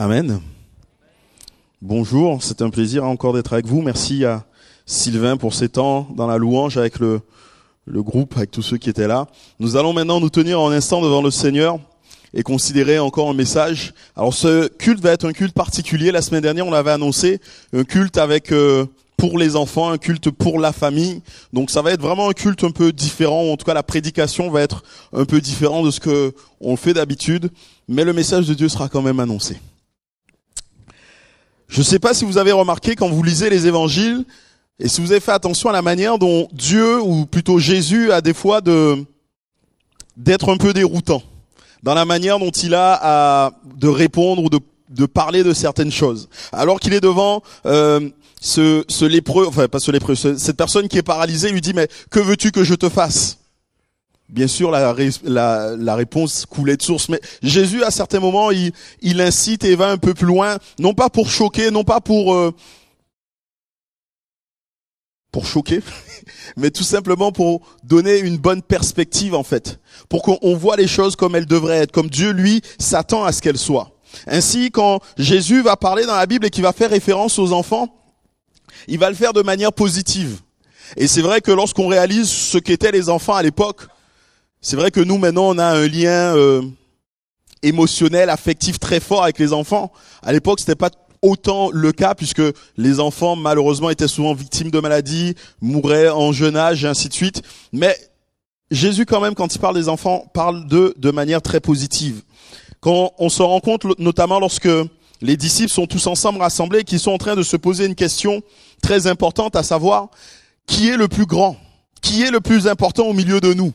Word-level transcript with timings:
Amen. 0.00 0.40
Bonjour, 1.82 2.42
c'est 2.42 2.62
un 2.62 2.70
plaisir 2.70 3.04
encore 3.04 3.34
d'être 3.34 3.52
avec 3.52 3.66
vous. 3.66 3.82
Merci 3.82 4.24
à 4.24 4.46
Sylvain 4.86 5.36
pour 5.36 5.52
ces 5.52 5.68
temps 5.68 6.08
dans 6.16 6.26
la 6.26 6.38
louange 6.38 6.78
avec 6.78 7.00
le, 7.00 7.20
le 7.84 8.02
groupe, 8.02 8.34
avec 8.38 8.50
tous 8.50 8.62
ceux 8.62 8.78
qui 8.78 8.88
étaient 8.88 9.06
là. 9.06 9.26
Nous 9.58 9.76
allons 9.76 9.92
maintenant 9.92 10.18
nous 10.18 10.30
tenir 10.30 10.58
en 10.58 10.70
instant 10.70 11.02
devant 11.02 11.20
le 11.20 11.30
Seigneur 11.30 11.78
et 12.32 12.42
considérer 12.42 12.98
encore 12.98 13.28
un 13.28 13.34
message. 13.34 13.92
Alors 14.16 14.32
ce 14.32 14.68
culte 14.68 15.00
va 15.00 15.10
être 15.10 15.28
un 15.28 15.34
culte 15.34 15.52
particulier. 15.52 16.12
La 16.12 16.22
semaine 16.22 16.40
dernière, 16.40 16.66
on 16.66 16.70
l'avait 16.70 16.92
annoncé, 16.92 17.38
un 17.74 17.84
culte 17.84 18.16
avec 18.16 18.52
euh, 18.52 18.86
pour 19.18 19.36
les 19.36 19.54
enfants, 19.54 19.90
un 19.90 19.98
culte 19.98 20.30
pour 20.30 20.58
la 20.58 20.72
famille. 20.72 21.20
Donc 21.52 21.70
ça 21.70 21.82
va 21.82 21.92
être 21.92 22.00
vraiment 22.00 22.30
un 22.30 22.32
culte 22.32 22.64
un 22.64 22.70
peu 22.70 22.90
différent. 22.90 23.52
En 23.52 23.58
tout 23.58 23.66
cas, 23.66 23.74
la 23.74 23.82
prédication 23.82 24.50
va 24.50 24.62
être 24.62 24.82
un 25.12 25.26
peu 25.26 25.42
différent 25.42 25.82
de 25.82 25.90
ce 25.90 26.00
que 26.00 26.32
on 26.62 26.76
fait 26.76 26.94
d'habitude, 26.94 27.50
mais 27.86 28.04
le 28.04 28.14
message 28.14 28.46
de 28.46 28.54
Dieu 28.54 28.70
sera 28.70 28.88
quand 28.88 29.02
même 29.02 29.20
annoncé. 29.20 29.58
Je 31.70 31.78
ne 31.78 31.84
sais 31.84 32.00
pas 32.00 32.14
si 32.14 32.24
vous 32.24 32.36
avez 32.36 32.50
remarqué 32.50 32.96
quand 32.96 33.08
vous 33.08 33.22
lisez 33.22 33.48
les 33.48 33.68
évangiles 33.68 34.24
et 34.80 34.88
si 34.88 35.00
vous 35.00 35.12
avez 35.12 35.20
fait 35.20 35.30
attention 35.30 35.68
à 35.68 35.72
la 35.72 35.82
manière 35.82 36.18
dont 36.18 36.48
Dieu 36.52 37.00
ou 37.00 37.26
plutôt 37.26 37.60
Jésus 37.60 38.10
a 38.10 38.20
des 38.20 38.34
fois 38.34 38.60
de 38.60 38.96
d'être 40.16 40.52
un 40.52 40.56
peu 40.56 40.72
déroutant 40.72 41.22
dans 41.84 41.94
la 41.94 42.04
manière 42.04 42.40
dont 42.40 42.50
il 42.50 42.74
a 42.74 42.98
à, 43.00 43.52
de 43.76 43.86
répondre 43.86 44.42
ou 44.42 44.50
de, 44.50 44.58
de 44.90 45.06
parler 45.06 45.44
de 45.44 45.54
certaines 45.54 45.92
choses. 45.92 46.28
Alors 46.52 46.80
qu'il 46.80 46.92
est 46.92 47.00
devant 47.00 47.42
euh, 47.66 48.10
ce, 48.40 48.84
ce 48.88 49.04
lépreux, 49.04 49.46
enfin 49.46 49.68
pas 49.68 49.78
ce 49.78 49.92
lépreux, 49.92 50.16
cette 50.16 50.56
personne 50.56 50.88
qui 50.88 50.98
est 50.98 51.02
paralysée 51.02 51.52
lui 51.52 51.60
dit 51.60 51.72
mais 51.72 51.88
que 52.10 52.18
veux-tu 52.18 52.50
que 52.50 52.64
je 52.64 52.74
te 52.74 52.88
fasse? 52.88 53.38
Bien 54.30 54.46
sûr, 54.46 54.70
la, 54.70 54.94
la, 55.24 55.76
la, 55.76 55.94
réponse 55.96 56.46
coulait 56.46 56.76
de 56.76 56.82
source, 56.82 57.08
mais 57.08 57.20
Jésus, 57.42 57.82
à 57.82 57.90
certains 57.90 58.20
moments, 58.20 58.52
il, 58.52 58.70
il, 59.02 59.20
incite 59.20 59.64
et 59.64 59.74
va 59.74 59.90
un 59.90 59.96
peu 59.96 60.14
plus 60.14 60.26
loin, 60.26 60.58
non 60.78 60.94
pas 60.94 61.10
pour 61.10 61.28
choquer, 61.28 61.72
non 61.72 61.82
pas 61.82 62.00
pour 62.00 62.34
euh, 62.34 62.54
pour 65.32 65.46
choquer, 65.46 65.80
mais 66.56 66.70
tout 66.70 66.84
simplement 66.84 67.32
pour 67.32 67.60
donner 67.82 68.18
une 68.18 68.36
bonne 68.36 68.62
perspective 68.62 69.34
en 69.34 69.42
fait, 69.42 69.80
pour 70.08 70.22
qu'on 70.22 70.56
voit 70.56 70.76
les 70.76 70.86
choses 70.86 71.16
comme 71.16 71.34
elles 71.34 71.46
devraient 71.46 71.78
être, 71.78 71.92
comme 71.92 72.08
Dieu 72.08 72.30
lui 72.30 72.62
s'attend 72.78 73.24
à 73.24 73.32
ce 73.32 73.42
qu'elles 73.42 73.58
soient. 73.58 73.90
Ainsi, 74.28 74.70
quand 74.70 75.00
Jésus 75.18 75.62
va 75.62 75.76
parler 75.76 76.06
dans 76.06 76.16
la 76.16 76.26
Bible 76.26 76.46
et 76.46 76.50
qu'il 76.50 76.62
va 76.62 76.72
faire 76.72 76.90
référence 76.90 77.38
aux 77.40 77.52
enfants, 77.52 77.88
il 78.86 78.98
va 78.98 79.08
le 79.10 79.16
faire 79.16 79.32
de 79.32 79.42
manière 79.42 79.72
positive. 79.72 80.40
Et 80.96 81.08
c'est 81.08 81.22
vrai 81.22 81.40
que 81.40 81.52
lorsqu'on 81.52 81.88
réalise 81.88 82.28
ce 82.28 82.58
qu'étaient 82.58 82.92
les 82.92 83.08
enfants 83.08 83.34
à 83.34 83.42
l'époque, 83.42 83.86
c'est 84.60 84.76
vrai 84.76 84.90
que 84.90 85.00
nous 85.00 85.18
maintenant 85.18 85.48
on 85.48 85.58
a 85.58 85.66
un 85.66 85.86
lien 85.86 86.36
euh, 86.36 86.62
émotionnel, 87.62 88.30
affectif 88.30 88.78
très 88.78 89.00
fort 89.00 89.22
avec 89.22 89.38
les 89.38 89.52
enfants. 89.52 89.92
À 90.22 90.32
l'époque, 90.32 90.60
c'était 90.60 90.74
pas 90.74 90.90
autant 91.22 91.70
le 91.70 91.92
cas 91.92 92.14
puisque 92.14 92.42
les 92.76 93.00
enfants 93.00 93.36
malheureusement 93.36 93.90
étaient 93.90 94.08
souvent 94.08 94.34
victimes 94.34 94.70
de 94.70 94.80
maladies, 94.80 95.34
mouraient 95.60 96.08
en 96.08 96.32
jeune 96.32 96.56
âge 96.56 96.84
et 96.84 96.88
ainsi 96.88 97.08
de 97.08 97.14
suite. 97.14 97.42
Mais 97.72 97.96
Jésus 98.70 99.06
quand 99.06 99.20
même 99.20 99.34
quand 99.34 99.54
il 99.54 99.58
parle 99.58 99.74
des 99.74 99.88
enfants 99.88 100.30
parle 100.32 100.66
d'eux 100.66 100.94
de 100.96 101.10
manière 101.10 101.42
très 101.42 101.60
positive. 101.60 102.22
Quand 102.80 103.12
on 103.18 103.28
se 103.28 103.42
rend 103.42 103.60
compte 103.60 103.84
notamment 103.98 104.40
lorsque 104.40 104.68
les 105.20 105.36
disciples 105.36 105.72
sont 105.72 105.86
tous 105.86 106.06
ensemble 106.06 106.40
rassemblés, 106.40 106.84
qui 106.84 106.98
sont 106.98 107.10
en 107.10 107.18
train 107.18 107.36
de 107.36 107.42
se 107.42 107.56
poser 107.56 107.84
une 107.84 107.94
question 107.94 108.42
très 108.82 109.06
importante, 109.06 109.54
à 109.54 109.62
savoir 109.62 110.08
qui 110.66 110.88
est 110.88 110.96
le 110.96 111.08
plus 111.08 111.26
grand, 111.26 111.58
qui 112.00 112.22
est 112.22 112.30
le 112.30 112.40
plus 112.40 112.68
important 112.68 113.06
au 113.06 113.12
milieu 113.12 113.40
de 113.40 113.52
nous? 113.52 113.74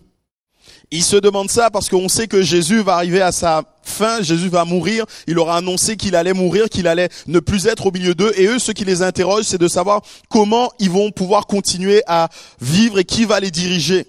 Ils 0.91 1.03
se 1.03 1.15
demandent 1.15 1.49
ça 1.49 1.69
parce 1.69 1.89
qu'on 1.89 2.09
sait 2.09 2.27
que 2.27 2.41
Jésus 2.41 2.81
va 2.81 2.95
arriver 2.95 3.21
à 3.21 3.31
sa 3.31 3.63
fin, 3.83 4.21
Jésus 4.21 4.49
va 4.49 4.65
mourir, 4.65 5.05
il 5.27 5.39
aura 5.39 5.57
annoncé 5.57 5.95
qu'il 5.97 6.15
allait 6.15 6.33
mourir, 6.33 6.69
qu'il 6.69 6.87
allait 6.87 7.09
ne 7.27 7.39
plus 7.39 7.67
être 7.67 7.87
au 7.87 7.91
milieu 7.91 8.15
d'eux, 8.15 8.31
et 8.35 8.47
eux, 8.47 8.59
ce 8.59 8.71
qui 8.71 8.85
les 8.85 9.01
interroge, 9.01 9.45
c'est 9.45 9.57
de 9.57 9.67
savoir 9.67 10.01
comment 10.29 10.71
ils 10.79 10.89
vont 10.89 11.11
pouvoir 11.11 11.47
continuer 11.47 12.01
à 12.07 12.29
vivre 12.61 12.99
et 12.99 13.03
qui 13.03 13.25
va 13.25 13.39
les 13.39 13.51
diriger. 13.51 14.05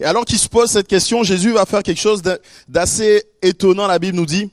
Et 0.00 0.04
alors 0.04 0.24
qu'ils 0.24 0.38
se 0.38 0.48
posent 0.48 0.70
cette 0.70 0.88
question, 0.88 1.22
Jésus 1.22 1.52
va 1.52 1.66
faire 1.66 1.82
quelque 1.82 2.00
chose 2.00 2.22
d'assez 2.68 3.24
étonnant, 3.42 3.86
la 3.86 3.98
Bible 3.98 4.16
nous 4.16 4.26
dit, 4.26 4.50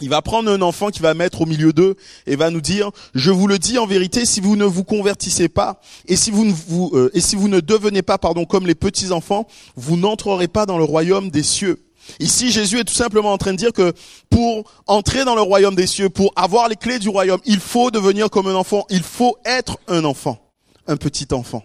il 0.00 0.08
va 0.08 0.22
prendre 0.22 0.50
un 0.50 0.62
enfant 0.62 0.88
qui 0.88 1.00
va 1.00 1.14
mettre 1.14 1.42
au 1.42 1.46
milieu 1.46 1.72
d'eux 1.72 1.96
et 2.26 2.36
va 2.36 2.50
nous 2.50 2.60
dire, 2.60 2.90
je 3.14 3.30
vous 3.30 3.46
le 3.46 3.58
dis 3.58 3.78
en 3.78 3.86
vérité, 3.86 4.24
si 4.24 4.40
vous 4.40 4.56
ne 4.56 4.64
vous 4.64 4.84
convertissez 4.84 5.48
pas 5.48 5.80
et 6.06 6.16
si 6.16 6.30
vous 6.30 6.44
ne 6.44 7.56
euh, 7.56 7.62
devenez 7.62 8.02
pas 8.02 8.18
comme 8.48 8.66
les 8.66 8.74
petits 8.74 9.12
enfants, 9.12 9.46
vous 9.76 9.96
n'entrerez 9.96 10.48
pas 10.48 10.66
dans 10.66 10.78
le 10.78 10.84
royaume 10.84 11.30
des 11.30 11.42
cieux. 11.42 11.84
Ici, 12.18 12.50
Jésus 12.50 12.80
est 12.80 12.84
tout 12.84 12.94
simplement 12.94 13.32
en 13.32 13.38
train 13.38 13.52
de 13.52 13.58
dire 13.58 13.72
que 13.72 13.92
pour 14.30 14.64
entrer 14.86 15.24
dans 15.24 15.34
le 15.34 15.42
royaume 15.42 15.74
des 15.74 15.86
cieux, 15.86 16.08
pour 16.08 16.32
avoir 16.34 16.68
les 16.68 16.76
clés 16.76 16.98
du 16.98 17.08
royaume, 17.08 17.40
il 17.44 17.60
faut 17.60 17.90
devenir 17.90 18.30
comme 18.30 18.46
un 18.48 18.54
enfant, 18.54 18.84
il 18.90 19.02
faut 19.02 19.36
être 19.44 19.78
un 19.86 20.04
enfant, 20.04 20.38
un 20.86 20.96
petit 20.96 21.28
enfant. 21.32 21.64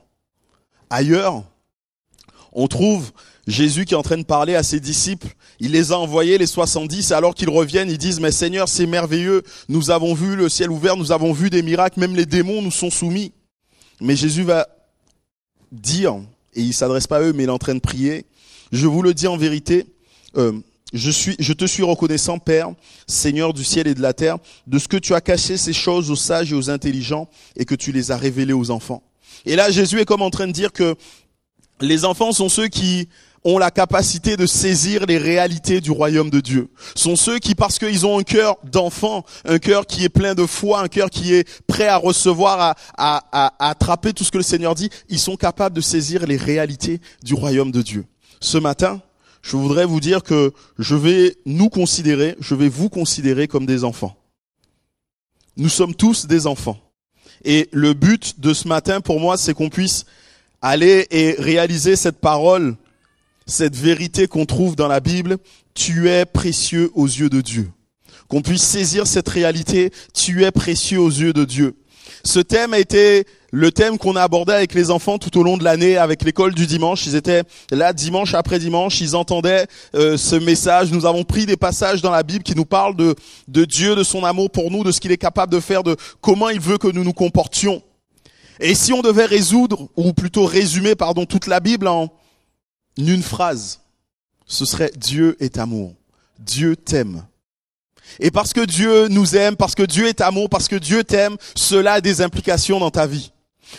Ailleurs, 0.89 1.43
on 2.51 2.67
trouve 2.67 3.11
Jésus 3.47 3.85
qui 3.85 3.93
est 3.93 3.97
en 3.97 4.01
train 4.01 4.17
de 4.17 4.23
parler 4.23 4.55
à 4.55 4.63
ses 4.63 4.79
disciples. 4.79 5.27
Il 5.59 5.71
les 5.71 5.91
a 5.91 5.99
envoyés, 5.99 6.37
les 6.37 6.47
70, 6.47 7.11
et 7.11 7.13
alors 7.13 7.35
qu'ils 7.35 7.49
reviennent, 7.49 7.89
ils 7.89 7.97
disent, 7.97 8.19
mais 8.19 8.31
Seigneur, 8.31 8.67
c'est 8.67 8.87
merveilleux, 8.87 9.43
nous 9.69 9.91
avons 9.91 10.13
vu 10.13 10.35
le 10.35 10.49
ciel 10.49 10.71
ouvert, 10.71 10.97
nous 10.97 11.11
avons 11.11 11.31
vu 11.31 11.49
des 11.49 11.61
miracles, 11.61 11.99
même 11.99 12.15
les 12.15 12.25
démons 12.25 12.61
nous 12.61 12.71
sont 12.71 12.89
soumis. 12.89 13.31
Mais 14.01 14.15
Jésus 14.15 14.43
va 14.43 14.67
dire, 15.71 16.15
et 16.53 16.61
il 16.61 16.73
s'adresse 16.73 17.07
pas 17.07 17.17
à 17.17 17.21
eux, 17.21 17.33
mais 17.33 17.43
il 17.43 17.49
est 17.49 17.51
en 17.51 17.57
train 17.57 17.75
de 17.75 17.79
prier, 17.79 18.25
je 18.71 18.87
vous 18.87 19.01
le 19.01 19.13
dis 19.13 19.27
en 19.27 19.37
vérité, 19.37 19.85
euh, 20.37 20.53
je, 20.93 21.11
suis, 21.11 21.35
je 21.39 21.53
te 21.53 21.65
suis 21.65 21.83
reconnaissant, 21.83 22.39
Père, 22.39 22.71
Seigneur 23.07 23.53
du 23.53 23.63
ciel 23.63 23.87
et 23.87 23.93
de 23.93 24.01
la 24.01 24.13
terre, 24.13 24.37
de 24.67 24.79
ce 24.79 24.87
que 24.87 24.97
tu 24.97 25.13
as 25.13 25.21
caché 25.21 25.57
ces 25.57 25.73
choses 25.73 26.09
aux 26.09 26.15
sages 26.15 26.51
et 26.51 26.55
aux 26.55 26.69
intelligents, 26.69 27.29
et 27.55 27.65
que 27.65 27.75
tu 27.75 27.91
les 27.91 28.11
as 28.11 28.17
révélées 28.17 28.53
aux 28.53 28.71
enfants. 28.71 29.03
Et 29.45 29.55
là, 29.55 29.69
Jésus 29.69 29.99
est 29.99 30.05
comme 30.05 30.21
en 30.21 30.31
train 30.31 30.47
de 30.47 30.51
dire 30.51 30.71
que 30.71 30.95
les 31.81 32.05
enfants 32.05 32.31
sont 32.31 32.49
ceux 32.49 32.67
qui 32.67 33.09
ont 33.45 33.59
la 33.59 33.71
capacité 33.71 34.35
de 34.35 34.47
saisir 34.47 35.05
les 35.05 35.19
réalités 35.19 35.79
du 35.79 35.91
royaume 35.91 36.31
de 36.31 36.41
Dieu. 36.41 36.67
Sont 36.95 37.15
ceux 37.15 37.37
qui, 37.37 37.53
parce 37.53 37.77
qu'ils 37.77 38.05
ont 38.05 38.19
un 38.19 38.23
cœur 38.23 38.57
d'enfant, 38.63 39.23
un 39.45 39.59
cœur 39.59 39.85
qui 39.85 40.03
est 40.03 40.09
plein 40.09 40.33
de 40.33 40.45
foi, 40.47 40.81
un 40.81 40.87
cœur 40.87 41.11
qui 41.11 41.33
est 41.33 41.47
prêt 41.67 41.87
à 41.87 41.97
recevoir, 41.97 42.59
à, 42.59 42.75
à, 42.97 43.23
à, 43.31 43.69
attraper 43.69 44.13
tout 44.13 44.23
ce 44.23 44.31
que 44.31 44.37
le 44.37 44.43
Seigneur 44.43 44.73
dit, 44.73 44.89
ils 45.09 45.19
sont 45.19 45.37
capables 45.37 45.75
de 45.75 45.81
saisir 45.81 46.25
les 46.25 46.37
réalités 46.37 46.99
du 47.23 47.35
royaume 47.35 47.71
de 47.71 47.83
Dieu. 47.83 48.05
Ce 48.41 48.57
matin, 48.57 48.99
je 49.43 49.55
voudrais 49.57 49.85
vous 49.85 49.99
dire 49.99 50.23
que 50.23 50.51
je 50.79 50.95
vais 50.95 51.37
nous 51.45 51.69
considérer, 51.69 52.35
je 52.39 52.55
vais 52.55 52.67
vous 52.67 52.89
considérer 52.89 53.47
comme 53.47 53.67
des 53.67 53.83
enfants. 53.83 54.15
Nous 55.55 55.69
sommes 55.69 55.93
tous 55.93 56.25
des 56.25 56.47
enfants. 56.47 56.79
Et 57.43 57.69
le 57.71 57.93
but 57.93 58.39
de 58.39 58.55
ce 58.55 58.67
matin, 58.67 59.01
pour 59.01 59.19
moi, 59.19 59.37
c'est 59.37 59.53
qu'on 59.53 59.69
puisse 59.69 60.05
aller 60.63 61.05
et 61.11 61.35
réaliser 61.37 61.95
cette 61.95 62.19
parole 62.19 62.75
cette 63.45 63.75
vérité 63.75 64.27
qu'on 64.27 64.45
trouve 64.45 64.75
dans 64.75 64.87
la 64.87 64.99
Bible, 64.99 65.37
tu 65.73 66.09
es 66.09 66.25
précieux 66.25 66.91
aux 66.95 67.05
yeux 67.05 67.29
de 67.29 67.41
Dieu. 67.41 67.69
Qu'on 68.27 68.41
puisse 68.41 68.63
saisir 68.63 69.05
cette 69.05 69.29
réalité, 69.29 69.91
tu 70.13 70.43
es 70.43 70.51
précieux 70.51 70.99
aux 70.99 71.09
yeux 71.09 71.33
de 71.33 71.45
Dieu. 71.45 71.75
Ce 72.23 72.39
thème 72.39 72.73
a 72.73 72.79
été 72.79 73.25
le 73.51 73.71
thème 73.71 73.97
qu'on 73.97 74.15
a 74.15 74.23
abordé 74.23 74.51
avec 74.51 74.73
les 74.73 74.89
enfants 74.89 75.17
tout 75.17 75.37
au 75.37 75.43
long 75.43 75.57
de 75.57 75.63
l'année 75.63 75.95
avec 75.97 76.23
l'école 76.23 76.55
du 76.55 76.65
dimanche. 76.65 77.05
Ils 77.05 77.15
étaient 77.15 77.43
là 77.71 77.93
dimanche 77.93 78.33
après 78.33 78.57
dimanche, 78.57 78.99
ils 78.99 79.15
entendaient 79.15 79.67
euh, 79.93 80.17
ce 80.17 80.35
message. 80.35 80.91
Nous 80.91 81.05
avons 81.05 81.23
pris 81.23 81.45
des 81.45 81.55
passages 81.55 82.01
dans 82.01 82.11
la 82.11 82.23
Bible 82.23 82.43
qui 82.43 82.55
nous 82.55 82.65
parlent 82.65 82.95
de, 82.95 83.15
de 83.47 83.63
Dieu, 83.63 83.95
de 83.95 84.03
son 84.03 84.23
amour 84.23 84.49
pour 84.49 84.71
nous, 84.71 84.83
de 84.83 84.91
ce 84.91 84.99
qu'il 84.99 85.11
est 85.11 85.17
capable 85.17 85.53
de 85.53 85.59
faire, 85.59 85.83
de 85.83 85.95
comment 86.19 86.49
il 86.49 86.59
veut 86.59 86.79
que 86.79 86.87
nous 86.87 87.03
nous 87.03 87.13
comportions. 87.13 87.81
Et 88.59 88.73
si 88.73 88.91
on 88.91 89.01
devait 89.01 89.25
résoudre, 89.25 89.89
ou 89.95 90.13
plutôt 90.13 90.45
résumer, 90.45 90.95
pardon, 90.95 91.25
toute 91.25 91.47
la 91.47 91.59
Bible 91.59 91.87
en, 91.87 92.09
une 92.97 93.23
phrase, 93.23 93.81
ce 94.45 94.65
serait 94.65 94.91
Dieu 94.95 95.35
est 95.39 95.57
amour. 95.57 95.93
Dieu 96.39 96.75
t'aime. 96.75 97.25
Et 98.19 98.31
parce 98.31 98.53
que 98.53 98.63
Dieu 98.63 99.07
nous 99.07 99.35
aime, 99.35 99.55
parce 99.55 99.75
que 99.75 99.83
Dieu 99.83 100.07
est 100.07 100.21
amour, 100.21 100.49
parce 100.49 100.67
que 100.67 100.75
Dieu 100.75 101.03
t'aime, 101.03 101.37
cela 101.55 101.93
a 101.93 102.01
des 102.01 102.21
implications 102.21 102.79
dans 102.79 102.91
ta 102.91 103.07
vie. 103.07 103.31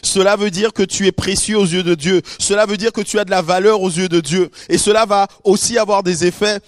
Cela 0.02 0.36
veut 0.36 0.50
dire 0.50 0.72
que 0.72 0.82
tu 0.82 1.06
es 1.06 1.12
précieux 1.12 1.58
aux 1.58 1.64
yeux 1.64 1.82
de 1.82 1.94
Dieu. 1.94 2.22
Cela 2.38 2.66
veut 2.66 2.76
dire 2.76 2.92
que 2.92 3.00
tu 3.00 3.18
as 3.18 3.24
de 3.24 3.30
la 3.30 3.42
valeur 3.42 3.80
aux 3.80 3.90
yeux 3.90 4.08
de 4.08 4.20
Dieu. 4.20 4.50
Et 4.68 4.78
cela 4.78 5.06
va 5.06 5.28
aussi 5.44 5.78
avoir 5.78 6.02
des 6.02 6.26
effets 6.26 6.60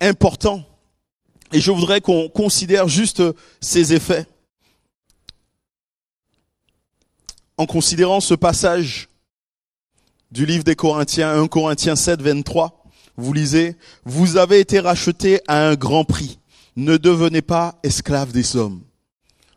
importants. 0.00 0.64
Et 1.52 1.60
je 1.60 1.70
voudrais 1.70 2.00
qu'on 2.00 2.28
considère 2.28 2.88
juste 2.88 3.22
ces 3.60 3.92
effets. 3.92 4.26
En 7.58 7.66
considérant 7.66 8.20
ce 8.20 8.34
passage 8.34 9.08
du 10.30 10.46
livre 10.46 10.64
des 10.64 10.76
Corinthiens, 10.76 11.40
1 11.40 11.48
Corinthiens 11.48 11.96
7, 11.96 12.20
23. 12.22 12.84
Vous 13.16 13.32
lisez, 13.32 13.76
vous 14.04 14.36
avez 14.36 14.60
été 14.60 14.80
rachetés 14.80 15.40
à 15.46 15.68
un 15.68 15.74
grand 15.74 16.04
prix. 16.04 16.38
Ne 16.76 16.96
devenez 16.96 17.42
pas 17.42 17.78
esclaves 17.82 18.32
des 18.32 18.56
hommes. 18.56 18.82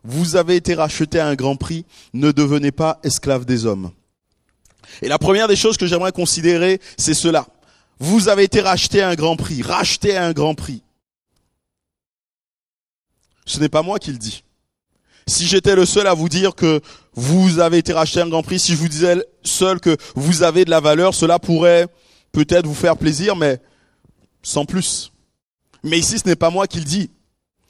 Vous 0.03 0.37
avez 0.37 0.55
été 0.55 0.75
rachetés 0.75 1.19
à 1.19 1.27
un 1.27 1.35
grand 1.35 1.57
prix. 1.57 1.85
Ne 2.13 2.31
devenez 2.31 2.71
pas 2.71 2.99
esclaves 3.03 3.45
des 3.45 3.65
hommes. 3.65 3.91
Et 5.01 5.07
la 5.07 5.19
première 5.19 5.47
des 5.47 5.55
choses 5.55 5.77
que 5.77 5.87
j'aimerais 5.87 6.11
considérer, 6.11 6.79
c'est 6.97 7.13
cela. 7.13 7.47
Vous 7.99 8.29
avez 8.29 8.43
été 8.43 8.61
rachetés 8.61 9.01
à 9.01 9.09
un 9.09 9.15
grand 9.15 9.35
prix, 9.35 9.61
rachetés 9.61 10.15
à 10.15 10.25
un 10.25 10.31
grand 10.31 10.55
prix. 10.55 10.81
Ce 13.45 13.59
n'est 13.59 13.69
pas 13.69 13.81
moi 13.81 13.99
qui 13.99 14.11
le 14.11 14.17
dis. 14.17 14.43
Si 15.27 15.47
j'étais 15.47 15.75
le 15.75 15.85
seul 15.85 16.07
à 16.07 16.13
vous 16.13 16.29
dire 16.29 16.55
que 16.55 16.81
vous 17.19 17.59
avez 17.59 17.79
été 17.79 17.91
racheté 17.91 18.21
un 18.21 18.29
grand 18.29 18.43
prix, 18.43 18.59
si 18.59 18.71
je 18.71 18.77
vous 18.77 18.87
disais 18.87 19.21
seul 19.43 19.81
que 19.81 19.97
vous 20.15 20.41
avez 20.41 20.63
de 20.63 20.69
la 20.69 20.79
valeur, 20.79 21.13
cela 21.13 21.37
pourrait 21.37 21.87
peut-être 22.31 22.65
vous 22.65 22.73
faire 22.73 22.95
plaisir, 22.95 23.35
mais 23.35 23.59
sans 24.41 24.63
plus. 24.63 25.11
Mais 25.83 25.99
ici, 25.99 26.17
ce 26.17 26.25
n'est 26.25 26.37
pas 26.37 26.49
moi 26.49 26.65
qui 26.65 26.77
le 26.77 26.85
dis. 26.85 27.09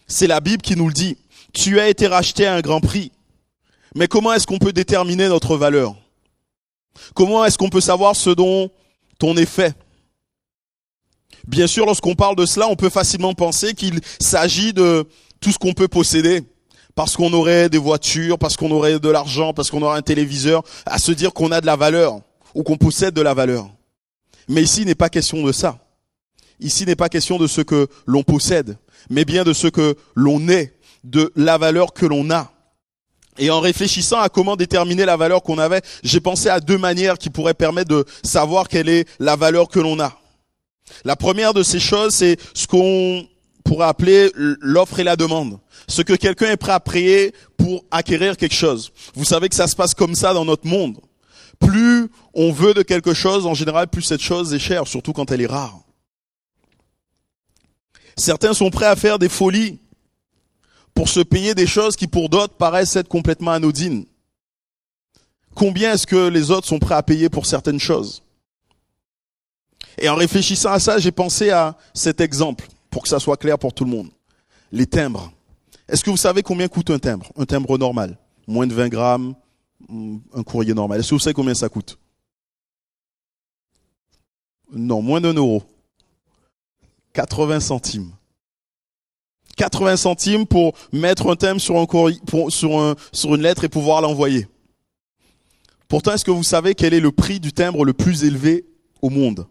C'est 0.07 0.27
la 0.27 0.39
Bible 0.39 0.61
qui 0.61 0.75
nous 0.75 0.87
le 0.87 0.93
dit. 0.93 1.17
Tu 1.51 1.79
as 1.79 1.89
été 1.89 2.05
racheté 2.05 2.45
à 2.45 2.53
un 2.53 2.61
grand 2.61 2.79
prix. 2.79 3.11
Mais 3.95 4.07
comment 4.07 4.33
est-ce 4.33 4.45
qu'on 4.45 4.59
peut 4.59 4.71
déterminer 4.71 5.27
notre 5.27 5.57
valeur? 5.57 5.95
Comment 7.15 7.43
est-ce 7.43 7.57
qu'on 7.57 7.69
peut 7.69 7.81
savoir 7.81 8.15
ce 8.15 8.29
dont 8.29 8.69
on 9.23 9.35
est 9.35 9.47
fait? 9.47 9.75
Bien 11.47 11.65
sûr, 11.65 11.87
lorsqu'on 11.87 12.13
parle 12.13 12.35
de 12.35 12.45
cela, 12.45 12.67
on 12.67 12.75
peut 12.75 12.91
facilement 12.91 13.33
penser 13.33 13.73
qu'il 13.73 13.99
s'agit 14.19 14.73
de 14.73 15.07
tout 15.41 15.51
ce 15.51 15.57
qu'on 15.57 15.73
peut 15.73 15.87
posséder. 15.87 16.43
Parce 16.99 17.15
qu'on 17.15 17.31
aurait 17.31 17.69
des 17.69 17.77
voitures, 17.77 18.37
parce 18.37 18.57
qu'on 18.57 18.71
aurait 18.71 18.99
de 18.99 19.07
l'argent, 19.07 19.53
parce 19.53 19.71
qu'on 19.71 19.81
aurait 19.83 19.97
un 19.97 20.01
téléviseur, 20.01 20.63
à 20.85 20.99
se 20.99 21.13
dire 21.13 21.31
qu'on 21.31 21.49
a 21.53 21.61
de 21.61 21.65
la 21.65 21.77
valeur, 21.77 22.19
ou 22.53 22.63
qu'on 22.63 22.75
possède 22.75 23.13
de 23.13 23.21
la 23.21 23.33
valeur. 23.33 23.69
Mais 24.49 24.63
ici, 24.63 24.81
il 24.81 24.87
n'est 24.87 24.95
pas 24.95 25.07
question 25.07 25.41
de 25.41 25.53
ça. 25.53 25.79
Ici, 26.59 26.85
n'est 26.85 26.97
pas 26.97 27.07
question 27.07 27.37
de 27.37 27.47
ce 27.47 27.61
que 27.61 27.87
l'on 28.05 28.23
possède, 28.23 28.77
mais 29.09 29.23
bien 29.23 29.45
de 29.45 29.53
ce 29.53 29.67
que 29.67 29.95
l'on 30.13 30.49
est, 30.49 30.77
de 31.05 31.31
la 31.37 31.57
valeur 31.57 31.93
que 31.93 32.05
l'on 32.05 32.29
a. 32.31 32.51
Et 33.37 33.49
en 33.49 33.61
réfléchissant 33.61 34.19
à 34.19 34.27
comment 34.27 34.57
déterminer 34.57 35.05
la 35.05 35.15
valeur 35.15 35.41
qu'on 35.41 35.57
avait, 35.57 35.81
j'ai 36.03 36.19
pensé 36.19 36.49
à 36.49 36.59
deux 36.59 36.77
manières 36.77 37.17
qui 37.17 37.29
pourraient 37.29 37.53
permettre 37.53 37.91
de 37.91 38.03
savoir 38.25 38.67
quelle 38.67 38.89
est 38.89 39.07
la 39.19 39.37
valeur 39.37 39.69
que 39.69 39.79
l'on 39.79 40.01
a. 40.01 40.19
La 41.05 41.15
première 41.15 41.53
de 41.53 41.63
ces 41.63 41.79
choses, 41.79 42.13
c'est 42.13 42.35
ce 42.53 42.67
qu'on 42.67 43.25
pourrait 43.69 43.85
appeler 43.85 44.31
l'offre 44.33 44.99
et 44.99 45.03
la 45.03 45.15
demande. 45.15 45.59
Ce 45.87 46.01
que 46.01 46.13
quelqu'un 46.13 46.49
est 46.49 46.57
prêt 46.57 46.71
à 46.71 46.79
payer 46.79 47.35
pour 47.55 47.85
acquérir 47.91 48.35
quelque 48.35 48.55
chose. 48.55 48.91
Vous 49.13 49.25
savez 49.25 49.47
que 49.47 49.53
ça 49.53 49.67
se 49.67 49.75
passe 49.75 49.93
comme 49.93 50.15
ça 50.15 50.33
dans 50.33 50.43
notre 50.43 50.65
monde. 50.65 50.97
Plus 51.59 52.09
on 52.33 52.51
veut 52.51 52.73
de 52.73 52.81
quelque 52.81 53.13
chose, 53.13 53.45
en 53.45 53.53
général, 53.53 53.87
plus 53.87 54.01
cette 54.01 54.21
chose 54.21 54.55
est 54.55 54.59
chère, 54.59 54.87
surtout 54.87 55.13
quand 55.13 55.29
elle 55.29 55.41
est 55.41 55.45
rare. 55.45 55.81
Certains 58.17 58.55
sont 58.55 58.71
prêts 58.71 58.87
à 58.87 58.95
faire 58.95 59.19
des 59.19 59.29
folies 59.29 59.77
pour 60.95 61.07
se 61.07 61.19
payer 61.19 61.53
des 61.53 61.67
choses 61.67 61.95
qui 61.95 62.07
pour 62.07 62.29
d'autres 62.29 62.55
paraissent 62.55 62.95
être 62.95 63.07
complètement 63.07 63.51
anodines. 63.51 64.05
Combien 65.53 65.93
est-ce 65.93 66.07
que 66.07 66.27
les 66.27 66.49
autres 66.49 66.65
sont 66.65 66.79
prêts 66.79 66.95
à 66.95 67.03
payer 67.03 67.29
pour 67.29 67.45
certaines 67.45 67.79
choses? 67.79 68.23
Et 69.99 70.09
en 70.09 70.15
réfléchissant 70.15 70.71
à 70.71 70.79
ça, 70.79 70.97
j'ai 70.97 71.11
pensé 71.11 71.51
à 71.51 71.77
cet 71.93 72.19
exemple, 72.19 72.67
pour 72.89 73.03
que 73.03 73.09
ça 73.09 73.19
soit 73.19 73.37
clair 73.37 73.57
pour 73.57 73.73
tout 73.73 73.85
le 73.85 73.91
monde. 73.91 74.09
Les 74.71 74.85
timbres. 74.85 75.31
Est-ce 75.87 76.03
que 76.03 76.09
vous 76.09 76.17
savez 76.17 76.43
combien 76.43 76.67
coûte 76.67 76.89
un 76.91 76.99
timbre? 76.99 77.31
Un 77.35 77.45
timbre 77.45 77.77
normal. 77.77 78.17
Moins 78.47 78.67
de 78.67 78.73
20 78.73 78.89
grammes, 78.89 79.35
mm, 79.87 80.17
un 80.35 80.43
courrier 80.43 80.73
normal. 80.73 80.99
Est-ce 80.99 81.09
que 81.09 81.15
vous 81.15 81.19
savez 81.19 81.33
combien 81.33 81.53
ça 81.53 81.69
coûte? 81.69 81.97
Non, 84.71 85.01
moins 85.01 85.21
d'un 85.21 85.33
euro. 85.33 85.63
80 87.13 87.59
centimes. 87.59 88.11
80 89.57 89.97
centimes 89.97 90.45
pour 90.45 90.73
mettre 90.93 91.35
un 91.43 91.59
sur, 91.59 92.95
sur 93.11 93.35
une 93.35 93.41
lettre 93.41 93.63
et 93.63 93.69
pouvoir 93.69 94.01
l'envoyer. 94.01 94.47
Pourtant, 95.89 96.13
est-ce 96.13 96.23
que 96.23 96.31
vous 96.31 96.43
savez 96.43 96.75
quel 96.75 96.93
est 96.93 96.99
le 96.99 97.11
prix 97.11 97.39
du 97.39 97.51
timbre 97.51 97.83
le 97.83 97.93
plus 97.93 98.23
élevé 98.23 98.65
au 99.01 99.09
monde? 99.09 99.47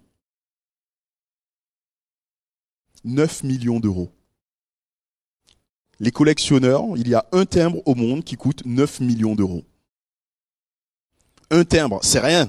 9 3.05 3.45
millions 3.45 3.81
d'euros. 3.81 4.11
Les 6.01 6.11
collectionneurs, 6.11 6.85
il 6.97 7.09
y 7.09 7.15
a 7.15 7.27
un 7.33 7.45
timbre 7.45 7.83
au 7.85 7.95
monde 7.95 8.23
qui 8.25 8.37
coûte 8.37 8.63
9 8.65 9.01
millions 9.01 9.35
d'euros. 9.35 9.65
Un 11.51 11.65
timbre, 11.65 11.99
c'est 12.03 12.21
rien. 12.21 12.49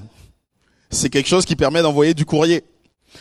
C'est 0.90 1.10
quelque 1.10 1.28
chose 1.28 1.44
qui 1.44 1.56
permet 1.56 1.82
d'envoyer 1.82 2.14
du 2.14 2.24
courrier. 2.24 2.64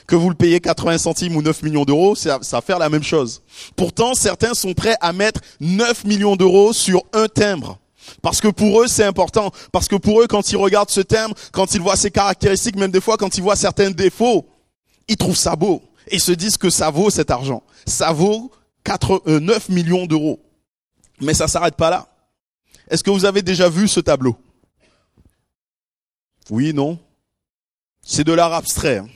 Que 0.06 0.16
vous 0.16 0.30
le 0.30 0.36
payez 0.36 0.60
80 0.60 1.00
centimes 1.00 1.36
ou 1.36 1.42
9 1.42 1.64
millions 1.64 1.86
d'euros, 1.86 2.14
ça 2.16 2.40
va 2.40 2.62
faire 2.62 2.78
la 2.78 2.90
même 2.90 3.04
chose. 3.04 3.42
Pourtant, 3.76 4.14
certains 4.14 4.54
sont 4.54 4.74
prêts 4.74 4.96
à 5.02 5.14
mettre 5.14 5.42
9 5.62 6.06
millions 6.06 6.36
d'euros 6.36 6.74
sur 6.74 7.02
un 7.14 7.28
timbre. 7.28 7.80
Parce 8.22 8.42
que 8.42 8.48
pour 8.48 8.82
eux, 8.82 8.88
c'est 8.88 9.04
important. 9.04 9.52
Parce 9.72 9.88
que 9.88 9.96
pour 9.96 10.22
eux, 10.22 10.28
quand 10.28 10.52
ils 10.52 10.58
regardent 10.58 10.90
ce 10.90 11.02
timbre, 11.02 11.36
quand 11.52 11.74
ils 11.74 11.82
voient 11.82 11.96
ses 11.96 12.12
caractéristiques, 12.12 12.76
même 12.76 12.92
des 12.92 13.02
fois 13.02 13.18
quand 13.18 13.38
ils 13.38 13.42
voient 13.42 13.56
certains 13.56 13.90
défauts, 13.92 14.46
ils 15.08 15.18
trouvent 15.18 15.38
ça 15.38 15.56
beau. 15.56 15.82
Et 16.10 16.20
se 16.20 16.32
disent 16.32 16.58
que 16.58 16.70
ça 16.70 16.90
vaut 16.90 17.10
cet 17.10 17.32
argent. 17.32 17.64
Ça 17.86 18.12
vaut 18.12 18.52
4, 18.84 19.40
9 19.40 19.70
millions 19.70 20.06
d'euros. 20.06 20.40
Mais 21.22 21.34
ça 21.34 21.48
s'arrête 21.48 21.76
pas 21.76 21.90
là. 21.90 22.08
Est-ce 22.90 23.04
que 23.04 23.12
vous 23.12 23.26
avez 23.26 23.42
déjà 23.42 23.70
vu 23.70 23.88
ce 23.88 24.00
tableau? 24.00 24.36
Oui, 26.50 26.74
non 26.74 27.00
C'est 28.02 28.24
de 28.24 28.34
l'art 28.34 28.54
abstrait. 28.54 28.98
Hein. 28.98 29.08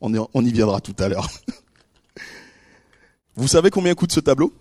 On, 0.00 0.44
y 0.44 0.52
viendra 0.52 0.80
tout 0.80 0.94
à 0.98 1.08
l'heure. 1.08 1.28
Vous 3.34 3.48
savez 3.48 3.70
combien 3.70 3.94
coûte 3.94 4.12
ce 4.12 4.20
tableau? 4.20 4.52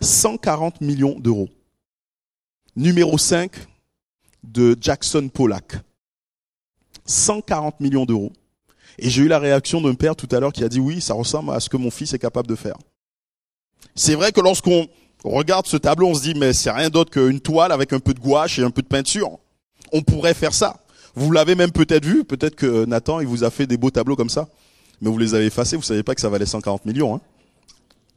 140 0.00 0.80
millions 0.80 1.18
d'euros. 1.18 1.48
Numéro 2.76 3.18
5 3.18 3.52
de 4.42 4.76
Jackson 4.80 5.28
Pollock. 5.32 5.76
140 7.06 7.80
millions 7.80 8.04
d'euros. 8.04 8.32
Et 8.98 9.10
j'ai 9.10 9.22
eu 9.22 9.28
la 9.28 9.38
réaction 9.38 9.80
d'un 9.80 9.94
père 9.94 10.16
tout 10.16 10.28
à 10.30 10.40
l'heure 10.40 10.52
qui 10.52 10.64
a 10.64 10.68
dit 10.68 10.80
oui, 10.80 11.00
ça 11.00 11.14
ressemble 11.14 11.50
à 11.52 11.60
ce 11.60 11.68
que 11.68 11.76
mon 11.76 11.90
fils 11.90 12.12
est 12.12 12.18
capable 12.18 12.48
de 12.48 12.54
faire. 12.54 12.76
C'est 13.94 14.14
vrai 14.14 14.32
que 14.32 14.40
lorsqu'on 14.40 14.86
regarde 15.24 15.66
ce 15.66 15.76
tableau, 15.76 16.08
on 16.08 16.14
se 16.14 16.22
dit 16.22 16.34
mais 16.34 16.52
c'est 16.52 16.70
rien 16.70 16.90
d'autre 16.90 17.10
qu'une 17.10 17.40
toile 17.40 17.72
avec 17.72 17.92
un 17.92 18.00
peu 18.00 18.14
de 18.14 18.20
gouache 18.20 18.58
et 18.58 18.62
un 18.62 18.70
peu 18.70 18.82
de 18.82 18.86
peinture. 18.86 19.38
On 19.92 20.02
pourrait 20.02 20.34
faire 20.34 20.54
ça. 20.54 20.78
Vous 21.14 21.30
l'avez 21.30 21.54
même 21.54 21.72
peut-être 21.72 22.04
vu, 22.04 22.24
peut-être 22.24 22.56
que 22.56 22.84
Nathan, 22.86 23.20
il 23.20 23.26
vous 23.26 23.44
a 23.44 23.50
fait 23.50 23.66
des 23.66 23.76
beaux 23.76 23.90
tableaux 23.90 24.16
comme 24.16 24.30
ça, 24.30 24.48
mais 25.00 25.10
vous 25.10 25.18
les 25.18 25.34
avez 25.34 25.46
effacés, 25.46 25.76
vous 25.76 25.82
savez 25.82 26.02
pas 26.02 26.14
que 26.14 26.20
ça 26.20 26.30
valait 26.30 26.46
140 26.46 26.86
millions. 26.86 27.14
Hein 27.14 27.20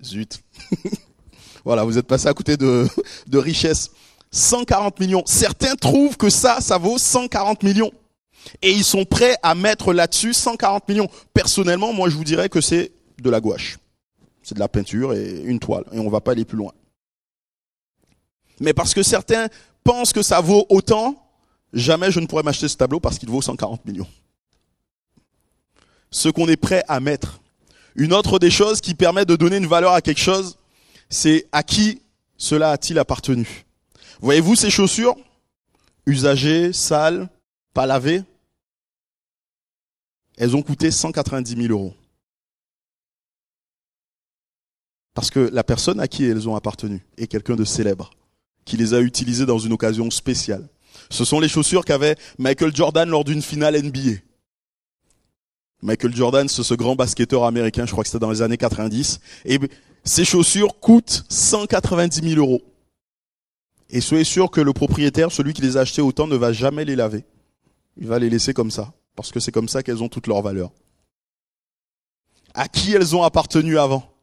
Zut. 0.04 0.42
voilà, 1.66 1.84
vous 1.84 1.98
êtes 1.98 2.08
passé 2.08 2.28
à 2.28 2.34
côté 2.34 2.58
de, 2.58 2.88
de 3.28 3.38
richesse. 3.38 3.92
140 4.36 5.00
millions. 5.00 5.24
Certains 5.26 5.76
trouvent 5.76 6.18
que 6.18 6.30
ça, 6.30 6.60
ça 6.60 6.78
vaut 6.78 6.98
140 6.98 7.64
millions. 7.64 7.92
Et 8.62 8.72
ils 8.72 8.84
sont 8.84 9.06
prêts 9.06 9.38
à 9.42 9.56
mettre 9.56 9.94
là-dessus 9.94 10.34
140 10.34 10.88
millions. 10.90 11.08
Personnellement, 11.34 11.94
moi, 11.94 12.10
je 12.10 12.16
vous 12.16 12.24
dirais 12.24 12.50
que 12.50 12.62
c'est 12.62 12.92
de 13.18 13.30
la 13.30 13.40
gouache. 13.40 13.80
C'est 14.44 14.56
de 14.56 14.60
la 14.60 14.68
peinture 14.68 15.14
et 15.14 15.42
une 15.46 15.60
toile. 15.60 15.86
Et 15.94 16.00
on 16.00 16.10
va 16.10 16.20
pas 16.20 16.34
aller 16.34 16.46
plus 16.46 16.58
loin. 16.58 16.74
Mais 18.60 18.74
parce 18.74 18.94
que 18.94 19.04
certains 19.04 19.48
pensent 19.84 20.14
que 20.14 20.22
ça 20.22 20.42
vaut 20.42 20.66
autant, 20.70 21.16
jamais 21.74 22.12
je 22.12 22.20
ne 22.20 22.28
pourrais 22.28 22.44
m'acheter 22.44 22.68
ce 22.68 22.76
tableau 22.78 23.00
parce 23.00 23.18
qu'il 23.18 23.30
vaut 23.30 23.42
140 23.42 23.86
millions. 23.86 24.08
Ce 26.12 26.30
qu'on 26.30 26.48
est 26.48 26.58
prêt 26.58 26.84
à 26.88 27.00
mettre. 27.00 27.42
Une 27.96 28.14
autre 28.14 28.38
des 28.38 28.52
choses 28.52 28.82
qui 28.82 28.96
permet 28.96 29.26
de 29.26 29.38
donner 29.38 29.58
une 29.58 29.68
valeur 29.68 29.94
à 29.94 30.02
quelque 30.02 30.22
chose, 30.22 30.58
c'est 31.10 31.48
à 31.54 31.64
qui 31.64 32.02
cela 32.38 32.72
a-t-il 32.72 33.00
appartenu? 33.00 33.65
Voyez-vous 34.22 34.56
ces 34.56 34.70
chaussures 34.70 35.16
Usagées, 36.06 36.72
sales, 36.72 37.30
pas 37.74 37.86
lavées? 37.86 38.24
Elles 40.38 40.56
ont 40.56 40.62
coûté 40.62 40.92
190 40.92 41.56
000 41.56 41.68
euros. 41.70 41.94
Parce 45.14 45.32
que 45.32 45.40
la 45.40 45.64
personne 45.64 46.00
à 46.00 46.08
qui 46.08 46.26
elles 46.26 46.48
ont 46.48 46.56
appartenu 46.56 47.02
est 47.18 47.28
quelqu'un 47.28 47.56
de 47.56 47.64
célèbre, 47.64 48.12
qui 48.66 48.76
les 48.78 48.94
a 48.94 49.00
utilisées 49.00 49.46
dans 49.46 49.60
une 49.60 49.74
occasion 49.74 50.12
spéciale. 50.12 50.68
Ce 51.10 51.24
sont 51.24 51.40
les 51.40 51.48
chaussures 51.48 51.86
qu'avait 51.86 52.18
Michael 52.38 52.76
Jordan 52.76 53.08
lors 53.08 53.24
d'une 53.24 53.42
finale 53.42 53.82
NBA. 53.82 54.20
Michael 55.82 56.16
Jordan, 56.16 56.48
c'est 56.50 56.64
ce 56.64 56.74
grand 56.74 56.96
basketteur 56.96 57.46
américain, 57.46 57.86
je 57.86 57.92
crois 57.92 58.04
que 58.04 58.10
c'était 58.10 58.20
dans 58.20 58.32
les 58.32 58.42
années 58.42 58.58
90. 58.58 59.20
Et 59.46 59.60
ces 60.04 60.26
chaussures 60.26 60.80
coûtent 60.80 61.24
190 61.30 62.30
000 62.30 62.40
euros. 62.40 62.62
Et 63.96 64.02
soyez 64.02 64.26
sûr 64.26 64.52
que 64.52 64.60
le 64.60 64.74
propriétaire, 64.74 65.32
celui 65.32 65.54
qui 65.54 65.62
les 65.62 65.78
a 65.78 65.80
achetées 65.80 66.02
autant, 66.02 66.28
ne 66.28 66.36
va 66.36 66.52
jamais 66.52 66.84
les 66.84 66.98
laver. 66.98 67.24
Il 67.96 68.08
va 68.08 68.20
les 68.20 68.30
laisser 68.30 68.54
comme 68.54 68.70
ça, 68.70 68.92
parce 69.16 69.32
que 69.32 69.40
c'est 69.40 69.54
comme 69.54 69.70
ça 69.70 69.84
qu'elles 69.84 70.04
ont 70.04 70.10
toute 70.10 70.28
leur 70.28 70.42
valeur. 70.42 70.74
À 72.54 72.68
qui 72.68 72.92
elles 72.92 73.16
ont 73.16 73.24
appartenu 73.24 73.80
avant? 73.80 74.14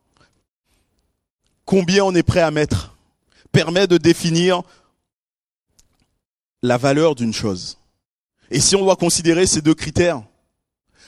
Combien 1.65 2.05
on 2.05 2.15
est 2.15 2.23
prêt 2.23 2.43
à 2.43 2.51
mettre? 2.51 2.95
Permet 3.51 3.87
de 3.87 3.97
définir 3.97 4.61
la 6.61 6.77
valeur 6.77 7.15
d'une 7.15 7.33
chose. 7.33 7.79
Et 8.51 8.61
si 8.61 8.77
on 8.77 8.85
doit 8.85 8.97
considérer 8.97 9.47
ces 9.47 9.63
deux 9.63 9.75
critères, 9.75 10.23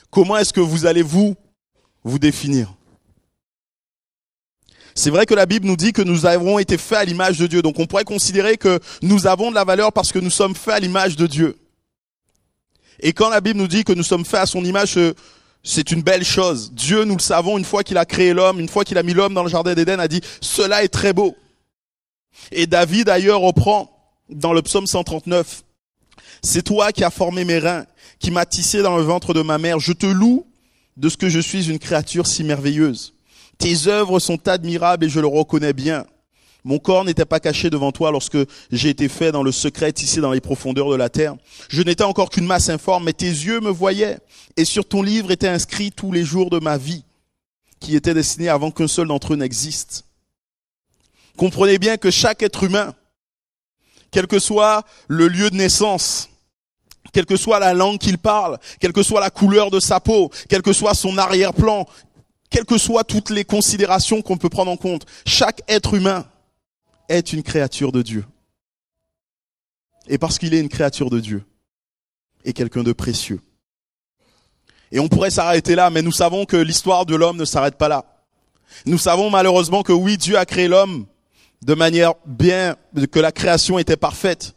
comment 0.09 0.37
est-ce 0.37 0.53
que 0.53 0.59
vous 0.59 0.87
allez 0.87 1.03
vous 1.03 1.35
vous 2.03 2.17
définir? 2.17 2.73
C'est 4.95 5.09
vrai 5.09 5.25
que 5.25 5.33
la 5.33 5.45
Bible 5.45 5.67
nous 5.67 5.75
dit 5.75 5.91
que 5.91 6.01
nous 6.01 6.25
avons 6.25 6.57
été 6.57 6.77
faits 6.77 6.97
à 6.97 7.05
l'image 7.05 7.37
de 7.37 7.47
Dieu. 7.47 7.61
Donc 7.61 7.79
on 7.79 7.85
pourrait 7.85 8.05
considérer 8.05 8.57
que 8.57 8.79
nous 9.01 9.27
avons 9.27 9.49
de 9.49 9.55
la 9.55 9.65
valeur 9.65 9.91
parce 9.91 10.11
que 10.11 10.19
nous 10.19 10.29
sommes 10.29 10.55
faits 10.55 10.75
à 10.75 10.79
l'image 10.79 11.17
de 11.17 11.27
Dieu. 11.27 11.57
Et 13.01 13.11
quand 13.11 13.29
la 13.29 13.41
Bible 13.41 13.59
nous 13.59 13.67
dit 13.67 13.83
que 13.83 13.91
nous 13.91 14.03
sommes 14.03 14.25
faits 14.25 14.41
à 14.41 14.45
son 14.45 14.63
image, 14.63 14.97
C'est 15.67 15.91
une 15.91 16.03
belle 16.03 16.23
chose. 16.23 16.71
Dieu, 16.73 17.05
nous 17.05 17.15
le 17.15 17.21
savons, 17.21 17.57
une 17.57 17.65
fois 17.65 17.83
qu'il 17.83 17.97
a 17.97 18.05
créé 18.05 18.33
l'homme, 18.33 18.59
une 18.59 18.69
fois 18.69 18.85
qu'il 18.85 18.99
a 18.99 19.03
mis 19.03 19.15
l'homme 19.15 19.33
dans 19.33 19.41
le 19.41 19.49
jardin 19.49 19.73
d'Éden, 19.73 19.99
a 19.99 20.07
dit, 20.07 20.21
cela 20.39 20.83
est 20.83 20.89
très 20.89 21.11
beau. 21.11 21.35
Et 22.51 22.67
David 22.67 23.07
d'ailleurs 23.07 23.41
reprend 23.41 23.89
dans 24.29 24.53
le 24.53 24.61
psaume 24.61 24.85
139, 24.85 25.63
c'est 26.43 26.61
toi 26.61 26.91
qui 26.91 27.03
as 27.03 27.09
formé 27.09 27.45
mes 27.45 27.57
reins, 27.57 27.87
qui 28.19 28.29
m'as 28.29 28.45
tissé 28.45 28.83
dans 28.83 28.95
le 28.95 29.01
ventre 29.01 29.33
de 29.33 29.41
ma 29.41 29.57
mère. 29.57 29.79
Je 29.79 29.91
te 29.91 30.05
loue 30.05 30.45
de 30.97 31.09
ce 31.09 31.17
que 31.17 31.29
je 31.29 31.39
suis 31.39 31.67
une 31.67 31.79
créature 31.79 32.27
si 32.27 32.43
merveilleuse. 32.43 33.14
Tes 33.57 33.87
œuvres 33.87 34.19
sont 34.19 34.47
admirables 34.47 35.05
et 35.05 35.09
je 35.09 35.19
le 35.19 35.27
reconnais 35.27 35.73
bien. 35.73 36.05
Mon 36.63 36.79
corps 36.79 37.05
n'était 37.05 37.25
pas 37.25 37.39
caché 37.39 37.69
devant 37.69 37.91
toi 37.91 38.09
lorsque 38.09 38.39
j'ai 38.71 38.89
été 38.89 39.07
fait 39.07 39.31
dans 39.31 39.43
le 39.43 39.51
secret, 39.51 39.93
tissé 39.93 40.19
dans 40.19 40.31
les 40.31 40.41
profondeurs 40.41 40.89
de 40.89 40.95
la 40.95 41.09
terre. 41.09 41.35
Je 41.69 41.83
n'étais 41.83 42.03
encore 42.03 42.31
qu'une 42.31 42.47
masse 42.47 42.69
informe, 42.69 43.03
mais 43.05 43.13
tes 43.13 43.27
yeux 43.27 43.59
me 43.59 43.69
voyaient, 43.69 44.17
et 44.57 44.65
sur 44.65 44.87
ton 44.87 45.03
livre 45.03 45.29
étaient 45.29 45.47
inscrits 45.47 45.91
tous 45.91 46.11
les 46.11 46.23
jours 46.23 46.49
de 46.49 46.59
ma 46.59 46.77
vie, 46.77 47.03
qui 47.79 47.95
étaient 47.95 48.15
destinés 48.15 48.49
avant 48.49 48.71
qu'un 48.71 48.87
seul 48.87 49.07
d'entre 49.07 49.33
eux 49.33 49.37
n'existe. 49.37 50.05
Comprenez 51.37 51.77
bien 51.77 51.97
que 51.97 52.09
chaque 52.09 52.41
être 52.41 52.63
humain, 52.63 52.95
quel 54.09 54.25
que 54.25 54.39
soit 54.39 54.85
le 55.07 55.27
lieu 55.27 55.51
de 55.51 55.55
naissance, 55.55 56.29
quelle 57.13 57.25
que 57.25 57.37
soit 57.37 57.59
la 57.59 57.73
langue 57.75 57.99
qu'il 57.99 58.17
parle, 58.17 58.57
quelle 58.79 58.91
que 58.91 59.03
soit 59.03 59.19
la 59.19 59.29
couleur 59.29 59.69
de 59.69 59.79
sa 59.79 59.99
peau, 59.99 60.31
quel 60.49 60.61
que 60.61 60.73
soit 60.73 60.95
son 60.95 61.17
arrière-plan, 61.17 61.87
quelles 62.55 62.63
que 62.63 62.77
soient 62.77 63.03
toutes 63.03 63.31
les 63.31 63.43
considérations 63.43 64.21
qu'on 64.21 64.37
peut 64.37 64.47
prendre 64.47 64.71
en 64.71 64.77
compte, 64.77 65.05
chaque 65.25 65.61
être 65.67 65.93
humain 65.93 66.25
est 67.09 67.33
une 67.33 67.43
créature 67.43 67.91
de 67.91 68.01
Dieu. 68.01 68.23
Et 70.07 70.17
parce 70.17 70.39
qu'il 70.39 70.53
est 70.53 70.61
une 70.61 70.69
créature 70.69 71.09
de 71.09 71.19
Dieu, 71.19 71.43
est 72.45 72.53
quelqu'un 72.53 72.83
de 72.83 72.93
précieux. 72.93 73.41
Et 74.93 75.01
on 75.01 75.09
pourrait 75.09 75.31
s'arrêter 75.31 75.75
là, 75.75 75.89
mais 75.89 76.01
nous 76.01 76.13
savons 76.13 76.45
que 76.45 76.55
l'histoire 76.55 77.05
de 77.05 77.13
l'homme 77.13 77.35
ne 77.35 77.43
s'arrête 77.43 77.75
pas 77.75 77.89
là. 77.89 78.23
Nous 78.85 78.99
savons 78.99 79.29
malheureusement 79.29 79.83
que 79.83 79.91
oui, 79.91 80.17
Dieu 80.17 80.37
a 80.37 80.45
créé 80.45 80.69
l'homme 80.69 81.07
de 81.61 81.73
manière 81.73 82.13
bien, 82.25 82.77
que 83.11 83.19
la 83.19 83.33
création 83.33 83.79
était 83.79 83.97
parfaite. 83.97 84.55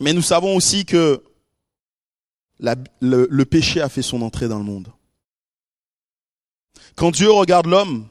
Mais 0.00 0.14
nous 0.14 0.22
savons 0.22 0.56
aussi 0.56 0.86
que 0.86 1.22
le, 2.58 3.28
le 3.30 3.44
péché 3.44 3.82
a 3.82 3.90
fait 3.90 4.00
son 4.00 4.22
entrée 4.22 4.48
dans 4.48 4.56
le 4.56 4.64
monde. 4.64 4.88
Quand 6.96 7.10
Dieu 7.10 7.30
regarde 7.30 7.66
l'homme, 7.66 8.06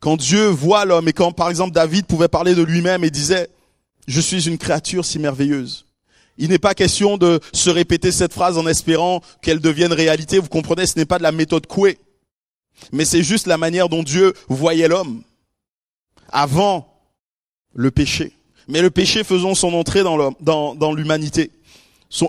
quand 0.00 0.16
Dieu 0.16 0.46
voit 0.46 0.84
l'homme 0.84 1.08
et 1.08 1.12
quand 1.12 1.32
par 1.32 1.50
exemple 1.50 1.72
David 1.72 2.06
pouvait 2.06 2.28
parler 2.28 2.54
de 2.54 2.62
lui-même 2.62 3.04
et 3.04 3.10
disait, 3.10 3.48
je 4.06 4.20
suis 4.20 4.48
une 4.48 4.58
créature 4.58 5.04
si 5.04 5.18
merveilleuse. 5.18 5.86
Il 6.38 6.50
n'est 6.50 6.58
pas 6.58 6.74
question 6.74 7.18
de 7.18 7.40
se 7.52 7.68
répéter 7.68 8.12
cette 8.12 8.32
phrase 8.32 8.58
en 8.58 8.66
espérant 8.66 9.20
qu'elle 9.42 9.58
devienne 9.58 9.92
réalité. 9.92 10.38
Vous 10.38 10.48
comprenez, 10.48 10.86
ce 10.86 10.96
n'est 10.96 11.04
pas 11.04 11.18
de 11.18 11.24
la 11.24 11.32
méthode 11.32 11.66
Coué. 11.66 11.98
Mais 12.92 13.04
c'est 13.04 13.24
juste 13.24 13.48
la 13.48 13.58
manière 13.58 13.88
dont 13.88 14.04
Dieu 14.04 14.32
voyait 14.48 14.86
l'homme 14.86 15.22
avant 16.30 16.94
le 17.74 17.90
péché. 17.90 18.32
Mais 18.68 18.82
le 18.82 18.90
péché 18.90 19.24
faisant 19.24 19.56
son 19.56 19.74
entrée 19.74 20.04
dans 20.04 20.92
l'humanité. 20.94 21.50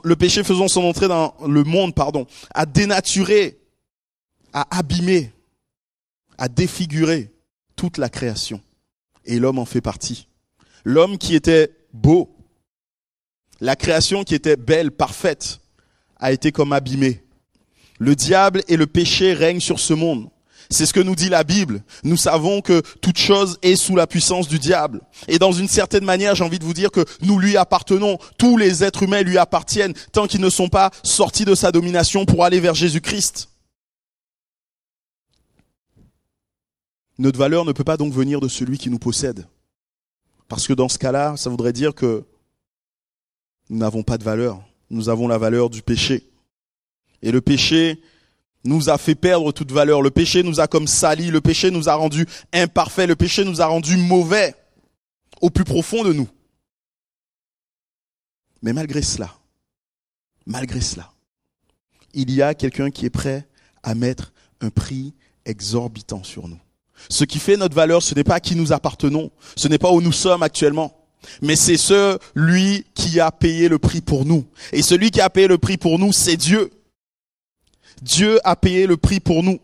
le 0.03 0.15
péché 0.15 0.43
faisant 0.43 0.67
son 0.67 0.83
entrée 0.85 1.07
dans 1.07 1.35
le 1.45 1.63
monde, 1.63 1.93
pardon, 1.93 2.25
a 2.55 2.65
dénaturé, 2.65 3.59
a 4.53 4.77
abîmé, 4.77 5.31
a 6.37 6.47
défiguré 6.47 7.31
toute 7.75 7.97
la 7.97 8.09
création. 8.09 8.61
Et 9.25 9.39
l'homme 9.39 9.59
en 9.59 9.65
fait 9.65 9.81
partie. 9.81 10.27
L'homme 10.83 11.17
qui 11.17 11.35
était 11.35 11.71
beau, 11.93 12.35
la 13.61 13.75
création 13.75 14.23
qui 14.23 14.35
était 14.35 14.55
belle, 14.55 14.91
parfaite, 14.91 15.59
a 16.17 16.31
été 16.31 16.51
comme 16.51 16.73
abîmée. 16.73 17.23
Le 17.99 18.15
diable 18.15 18.63
et 18.67 18.77
le 18.77 18.87
péché 18.87 19.33
règnent 19.33 19.59
sur 19.59 19.79
ce 19.79 19.93
monde. 19.93 20.29
C'est 20.71 20.85
ce 20.85 20.93
que 20.93 20.99
nous 20.99 21.15
dit 21.15 21.29
la 21.29 21.43
Bible. 21.43 21.81
Nous 22.03 22.15
savons 22.15 22.61
que 22.61 22.81
toute 23.01 23.17
chose 23.17 23.57
est 23.63 23.75
sous 23.75 23.95
la 23.95 24.05
puissance 24.05 24.47
du 24.47 24.59
diable. 24.59 25.01
Et 25.27 25.39
dans 25.39 25.51
une 25.51 25.67
certaine 25.67 26.05
manière, 26.05 26.35
j'ai 26.35 26.43
envie 26.43 26.59
de 26.59 26.63
vous 26.63 26.75
dire 26.75 26.91
que 26.91 27.03
nous 27.21 27.39
lui 27.39 27.57
appartenons. 27.57 28.19
Tous 28.37 28.55
les 28.55 28.83
êtres 28.83 29.03
humains 29.03 29.23
lui 29.23 29.39
appartiennent 29.39 29.95
tant 30.11 30.27
qu'ils 30.27 30.41
ne 30.41 30.49
sont 30.49 30.69
pas 30.69 30.91
sortis 31.03 31.45
de 31.45 31.55
sa 31.55 31.71
domination 31.71 32.25
pour 32.25 32.45
aller 32.45 32.59
vers 32.59 32.75
Jésus-Christ. 32.75 33.48
Notre 37.19 37.37
valeur 37.37 37.65
ne 37.65 37.73
peut 37.73 37.83
pas 37.83 37.97
donc 37.97 38.13
venir 38.13 38.39
de 38.39 38.47
celui 38.47 38.77
qui 38.77 38.89
nous 38.89 38.97
possède. 38.97 39.45
Parce 40.47 40.65
que 40.65 40.73
dans 40.73 40.87
ce 40.87 40.97
cas-là, 40.97 41.35
ça 41.35 41.49
voudrait 41.49 41.73
dire 41.73 41.93
que 41.93 42.23
nous 43.69 43.77
n'avons 43.77 44.03
pas 44.03 44.17
de 44.17 44.23
valeur. 44.23 44.63
Nous 44.89 45.09
avons 45.09 45.27
la 45.27 45.37
valeur 45.37 45.69
du 45.69 45.81
péché. 45.81 46.31
Et 47.21 47.33
le 47.33 47.41
péché 47.41 48.01
nous 48.63 48.89
a 48.89 48.97
fait 48.97 49.15
perdre 49.15 49.51
toute 49.51 49.73
valeur. 49.73 50.01
Le 50.01 50.11
péché 50.11 50.43
nous 50.43 50.61
a 50.61 50.67
comme 50.67 50.87
sali. 50.87 51.29
Le 51.29 51.41
péché 51.41 51.71
nous 51.71 51.89
a 51.89 51.95
rendu 51.95 52.25
imparfaits. 52.53 53.09
Le 53.09 53.17
péché 53.17 53.43
nous 53.43 53.61
a 53.61 53.65
rendu 53.65 53.97
mauvais 53.97 54.55
au 55.41 55.49
plus 55.49 55.65
profond 55.65 56.05
de 56.05 56.13
nous. 56.13 56.29
Mais 58.61 58.71
malgré 58.71 59.01
cela, 59.01 59.37
malgré 60.45 60.79
cela, 60.79 61.11
il 62.13 62.31
y 62.31 62.41
a 62.41 62.53
quelqu'un 62.53 62.91
qui 62.91 63.05
est 63.05 63.09
prêt 63.09 63.45
à 63.83 63.93
mettre 63.93 64.31
un 64.61 64.69
prix 64.69 65.13
exorbitant 65.43 66.23
sur 66.23 66.47
nous. 66.47 66.59
Ce 67.07 67.23
qui 67.23 67.39
fait 67.39 67.57
notre 67.57 67.75
valeur, 67.75 68.03
ce 68.03 68.13
n'est 68.13 68.23
pas 68.23 68.35
à 68.35 68.39
qui 68.39 68.55
nous 68.55 68.73
appartenons, 68.73 69.31
ce 69.55 69.67
n'est 69.67 69.77
pas 69.77 69.91
où 69.91 70.01
nous 70.01 70.11
sommes 70.11 70.43
actuellement, 70.43 70.99
mais 71.41 71.55
c'est 71.55 71.77
celui 71.77 72.85
qui 72.93 73.19
a 73.19 73.31
payé 73.31 73.69
le 73.69 73.79
prix 73.79 74.01
pour 74.01 74.25
nous. 74.25 74.45
Et 74.71 74.81
celui 74.81 75.11
qui 75.11 75.21
a 75.21 75.29
payé 75.29 75.47
le 75.47 75.57
prix 75.57 75.77
pour 75.77 75.99
nous, 75.99 76.11
c'est 76.11 76.37
Dieu. 76.37 76.71
Dieu 78.01 78.39
a 78.43 78.55
payé 78.55 78.87
le 78.87 78.97
prix 78.97 79.19
pour 79.19 79.43
nous. 79.43 79.59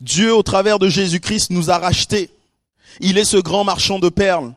Dieu, 0.00 0.34
au 0.34 0.42
travers 0.42 0.78
de 0.78 0.88
Jésus-Christ, 0.88 1.50
nous 1.50 1.70
a 1.70 1.78
rachetés. 1.78 2.30
Il 3.00 3.18
est 3.18 3.24
ce 3.24 3.36
grand 3.36 3.64
marchand 3.64 3.98
de 3.98 4.08
perles. 4.08 4.54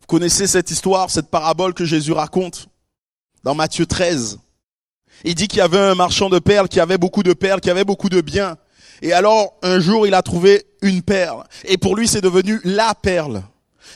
Vous 0.00 0.06
connaissez 0.06 0.46
cette 0.46 0.70
histoire, 0.70 1.10
cette 1.10 1.28
parabole 1.28 1.74
que 1.74 1.84
Jésus 1.84 2.12
raconte 2.12 2.68
dans 3.42 3.54
Matthieu 3.54 3.86
13. 3.86 4.38
Il 5.24 5.34
dit 5.34 5.48
qu'il 5.48 5.58
y 5.58 5.62
avait 5.62 5.78
un 5.78 5.94
marchand 5.94 6.28
de 6.28 6.38
perles 6.38 6.68
qui 6.68 6.80
avait 6.80 6.98
beaucoup 6.98 7.22
de 7.22 7.32
perles, 7.32 7.60
qui 7.60 7.70
avait 7.70 7.84
beaucoup 7.84 8.08
de 8.08 8.20
biens. 8.20 8.56
Et 9.02 9.12
alors, 9.12 9.58
un 9.62 9.80
jour, 9.80 10.06
il 10.06 10.14
a 10.14 10.22
trouvé 10.22 10.66
une 10.82 11.02
perle. 11.02 11.44
Et 11.64 11.78
pour 11.78 11.96
lui, 11.96 12.08
c'est 12.08 12.20
devenu 12.20 12.60
la 12.64 12.94
perle. 12.94 13.42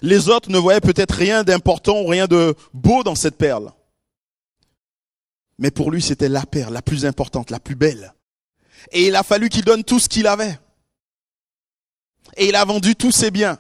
Les 0.02 0.28
autres 0.28 0.50
ne 0.50 0.58
voyaient 0.58 0.80
peut-être 0.80 1.14
rien 1.14 1.44
d'important 1.44 2.00
ou 2.00 2.06
rien 2.06 2.26
de 2.26 2.54
beau 2.72 3.02
dans 3.02 3.14
cette 3.14 3.36
perle. 3.36 3.72
Mais 5.58 5.70
pour 5.70 5.90
lui, 5.90 6.02
c'était 6.02 6.28
la 6.28 6.46
perle, 6.46 6.72
la 6.72 6.82
plus 6.82 7.06
importante, 7.06 7.50
la 7.50 7.60
plus 7.60 7.76
belle. 7.76 8.14
Et 8.92 9.06
il 9.06 9.16
a 9.16 9.22
fallu 9.22 9.48
qu'il 9.48 9.64
donne 9.64 9.84
tout 9.84 9.98
ce 9.98 10.08
qu'il 10.08 10.26
avait. 10.26 10.58
Et 12.36 12.48
il 12.48 12.56
a 12.56 12.64
vendu 12.64 12.96
tous 12.96 13.12
ses 13.12 13.30
biens 13.30 13.58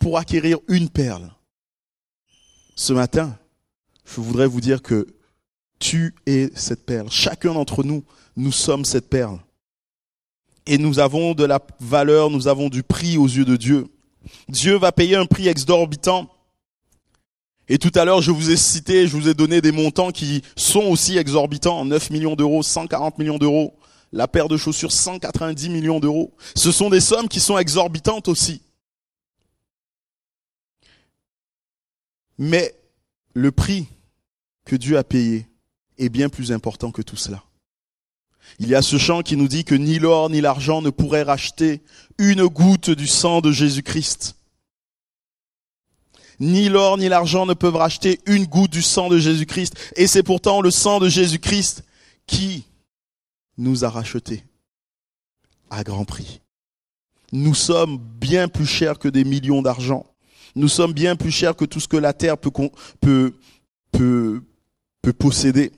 pour 0.00 0.18
acquérir 0.18 0.58
une 0.68 0.88
perle. 0.88 1.32
Ce 2.76 2.92
matin, 2.92 3.36
je 4.04 4.20
voudrais 4.20 4.46
vous 4.46 4.60
dire 4.60 4.82
que 4.82 5.06
tu 5.82 6.14
es 6.26 6.48
cette 6.54 6.86
perle. 6.86 7.10
Chacun 7.10 7.54
d'entre 7.54 7.82
nous, 7.82 8.04
nous 8.36 8.52
sommes 8.52 8.84
cette 8.84 9.10
perle. 9.10 9.40
Et 10.64 10.78
nous 10.78 11.00
avons 11.00 11.34
de 11.34 11.44
la 11.44 11.60
valeur, 11.80 12.30
nous 12.30 12.46
avons 12.46 12.68
du 12.68 12.84
prix 12.84 13.16
aux 13.18 13.26
yeux 13.26 13.44
de 13.44 13.56
Dieu. 13.56 13.88
Dieu 14.48 14.76
va 14.76 14.92
payer 14.92 15.16
un 15.16 15.26
prix 15.26 15.48
exorbitant. 15.48 16.30
Et 17.68 17.78
tout 17.78 17.90
à 17.96 18.04
l'heure, 18.04 18.22
je 18.22 18.30
vous 18.30 18.50
ai 18.50 18.56
cité, 18.56 19.08
je 19.08 19.16
vous 19.16 19.28
ai 19.28 19.34
donné 19.34 19.60
des 19.60 19.72
montants 19.72 20.12
qui 20.12 20.42
sont 20.54 20.84
aussi 20.84 21.18
exorbitants. 21.18 21.84
9 21.84 22.10
millions 22.10 22.36
d'euros, 22.36 22.62
140 22.62 23.18
millions 23.18 23.38
d'euros. 23.38 23.76
La 24.12 24.28
paire 24.28 24.46
de 24.46 24.56
chaussures, 24.56 24.92
190 24.92 25.68
millions 25.68 25.98
d'euros. 25.98 26.32
Ce 26.54 26.70
sont 26.70 26.90
des 26.90 27.00
sommes 27.00 27.28
qui 27.28 27.40
sont 27.40 27.58
exorbitantes 27.58 28.28
aussi. 28.28 28.62
Mais 32.38 32.72
le 33.34 33.50
prix 33.50 33.88
que 34.64 34.76
Dieu 34.76 34.96
a 34.96 35.02
payé 35.02 35.48
est 35.98 36.08
bien 36.08 36.28
plus 36.28 36.52
important 36.52 36.90
que 36.90 37.02
tout 37.02 37.16
cela. 37.16 37.42
Il 38.58 38.68
y 38.68 38.74
a 38.74 38.82
ce 38.82 38.98
chant 38.98 39.22
qui 39.22 39.36
nous 39.36 39.48
dit 39.48 39.64
que 39.64 39.74
ni 39.74 39.98
l'or 39.98 40.30
ni 40.30 40.40
l'argent 40.40 40.82
ne 40.82 40.90
pourraient 40.90 41.22
racheter 41.22 41.80
une 42.18 42.46
goutte 42.46 42.90
du 42.90 43.06
sang 43.06 43.40
de 43.40 43.52
Jésus-Christ. 43.52 44.36
Ni 46.40 46.68
l'or 46.68 46.98
ni 46.98 47.08
l'argent 47.08 47.46
ne 47.46 47.54
peuvent 47.54 47.76
racheter 47.76 48.20
une 48.26 48.46
goutte 48.46 48.72
du 48.72 48.82
sang 48.82 49.08
de 49.08 49.18
Jésus-Christ. 49.18 49.76
Et 49.96 50.06
c'est 50.06 50.22
pourtant 50.22 50.60
le 50.60 50.70
sang 50.70 50.98
de 50.98 51.08
Jésus-Christ 51.08 51.84
qui 52.26 52.64
nous 53.58 53.84
a 53.84 53.90
rachetés 53.90 54.44
à 55.70 55.84
grand 55.84 56.04
prix. 56.04 56.40
Nous 57.32 57.54
sommes 57.54 57.98
bien 57.98 58.48
plus 58.48 58.66
chers 58.66 58.98
que 58.98 59.08
des 59.08 59.24
millions 59.24 59.62
d'argent. 59.62 60.06
Nous 60.54 60.68
sommes 60.68 60.92
bien 60.92 61.16
plus 61.16 61.30
chers 61.30 61.56
que 61.56 61.64
tout 61.64 61.80
ce 61.80 61.88
que 61.88 61.96
la 61.96 62.12
terre 62.12 62.36
peut, 62.36 62.50
peut, 63.00 63.34
peut, 63.90 64.42
peut 65.00 65.12
posséder 65.14 65.72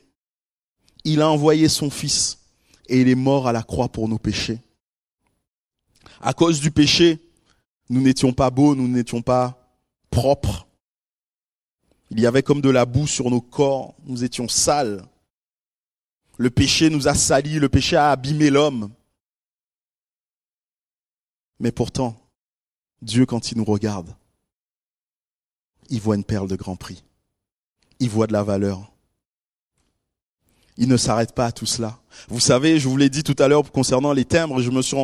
il 1.04 1.20
a 1.20 1.30
envoyé 1.30 1.68
son 1.68 1.90
Fils 1.90 2.38
et 2.87 3.00
il 3.00 3.08
est 3.08 3.14
mort 3.14 3.46
à 3.46 3.52
la 3.52 3.62
croix 3.62 3.88
pour 3.88 4.08
nos 4.08 4.18
péchés. 4.18 4.61
À 6.20 6.32
cause 6.32 6.61
du 6.61 6.70
péché, 6.70 7.20
nous 7.90 8.00
n'étions 8.00 8.32
pas 8.32 8.50
beaux, 8.50 8.75
nous 8.75 8.88
n'étions 8.88 9.23
pas 9.23 9.78
propres. 10.11 10.66
Il 12.11 12.20
y 12.20 12.26
avait 12.26 12.42
comme 12.42 12.61
de 12.61 12.70
la 12.70 12.87
boue 12.87 13.06
sur 13.06 13.30
nos 13.30 13.40
corps. 13.40 13.94
Nous 14.04 14.25
étions 14.25 14.49
sales. 14.49 15.04
Le 16.38 16.50
péché 16.50 16.90
nous 16.90 17.08
a 17.08 17.14
salis. 17.14 17.58
Le 17.58 17.68
péché 17.68 17.96
a 17.96 18.11
abîmé 18.11 18.50
l'homme. 18.50 18.90
Mais 21.61 21.73
pourtant, 21.73 22.16
Dieu, 23.02 23.26
quand 23.26 23.50
il 23.50 23.58
nous 23.58 23.64
regarde, 23.64 24.14
il 25.90 26.00
voit 26.00 26.16
une 26.16 26.25
perle 26.25 26.49
de 26.49 26.56
grand 26.56 26.76
prix. 26.76 27.04
Il 28.00 28.11
voit 28.11 28.26
de 28.26 28.32
la 28.32 28.42
valeur. 28.42 28.93
Il 30.76 30.88
ne 30.88 30.97
s'arrête 30.97 31.33
pas 31.33 31.47
à 31.47 31.52
tout 31.52 31.66
cela. 31.66 31.99
Vous 32.28 32.40
savez, 32.40 32.78
je 32.78 32.88
vous 32.88 32.97
l'ai 32.97 33.09
dit 33.09 33.23
tout 33.23 33.37
à 33.38 33.49
l'heure 33.49 33.71
concernant 33.71 34.12
les 34.12 34.25
timbres, 34.25 34.61
je 34.61 34.71
me 34.71 34.83
suis 34.83 34.97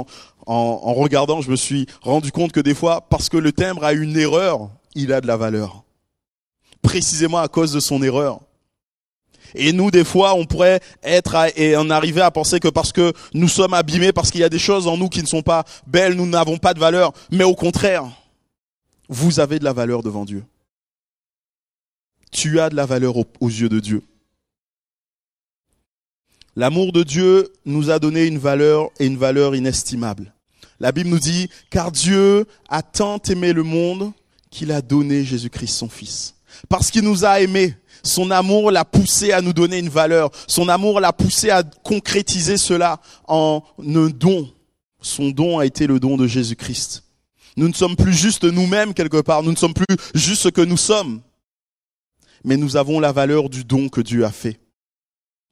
en, 0.46 0.94
regardant, 0.94 1.40
je 1.40 1.50
me 1.50 1.56
suis 1.56 1.86
rendu 2.02 2.32
compte 2.32 2.52
que 2.52 2.60
des 2.60 2.74
fois, 2.74 3.02
parce 3.08 3.28
que 3.28 3.36
le 3.36 3.52
timbre 3.52 3.84
a 3.84 3.92
une 3.92 4.16
erreur, 4.16 4.70
il 4.94 5.12
a 5.12 5.20
de 5.20 5.26
la 5.26 5.36
valeur. 5.36 5.84
Précisément 6.82 7.38
à 7.38 7.48
cause 7.48 7.72
de 7.72 7.80
son 7.80 8.02
erreur. 8.02 8.40
Et 9.54 9.72
nous, 9.72 9.90
des 9.90 10.04
fois, 10.04 10.34
on 10.34 10.44
pourrait 10.44 10.80
être 11.02 11.36
et 11.56 11.76
en 11.76 11.90
arriver 11.90 12.20
à 12.20 12.30
penser 12.30 12.60
que 12.60 12.68
parce 12.68 12.92
que 12.92 13.12
nous 13.34 13.48
sommes 13.48 13.74
abîmés, 13.74 14.12
parce 14.12 14.30
qu'il 14.30 14.40
y 14.40 14.44
a 14.44 14.48
des 14.48 14.58
choses 14.58 14.86
en 14.86 14.96
nous 14.96 15.08
qui 15.08 15.22
ne 15.22 15.26
sont 15.26 15.42
pas 15.42 15.64
belles, 15.86 16.14
nous 16.14 16.26
n'avons 16.26 16.58
pas 16.58 16.74
de 16.74 16.80
valeur. 16.80 17.12
Mais 17.30 17.44
au 17.44 17.54
contraire, 17.54 18.04
vous 19.08 19.40
avez 19.40 19.58
de 19.58 19.64
la 19.64 19.72
valeur 19.72 20.02
devant 20.02 20.24
Dieu. 20.24 20.44
Tu 22.30 22.60
as 22.60 22.70
de 22.70 22.76
la 22.76 22.86
valeur 22.86 23.16
aux 23.16 23.48
yeux 23.48 23.68
de 23.68 23.80
Dieu. 23.80 24.04
L'amour 26.56 26.92
de 26.92 27.02
Dieu 27.02 27.48
nous 27.64 27.90
a 27.90 27.98
donné 27.98 28.26
une 28.26 28.38
valeur 28.38 28.90
et 28.98 29.06
une 29.06 29.16
valeur 29.16 29.54
inestimable. 29.54 30.32
La 30.80 30.92
Bible 30.92 31.10
nous 31.10 31.18
dit, 31.18 31.48
car 31.70 31.92
Dieu 31.92 32.46
a 32.68 32.82
tant 32.82 33.18
aimé 33.28 33.52
le 33.52 33.62
monde 33.62 34.12
qu'il 34.50 34.72
a 34.72 34.82
donné 34.82 35.24
Jésus-Christ 35.24 35.74
son 35.74 35.88
Fils. 35.88 36.34
Parce 36.68 36.90
qu'il 36.90 37.02
nous 37.02 37.24
a 37.24 37.40
aimés, 37.40 37.76
son 38.02 38.30
amour 38.30 38.70
l'a 38.70 38.84
poussé 38.84 39.32
à 39.32 39.40
nous 39.40 39.52
donner 39.52 39.78
une 39.78 39.88
valeur. 39.88 40.30
Son 40.46 40.68
amour 40.68 41.00
l'a 41.00 41.12
poussé 41.12 41.50
à 41.50 41.62
concrétiser 41.62 42.56
cela 42.56 43.00
en 43.28 43.62
un 43.78 44.08
don. 44.08 44.50
Son 45.02 45.30
don 45.30 45.58
a 45.58 45.66
été 45.66 45.86
le 45.86 46.00
don 46.00 46.16
de 46.16 46.26
Jésus-Christ. 46.26 47.04
Nous 47.56 47.68
ne 47.68 47.74
sommes 47.74 47.96
plus 47.96 48.14
juste 48.14 48.44
nous-mêmes 48.44 48.94
quelque 48.94 49.20
part. 49.20 49.42
Nous 49.42 49.52
ne 49.52 49.56
sommes 49.56 49.74
plus 49.74 49.96
juste 50.14 50.42
ce 50.42 50.48
que 50.48 50.60
nous 50.60 50.76
sommes. 50.76 51.20
Mais 52.44 52.56
nous 52.56 52.76
avons 52.76 53.00
la 53.00 53.12
valeur 53.12 53.50
du 53.50 53.64
don 53.64 53.88
que 53.88 54.00
Dieu 54.00 54.24
a 54.24 54.30
fait. 54.30 54.58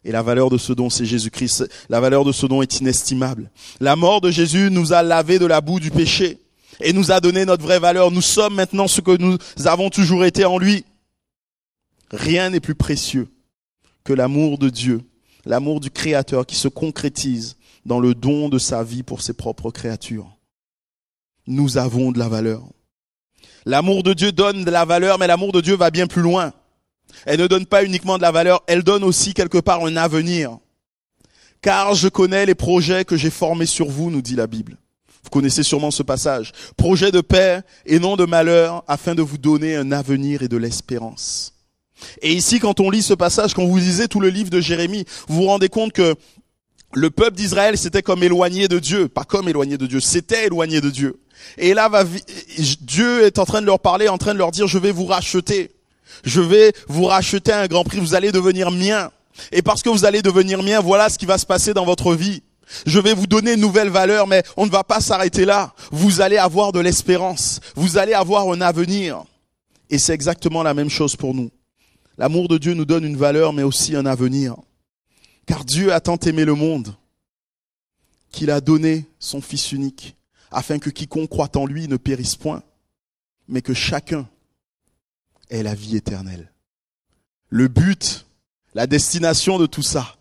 Et 0.08 0.10
la 0.10 0.22
valeur 0.22 0.48
de 0.48 0.56
ce 0.56 0.72
don, 0.72 0.88
c'est 0.88 1.04
Jésus-Christ. 1.04 1.68
La 1.90 2.00
valeur 2.00 2.24
de 2.24 2.32
ce 2.32 2.46
don 2.46 2.62
est 2.62 2.80
inestimable. 2.80 3.50
La 3.78 3.94
mort 3.94 4.22
de 4.22 4.30
Jésus 4.30 4.70
nous 4.70 4.94
a 4.94 5.02
lavé 5.02 5.38
de 5.38 5.44
la 5.44 5.60
boue 5.60 5.80
du 5.80 5.90
péché 5.90 6.38
et 6.80 6.94
nous 6.94 7.12
a 7.12 7.20
donné 7.20 7.44
notre 7.44 7.62
vraie 7.62 7.78
valeur. 7.78 8.10
Nous 8.10 8.22
sommes 8.22 8.54
maintenant 8.54 8.88
ce 8.88 9.02
que 9.02 9.18
nous 9.18 9.36
avons 9.66 9.90
toujours 9.90 10.24
été 10.24 10.46
en 10.46 10.56
lui. 10.56 10.86
Rien 12.10 12.48
n'est 12.48 12.58
plus 12.58 12.74
précieux 12.74 13.28
que 14.02 14.14
l'amour 14.14 14.56
de 14.56 14.70
Dieu, 14.70 15.02
l'amour 15.44 15.78
du 15.78 15.90
Créateur 15.90 16.46
qui 16.46 16.56
se 16.56 16.68
concrétise 16.68 17.58
dans 17.84 18.00
le 18.00 18.14
don 18.14 18.48
de 18.48 18.58
sa 18.58 18.82
vie 18.82 19.02
pour 19.02 19.20
ses 19.20 19.34
propres 19.34 19.70
créatures. 19.70 20.38
Nous 21.46 21.76
avons 21.76 22.12
de 22.12 22.18
la 22.18 22.30
valeur. 22.30 22.62
L'amour 23.66 24.02
de 24.04 24.14
Dieu 24.14 24.32
donne 24.32 24.64
de 24.64 24.70
la 24.70 24.86
valeur, 24.86 25.18
mais 25.18 25.26
l'amour 25.26 25.52
de 25.52 25.60
Dieu 25.60 25.76
va 25.76 25.90
bien 25.90 26.06
plus 26.06 26.22
loin. 26.22 26.54
Elle 27.26 27.40
ne 27.40 27.46
donne 27.46 27.66
pas 27.66 27.84
uniquement 27.84 28.16
de 28.16 28.22
la 28.22 28.30
valeur, 28.30 28.62
elle 28.66 28.82
donne 28.82 29.04
aussi 29.04 29.34
quelque 29.34 29.58
part 29.58 29.84
un 29.84 29.96
avenir. 29.96 30.58
Car 31.60 31.94
je 31.94 32.08
connais 32.08 32.46
les 32.46 32.54
projets 32.54 33.04
que 33.04 33.16
j'ai 33.16 33.30
formés 33.30 33.66
sur 33.66 33.88
vous, 33.88 34.10
nous 34.10 34.22
dit 34.22 34.36
la 34.36 34.46
Bible. 34.46 34.76
Vous 35.24 35.30
connaissez 35.30 35.62
sûrement 35.62 35.90
ce 35.90 36.02
passage. 36.02 36.52
Projet 36.76 37.10
de 37.10 37.20
paix 37.20 37.62
et 37.84 37.98
non 37.98 38.16
de 38.16 38.24
malheur, 38.24 38.84
afin 38.86 39.14
de 39.14 39.22
vous 39.22 39.38
donner 39.38 39.76
un 39.76 39.92
avenir 39.92 40.42
et 40.42 40.48
de 40.48 40.56
l'espérance. 40.56 41.54
Et 42.22 42.32
ici, 42.32 42.60
quand 42.60 42.80
on 42.80 42.90
lit 42.90 43.02
ce 43.02 43.14
passage, 43.14 43.54
quand 43.54 43.66
vous 43.66 43.76
lisez 43.76 44.08
tout 44.08 44.20
le 44.20 44.28
livre 44.28 44.50
de 44.50 44.60
Jérémie, 44.60 45.04
vous 45.26 45.42
vous 45.42 45.46
rendez 45.46 45.68
compte 45.68 45.92
que 45.92 46.14
le 46.94 47.10
peuple 47.10 47.36
d'Israël 47.36 47.76
s'était 47.76 48.02
comme 48.02 48.22
éloigné 48.22 48.68
de 48.68 48.78
Dieu, 48.78 49.08
pas 49.08 49.24
comme 49.24 49.48
éloigné 49.48 49.76
de 49.76 49.86
Dieu, 49.86 50.00
c'était 50.00 50.46
éloigné 50.46 50.80
de 50.80 50.90
Dieu. 50.90 51.20
Et 51.58 51.74
là, 51.74 51.90
Dieu 52.80 53.24
est 53.24 53.38
en 53.38 53.44
train 53.44 53.60
de 53.60 53.66
leur 53.66 53.80
parler, 53.80 54.08
en 54.08 54.18
train 54.18 54.32
de 54.32 54.38
leur 54.38 54.50
dire, 54.50 54.66
je 54.66 54.78
vais 54.78 54.92
vous 54.92 55.06
racheter. 55.06 55.72
Je 56.24 56.40
vais 56.40 56.72
vous 56.88 57.04
racheter 57.04 57.52
un 57.52 57.66
grand 57.66 57.84
prix, 57.84 57.98
vous 57.98 58.14
allez 58.14 58.32
devenir 58.32 58.70
mien. 58.70 59.10
Et 59.52 59.62
parce 59.62 59.82
que 59.82 59.88
vous 59.88 60.04
allez 60.04 60.22
devenir 60.22 60.62
mien, 60.62 60.80
voilà 60.80 61.08
ce 61.08 61.18
qui 61.18 61.26
va 61.26 61.38
se 61.38 61.46
passer 61.46 61.74
dans 61.74 61.84
votre 61.84 62.14
vie. 62.14 62.42
Je 62.86 62.98
vais 62.98 63.14
vous 63.14 63.26
donner 63.26 63.54
une 63.54 63.60
nouvelle 63.60 63.88
valeur, 63.88 64.26
mais 64.26 64.42
on 64.56 64.66
ne 64.66 64.70
va 64.70 64.84
pas 64.84 65.00
s'arrêter 65.00 65.44
là. 65.44 65.74
Vous 65.90 66.20
allez 66.20 66.36
avoir 66.36 66.72
de 66.72 66.80
l'espérance. 66.80 67.60
Vous 67.74 67.98
allez 67.98 68.12
avoir 68.12 68.50
un 68.50 68.60
avenir. 68.60 69.24
Et 69.90 69.98
c'est 69.98 70.12
exactement 70.12 70.62
la 70.62 70.74
même 70.74 70.90
chose 70.90 71.16
pour 71.16 71.34
nous. 71.34 71.50
L'amour 72.18 72.48
de 72.48 72.58
Dieu 72.58 72.74
nous 72.74 72.84
donne 72.84 73.04
une 73.04 73.16
valeur, 73.16 73.52
mais 73.52 73.62
aussi 73.62 73.96
un 73.96 74.04
avenir. 74.04 74.56
Car 75.46 75.64
Dieu 75.64 75.92
a 75.92 76.00
tant 76.00 76.18
aimé 76.18 76.44
le 76.44 76.54
monde 76.54 76.94
qu'il 78.30 78.50
a 78.50 78.60
donné 78.60 79.06
son 79.18 79.40
Fils 79.40 79.72
unique, 79.72 80.16
afin 80.50 80.78
que 80.78 80.90
quiconque 80.90 81.30
croit 81.30 81.56
en 81.56 81.64
lui 81.64 81.88
ne 81.88 81.96
périsse 81.96 82.36
point, 82.36 82.62
mais 83.48 83.62
que 83.62 83.72
chacun 83.72 84.28
ait 85.50 85.62
la 85.62 85.74
vie 85.74 85.96
éternelle. 85.96 86.52
Le 87.48 87.68
but, 87.68 88.26
la 88.74 88.86
destination 88.86 89.58
de 89.58 89.66
tout 89.66 89.82
ça, 89.82 90.16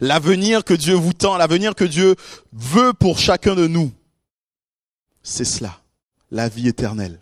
l'avenir 0.00 0.64
que 0.64 0.74
Dieu 0.74 0.94
vous 0.94 1.12
tend, 1.12 1.36
l'avenir 1.36 1.74
que 1.74 1.84
Dieu 1.84 2.16
veut 2.52 2.92
pour 2.92 3.18
chacun 3.18 3.54
de 3.54 3.66
nous, 3.66 3.92
c'est 5.22 5.44
cela, 5.44 5.80
la 6.30 6.48
vie 6.48 6.68
éternelle. 6.68 7.20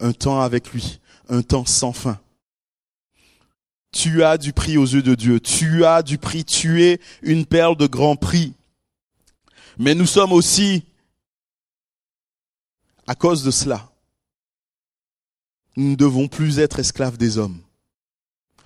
Un 0.00 0.12
temps 0.12 0.40
avec 0.40 0.72
lui, 0.72 1.00
un 1.28 1.42
temps 1.42 1.66
sans 1.66 1.92
fin. 1.92 2.18
Tu 3.92 4.22
as 4.22 4.36
du 4.36 4.52
prix 4.52 4.76
aux 4.76 4.86
yeux 4.86 5.02
de 5.02 5.14
Dieu, 5.14 5.40
tu 5.40 5.84
as 5.84 6.02
du 6.02 6.18
prix, 6.18 6.44
tu 6.44 6.82
es 6.82 7.00
une 7.22 7.46
perle 7.46 7.76
de 7.76 7.86
grand 7.86 8.16
prix. 8.16 8.54
Mais 9.78 9.94
nous 9.94 10.06
sommes 10.06 10.32
aussi, 10.32 10.84
à 13.06 13.14
cause 13.14 13.42
de 13.42 13.50
cela, 13.50 13.90
nous 15.76 15.90
ne 15.90 15.96
devons 15.96 16.28
plus 16.28 16.58
être 16.58 16.78
esclaves 16.78 17.16
des 17.16 17.38
hommes. 17.38 17.58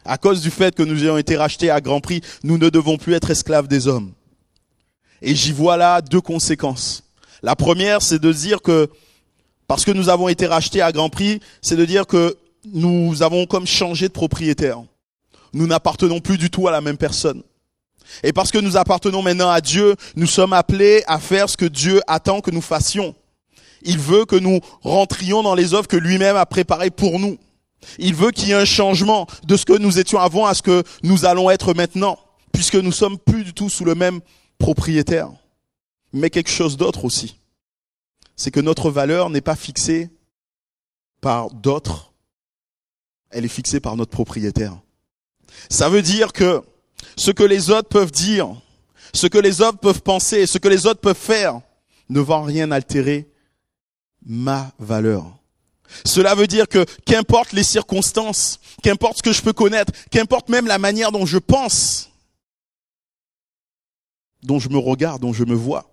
À 0.05 0.17
cause 0.17 0.41
du 0.41 0.51
fait 0.51 0.75
que 0.75 0.83
nous 0.83 1.03
ayons 1.05 1.19
été 1.19 1.37
rachetés 1.37 1.71
à 1.71 1.81
grand 1.81 2.01
prix, 2.01 2.23
nous 2.43 2.59
ne 2.59 2.71
devons 2.71 2.97
plus 2.97 3.15
être 3.15 3.31
esclaves 3.31 3.69
des 3.69 3.87
hommes. 3.87 4.13
Et 5.23 5.35
j'y 5.35 5.53
vois 5.53 5.77
là 5.77 6.01
deux 6.01 6.21
conséquences. 6.21 7.03
La 7.43 7.57
première, 7.57 8.01
c'est 8.03 8.19
de 8.19 8.33
dire 8.33 8.63
que, 8.63 8.89
parce 9.67 9.85
que 9.85 9.91
nous 9.91 10.09
avons 10.09 10.29
été 10.29 10.47
rachetés 10.47 10.81
à 10.81 10.93
grand 10.93 11.11
prix, 11.11 11.41
c'est 11.61 11.77
de 11.77 11.85
dire 11.85 12.07
que 12.07 12.37
nous 12.65 13.23
avons 13.23 13.47
comme 13.47 13.67
changé 13.67 14.09
de 14.09 14.13
propriétaire. 14.13 14.83
Nous 15.53 15.67
n'appartenons 15.67 16.21
plus 16.21 16.39
du 16.39 16.51
tout 16.51 16.69
à 16.69 16.71
la 16.71 16.81
même 16.81 16.97
personne. 16.97 17.43
Et 18.23 18.33
parce 18.33 18.51
que 18.51 18.59
nous 18.59 18.77
appartenons 18.77 19.23
maintenant 19.23 19.51
à 19.51 19.61
Dieu, 19.61 19.95
nous 20.17 20.27
sommes 20.27 20.53
appelés 20.53 21.03
à 21.07 21.19
faire 21.19 21.49
ce 21.49 21.57
que 21.57 21.67
Dieu 21.67 22.01
attend 22.07 22.41
que 22.41 22.51
nous 22.51 22.61
fassions. 22.61 23.15
Il 23.83 23.99
veut 23.99 24.25
que 24.25 24.37
nous 24.37 24.61
rentrions 24.83 25.43
dans 25.43 25.55
les 25.55 25.75
œuvres 25.75 25.89
que 25.89 25.97
lui-même 25.97 26.37
a 26.37 26.47
préparées 26.47 26.91
pour 26.91 27.19
nous. 27.19 27.39
Il 27.99 28.15
veut 28.15 28.31
qu'il 28.31 28.49
y 28.49 28.51
ait 28.53 28.55
un 28.55 28.65
changement 28.65 29.27
de 29.45 29.57
ce 29.57 29.65
que 29.65 29.77
nous 29.77 29.99
étions 29.99 30.21
avant 30.21 30.47
à 30.47 30.55
ce 30.55 30.63
que 30.63 30.83
nous 31.03 31.25
allons 31.25 31.51
être 31.51 31.75
maintenant, 31.75 32.19
puisque 32.53 32.75
nous 32.77 32.93
sommes 32.93 33.19
plus 33.19 33.45
du 33.45 33.55
tout 33.55 33.71
sous 33.71 33.85
le 33.85 33.95
même 33.95 34.21
propriétaire. 34.59 35.31
Mais 36.13 36.31
quelque 36.31 36.51
chose 36.51 36.77
d'autre 36.77 37.05
aussi. 37.05 37.37
C'est 38.37 38.51
que 38.51 38.61
notre 38.61 38.91
valeur 38.91 39.31
n'est 39.31 39.41
pas 39.41 39.57
fixée 39.57 40.11
par 41.21 41.51
d'autres, 41.51 42.13
elle 43.31 43.45
est 43.45 43.49
fixée 43.49 43.81
par 43.81 43.97
notre 43.97 44.11
propriétaire. 44.11 44.79
Ça 45.69 45.89
veut 45.89 46.03
dire 46.03 46.33
que 46.33 46.63
ce 47.17 47.31
que 47.31 47.43
les 47.43 47.71
autres 47.71 47.89
peuvent 47.89 48.11
dire, 48.11 48.49
ce 49.13 49.27
que 49.27 49.39
les 49.39 49.61
autres 49.61 49.79
peuvent 49.79 50.03
penser, 50.03 50.47
ce 50.47 50.59
que 50.59 50.69
les 50.69 50.87
autres 50.87 51.01
peuvent 51.01 51.17
faire, 51.17 51.61
ne 52.09 52.21
va 52.21 52.43
rien 52.43 52.71
altérer 52.71 53.30
ma 54.25 54.73
valeur. 54.79 55.41
Cela 56.05 56.35
veut 56.35 56.47
dire 56.47 56.69
que 56.69 56.85
qu'importe 57.05 57.53
les 57.53 57.65
circonstances, 57.65 58.61
qu'importe 58.83 59.19
ce 59.19 59.23
que 59.23 59.33
je 59.33 59.43
peux 59.43 59.53
connaître, 59.53 59.93
qu'importe 60.11 60.49
même 60.49 60.67
la 60.67 60.79
manière 60.79 61.13
dont 61.13 61.27
je 61.27 61.39
pense, 61.39 62.11
dont 64.43 64.59
je 64.59 64.69
me 64.69 64.79
regarde, 64.79 65.23
dont 65.23 65.33
je 65.33 65.45
me 65.45 65.55
vois, 65.55 65.91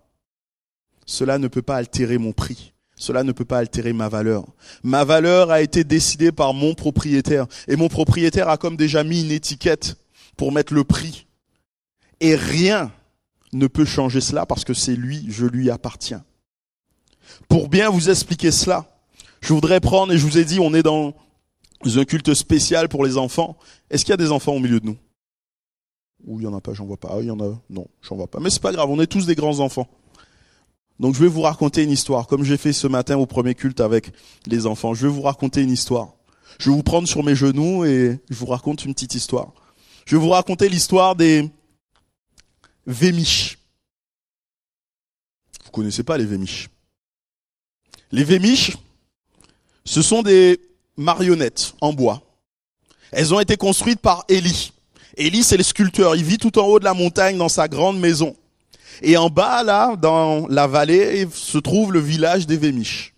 cela 1.06 1.38
ne 1.38 1.48
peut 1.48 1.62
pas 1.62 1.78
altérer 1.78 2.18
mon 2.18 2.34
prix. 2.34 2.74
Cela 3.00 3.24
ne 3.24 3.32
peut 3.32 3.46
pas 3.46 3.60
altérer 3.60 3.94
ma 3.94 4.10
valeur. 4.10 4.46
Ma 4.84 5.04
valeur 5.04 5.52
a 5.52 5.62
été 5.62 5.84
décidée 5.84 6.32
par 6.32 6.54
mon 6.54 6.74
propriétaire. 6.74 7.46
Et 7.68 7.76
mon 7.76 7.90
propriétaire 7.90 8.50
a 8.50 8.58
comme 8.58 8.76
déjà 8.76 9.04
mis 9.04 9.22
une 9.22 9.32
étiquette 9.32 9.98
pour 10.36 10.52
mettre 10.52 10.74
le 10.74 10.84
prix. 10.84 11.28
Et 12.20 12.36
rien 12.36 12.92
ne 13.54 13.68
peut 13.68 13.86
changer 13.86 14.20
cela 14.20 14.48
parce 14.48 14.66
que 14.66 14.74
c'est 14.74 14.96
lui, 14.96 15.26
je 15.30 15.46
lui 15.46 15.70
appartiens. 15.70 16.24
Pour 17.48 17.70
bien 17.70 17.90
vous 17.90 18.10
expliquer 18.10 18.52
cela, 18.52 18.86
je 19.42 19.54
voudrais 19.54 19.80
prendre, 19.80 20.14
et 20.14 20.18
je 20.18 20.26
vous 20.26 20.38
ai 20.38 20.46
dit, 20.46 20.60
on 20.60 20.74
est 20.74 20.84
dans 20.84 21.14
un 21.86 22.06
culte 22.06 22.34
spécial 22.34 22.90
pour 22.90 23.06
les 23.06 23.18
enfants. 23.18 23.58
Est-ce 23.90 24.04
qu'il 24.04 24.12
y 24.12 24.14
a 24.14 24.18
des 24.18 24.32
enfants 24.32 24.54
au 24.54 24.60
milieu 24.60 24.80
de 24.80 24.88
nous? 24.88 24.98
Ou 26.26 26.40
il 26.40 26.44
y 26.44 26.48
en 26.48 26.54
a 26.54 26.62
pas, 26.62 26.74
j'en 26.74 26.86
vois 26.86 26.98
pas. 26.98 27.10
Ah, 27.12 27.20
il 27.22 27.28
y 27.28 27.32
en 27.32 27.40
a. 27.40 27.58
Non, 27.70 27.88
j'en 28.02 28.16
vois 28.16 28.28
pas. 28.28 28.40
Mais 28.40 28.50
c'est 28.50 28.62
pas 28.62 28.72
grave, 28.72 28.90
on 28.90 29.00
est 29.00 29.08
tous 29.08 29.26
des 29.26 29.36
grands 29.36 29.60
enfants. 29.60 29.88
Donc 31.00 31.14
je 31.14 31.20
vais 31.20 31.28
vous 31.28 31.42
raconter 31.42 31.84
une 31.84 31.92
histoire, 31.92 32.26
comme 32.26 32.44
j'ai 32.44 32.58
fait 32.58 32.74
ce 32.74 32.88
matin 32.88 33.18
au 33.18 33.28
premier 33.28 33.54
culte 33.54 33.82
avec 33.82 34.12
les 34.48 34.66
enfants. 34.66 34.96
Je 34.96 35.06
vais 35.06 35.14
vous 35.14 35.22
raconter 35.22 35.62
une 35.62 35.72
histoire. 35.72 36.16
Je 36.60 36.72
vais 36.72 36.76
vous 36.76 36.84
prendre 36.84 37.08
sur 37.08 37.24
mes 37.24 37.36
genoux 37.36 37.86
et 37.86 38.20
je 38.30 38.36
vous 38.36 38.48
raconte 38.48 38.84
une 38.84 38.96
petite 38.96 39.14
histoire. 39.14 39.54
Je 40.06 40.16
vais 40.16 40.22
vous 40.22 40.30
raconter 40.30 40.70
l'histoire 40.70 41.16
des 41.16 41.50
Vémiches. 42.88 43.60
Vous 45.66 45.72
connaissez 45.72 46.04
pas 46.04 46.18
les 46.18 46.26
Vémiches? 46.26 46.70
Les 48.12 48.24
Vémiches, 48.24 48.78
ce 49.86 50.02
sont 50.02 50.22
des 50.22 50.60
marionnettes 50.96 51.74
en 51.82 51.94
bois. 51.94 52.22
Elles 53.12 53.34
ont 53.34 53.40
été 53.40 53.58
construites 53.58 54.00
par 54.00 54.26
Élie. 54.30 54.72
Élie, 55.16 55.44
c'est 55.44 55.58
le 55.58 55.64
sculpteur. 55.64 56.16
Il 56.16 56.24
vit 56.24 56.38
tout 56.38 56.58
en 56.60 56.66
haut 56.66 56.80
de 56.80 56.84
la 56.84 56.94
montagne 56.94 57.38
dans 57.38 57.50
sa 57.50 57.68
grande 57.68 58.00
maison. 58.00 58.36
Et 59.02 59.18
en 59.18 59.30
bas, 59.30 59.64
là, 59.64 59.96
dans 59.96 60.48
la 60.48 60.68
vallée, 60.68 61.28
se 61.34 61.58
trouve 61.58 61.94
le 61.94 62.00
village 62.00 62.48
des 62.48 62.58
Vémiches. 62.58 63.14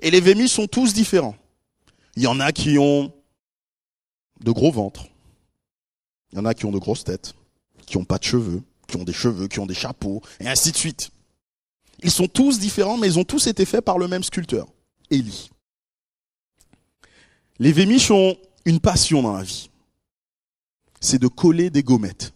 Et 0.00 0.10
les 0.10 0.20
Vémiches 0.20 0.52
sont 0.52 0.66
tous 0.66 0.94
différents. 0.94 1.36
Il 2.16 2.22
y 2.22 2.26
en 2.26 2.40
a 2.40 2.52
qui 2.52 2.78
ont 2.78 3.12
de 4.40 4.50
gros 4.50 4.72
ventres. 4.72 5.06
Il 6.32 6.38
y 6.38 6.40
en 6.40 6.44
a 6.44 6.54
qui 6.54 6.66
ont 6.66 6.72
de 6.72 6.78
grosses 6.78 7.04
têtes, 7.04 7.34
qui 7.86 7.96
ont 7.96 8.04
pas 8.04 8.18
de 8.18 8.24
cheveux, 8.24 8.62
qui 8.86 8.96
ont 8.96 9.04
des 9.04 9.12
cheveux, 9.12 9.48
qui 9.48 9.60
ont 9.60 9.66
des 9.66 9.74
chapeaux, 9.74 10.22
et 10.40 10.48
ainsi 10.48 10.72
de 10.72 10.76
suite. 10.76 11.10
Ils 12.02 12.10
sont 12.10 12.28
tous 12.28 12.58
différents, 12.58 12.96
mais 12.96 13.08
ils 13.08 13.18
ont 13.18 13.24
tous 13.24 13.46
été 13.46 13.64
faits 13.64 13.84
par 13.84 13.98
le 13.98 14.08
même 14.08 14.22
sculpteur, 14.22 14.68
Élie. 15.10 15.50
Les 17.58 17.72
Vémiches 17.72 18.10
ont 18.10 18.36
une 18.64 18.80
passion 18.80 19.22
dans 19.22 19.36
la 19.36 19.42
vie. 19.42 19.70
C'est 21.00 21.18
de 21.18 21.26
coller 21.26 21.70
des 21.70 21.82
gommettes. 21.82 22.32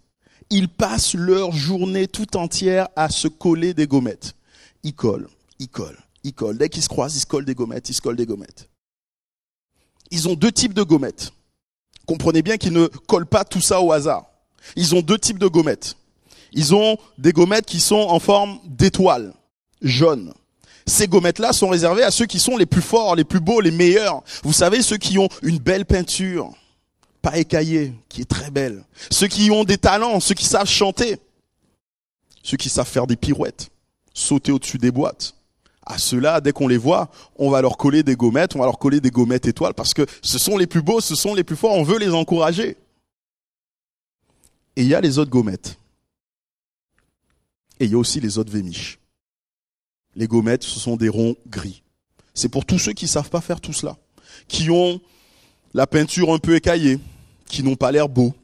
Ils 0.51 0.69
passent 0.69 1.15
leur 1.15 1.53
journée 1.53 2.09
tout 2.09 2.37
entière 2.37 2.89
à 2.97 3.09
se 3.09 3.29
coller 3.29 3.73
des 3.73 3.87
gommettes. 3.87 4.35
Ils 4.83 4.95
collent, 4.95 5.29
ils 5.59 5.69
collent, 5.69 5.99
ils 6.25 6.35
collent. 6.35 6.59
Dès 6.59 6.69
qu'ils 6.69 6.83
se 6.83 6.89
croisent, 6.89 7.17
ils 7.17 7.21
se 7.21 7.27
collent 7.27 7.45
des 7.45 7.55
gommettes, 7.55 7.89
ils 7.89 7.95
se 7.95 8.01
collent 8.01 8.17
des 8.17 8.27
gommettes. 8.27 8.69
Ils 10.11 10.29
ont 10.29 10.35
deux 10.35 10.53
types 10.53 10.75
de 10.75 10.83
gommettes. 10.83 11.33
Comprenez 12.05 12.43
bien 12.43 12.59
qu'ils 12.59 12.73
ne 12.73 12.87
collent 12.87 13.27
pas 13.27 13.45
tout 13.45 13.61
ça 13.61 13.81
au 13.81 13.93
hasard. 13.93 14.27
Ils 14.77 14.95
ont 14.95 15.01
deux 15.03 15.19
types 15.19 15.39
de 15.39 15.47
gommettes. 15.47 15.97
Ils 16.53 16.75
ont 16.75 16.99
des 17.17 17.33
gommettes 17.33 17.67
qui 17.67 17.81
sont 17.81 17.95
en 17.95 18.19
forme 18.19 18.59
d'étoile, 18.65 19.33
Ces 20.87 21.09
gommettes-là 21.09 21.53
sont 21.53 21.69
réservées 21.69 22.03
à 22.03 22.11
ceux 22.11 22.27
qui 22.27 22.41
sont 22.41 22.57
les 22.57 22.67
plus 22.67 22.83
forts, 22.83 23.15
les 23.15 23.25
plus 23.25 23.41
beaux, 23.41 23.61
les 23.61 23.71
meilleurs. 23.71 24.23
Vous 24.43 24.53
savez, 24.53 24.83
ceux 24.83 24.97
qui 24.97 25.19
ont 25.19 25.29
une 25.43 25.59
belle 25.59 25.85
peinture, 25.85 26.53
pas 27.21 27.39
écaillée, 27.39 27.95
qui 28.09 28.23
est 28.23 28.29
très 28.29 28.51
belle. 28.51 28.85
Ceux 29.11 29.29
qui 29.29 29.51
ont 29.51 29.65
des 29.65 29.79
talents, 29.79 30.19
ceux 30.21 30.35
qui 30.35 30.45
savent 30.45 30.69
chanter. 30.69 31.19
Ceux 32.43 32.57
qui 32.57 32.69
savent 32.69 32.89
faire 32.89 33.07
des 33.07 33.17
pirouettes, 33.17 33.71
sauter 34.13 34.51
au-dessus 34.51 34.79
des 34.79 34.91
boîtes. 34.91 35.35
À 35.85 35.99
ceux-là, 35.99 36.41
dès 36.41 36.53
qu'on 36.53 36.69
les 36.69 36.77
voit, 36.77 37.11
on 37.37 37.51
va 37.51 37.61
leur 37.61 37.77
coller 37.77 38.03
des 38.03 38.17
gommettes, 38.17 38.55
on 38.55 38.61
va 38.61 38.67
leur 38.67 38.79
coller 38.79 39.01
des 39.01 39.11
gommettes 39.11 39.47
étoiles 39.47 39.75
parce 39.75 39.95
que 39.95 40.07
ce 40.23 40.39
sont 40.39 40.57
les 40.57 40.67
plus 40.67 40.83
beaux, 40.83 41.01
ce 41.01 41.15
sont 41.15 41.35
les 41.35 41.45
plus 41.45 41.57
forts, 41.57 41.75
on 41.75 41.83
veut 41.83 41.99
les 41.99 42.13
encourager. 42.13 42.77
Et 44.77 44.83
il 44.83 44.89
y 44.89 44.95
a 44.95 45.01
les 45.01 45.19
autres 45.19 45.31
gommettes. 45.31 45.77
Et 47.81 47.87
il 47.87 47.91
y 47.91 47.95
a 47.95 47.99
aussi 47.99 48.21
les 48.21 48.39
autres 48.39 48.53
vémiches. 48.53 48.99
Les 50.15 50.27
gommettes, 50.27 50.65
ce 50.65 50.79
sont 50.79 50.97
des 50.97 51.09
ronds 51.09 51.37
gris. 51.47 51.83
C'est 52.35 52.49
pour 52.49 52.65
tous 52.65 52.79
ceux 52.79 52.93
qui 52.93 53.09
savent 53.09 53.31
pas 53.31 53.41
faire 53.41 53.61
tout 53.61 53.73
cela, 53.73 53.97
qui 54.49 54.71
ont 54.71 55.01
la 55.75 55.87
peinture 55.87 56.33
un 56.33 56.39
peu 56.39 56.55
écaillée, 56.55 56.99
qui 57.47 57.63
n'ont 57.63 57.77
pas 57.77 57.93
l'air 57.93 58.09
beaux, 58.09 58.35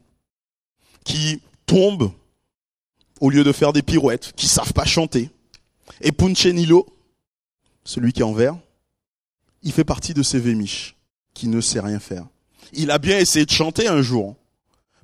qui 1.03 1.41
tombent 1.65 2.11
au 3.19 3.29
lieu 3.29 3.43
de 3.43 3.51
faire 3.51 3.73
des 3.73 3.81
pirouettes, 3.81 4.33
qui 4.35 4.47
savent 4.47 4.73
pas 4.73 4.85
chanter. 4.85 5.29
Et 6.01 6.11
Punchenilo, 6.11 6.85
celui 7.83 8.13
qui 8.13 8.21
est 8.21 8.23
en 8.23 8.33
vert, 8.33 8.57
il 9.63 9.71
fait 9.71 9.83
partie 9.83 10.13
de 10.13 10.23
ces 10.23 10.39
vémiches 10.39 10.95
qui 11.33 11.47
ne 11.47 11.61
sait 11.61 11.79
rien 11.79 11.99
faire. 11.99 12.25
Il 12.73 12.91
a 12.91 12.97
bien 12.97 13.17
essayé 13.17 13.45
de 13.45 13.51
chanter 13.51 13.87
un 13.87 14.01
jour, 14.01 14.35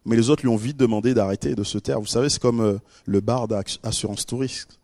mais 0.05 0.15
les 0.15 0.29
autres 0.29 0.43
lui 0.43 0.49
ont 0.49 0.55
vite 0.55 0.77
demandé 0.77 1.13
d'arrêter 1.13 1.55
de 1.55 1.63
se 1.63 1.77
taire. 1.77 1.99
Vous 1.99 2.05
savez, 2.05 2.29
c'est 2.29 2.41
comme 2.41 2.61
euh, 2.61 2.77
le 3.05 3.21
bar 3.21 3.47
d'assurance 3.47 4.25
touriste. 4.25 4.79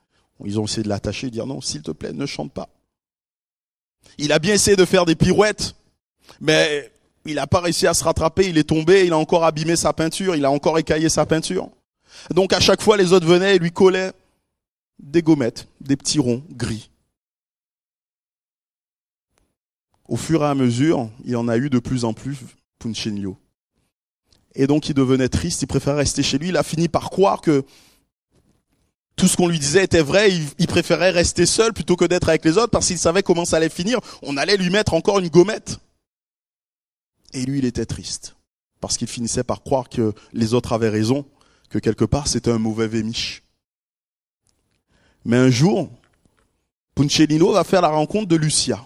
Ils 0.45 0.59
ont 0.59 0.65
essayé 0.65 0.83
de 0.83 0.89
l'attacher 0.89 1.27
et 1.27 1.31
dire 1.31 1.45
non, 1.45 1.61
s'il 1.61 1.81
te 1.81 1.91
plaît, 1.91 2.13
ne 2.13 2.25
chante 2.25 2.51
pas. 2.51 2.69
Il 4.17 4.31
a 4.31 4.39
bien 4.39 4.53
essayé 4.53 4.75
de 4.75 4.85
faire 4.85 5.05
des 5.05 5.15
pirouettes, 5.15 5.75
mais 6.39 6.91
il 7.25 7.35
n'a 7.35 7.47
pas 7.47 7.59
réussi 7.59 7.87
à 7.87 7.93
se 7.93 8.03
rattraper, 8.03 8.49
il 8.49 8.57
est 8.57 8.63
tombé, 8.63 9.05
il 9.05 9.13
a 9.13 9.17
encore 9.17 9.45
abîmé 9.45 9.75
sa 9.75 9.93
peinture, 9.93 10.35
il 10.35 10.45
a 10.45 10.51
encore 10.51 10.79
écaillé 10.79 11.09
sa 11.09 11.25
peinture. 11.25 11.69
Donc 12.31 12.53
à 12.53 12.59
chaque 12.59 12.81
fois, 12.81 12.97
les 12.97 13.13
autres 13.13 13.27
venaient 13.27 13.55
et 13.55 13.59
lui 13.59 13.71
collaient 13.71 14.11
des 14.99 15.21
gommettes, 15.21 15.67
des 15.79 15.97
petits 15.97 16.19
ronds 16.19 16.43
gris. 16.51 16.89
Au 20.07 20.17
fur 20.17 20.43
et 20.43 20.47
à 20.47 20.55
mesure, 20.55 21.09
il 21.25 21.37
en 21.37 21.47
a 21.47 21.57
eu 21.57 21.69
de 21.69 21.79
plus 21.79 22.03
en 22.03 22.13
plus, 22.13 22.37
Punchenio. 22.79 23.37
Et 24.55 24.67
donc 24.67 24.89
il 24.89 24.93
devenait 24.93 25.29
triste, 25.29 25.61
il 25.61 25.67
préférait 25.67 25.97
rester 25.97 26.23
chez 26.23 26.37
lui, 26.37 26.49
il 26.49 26.57
a 26.57 26.63
fini 26.63 26.89
par 26.89 27.09
croire 27.09 27.41
que 27.41 27.63
tout 29.15 29.27
ce 29.27 29.37
qu'on 29.37 29.47
lui 29.47 29.59
disait 29.59 29.83
était 29.83 30.01
vrai, 30.01 30.31
il, 30.57 30.67
préférait 30.67 31.11
rester 31.11 31.45
seul 31.45 31.73
plutôt 31.73 31.95
que 31.95 32.05
d'être 32.05 32.29
avec 32.29 32.43
les 32.45 32.57
autres 32.57 32.71
parce 32.71 32.87
qu'il 32.87 32.97
savait 32.97 33.23
comment 33.23 33.45
ça 33.45 33.57
allait 33.57 33.69
finir. 33.69 33.99
On 34.21 34.37
allait 34.37 34.57
lui 34.57 34.69
mettre 34.69 34.93
encore 34.93 35.19
une 35.19 35.29
gommette. 35.29 35.79
Et 37.33 37.45
lui, 37.45 37.59
il 37.59 37.65
était 37.65 37.85
triste 37.85 38.35
parce 38.79 38.97
qu'il 38.97 39.07
finissait 39.07 39.43
par 39.43 39.61
croire 39.61 39.89
que 39.89 40.13
les 40.33 40.53
autres 40.53 40.73
avaient 40.73 40.89
raison, 40.89 41.25
que 41.69 41.77
quelque 41.77 42.03
part 42.03 42.27
c'était 42.27 42.51
un 42.51 42.57
mauvais 42.57 42.87
vémiche. 42.87 43.43
Mais 45.23 45.37
un 45.37 45.51
jour, 45.51 45.89
Puncellino 46.95 47.53
va 47.53 47.63
faire 47.63 47.81
la 47.81 47.89
rencontre 47.89 48.27
de 48.27 48.35
Lucia. 48.35 48.85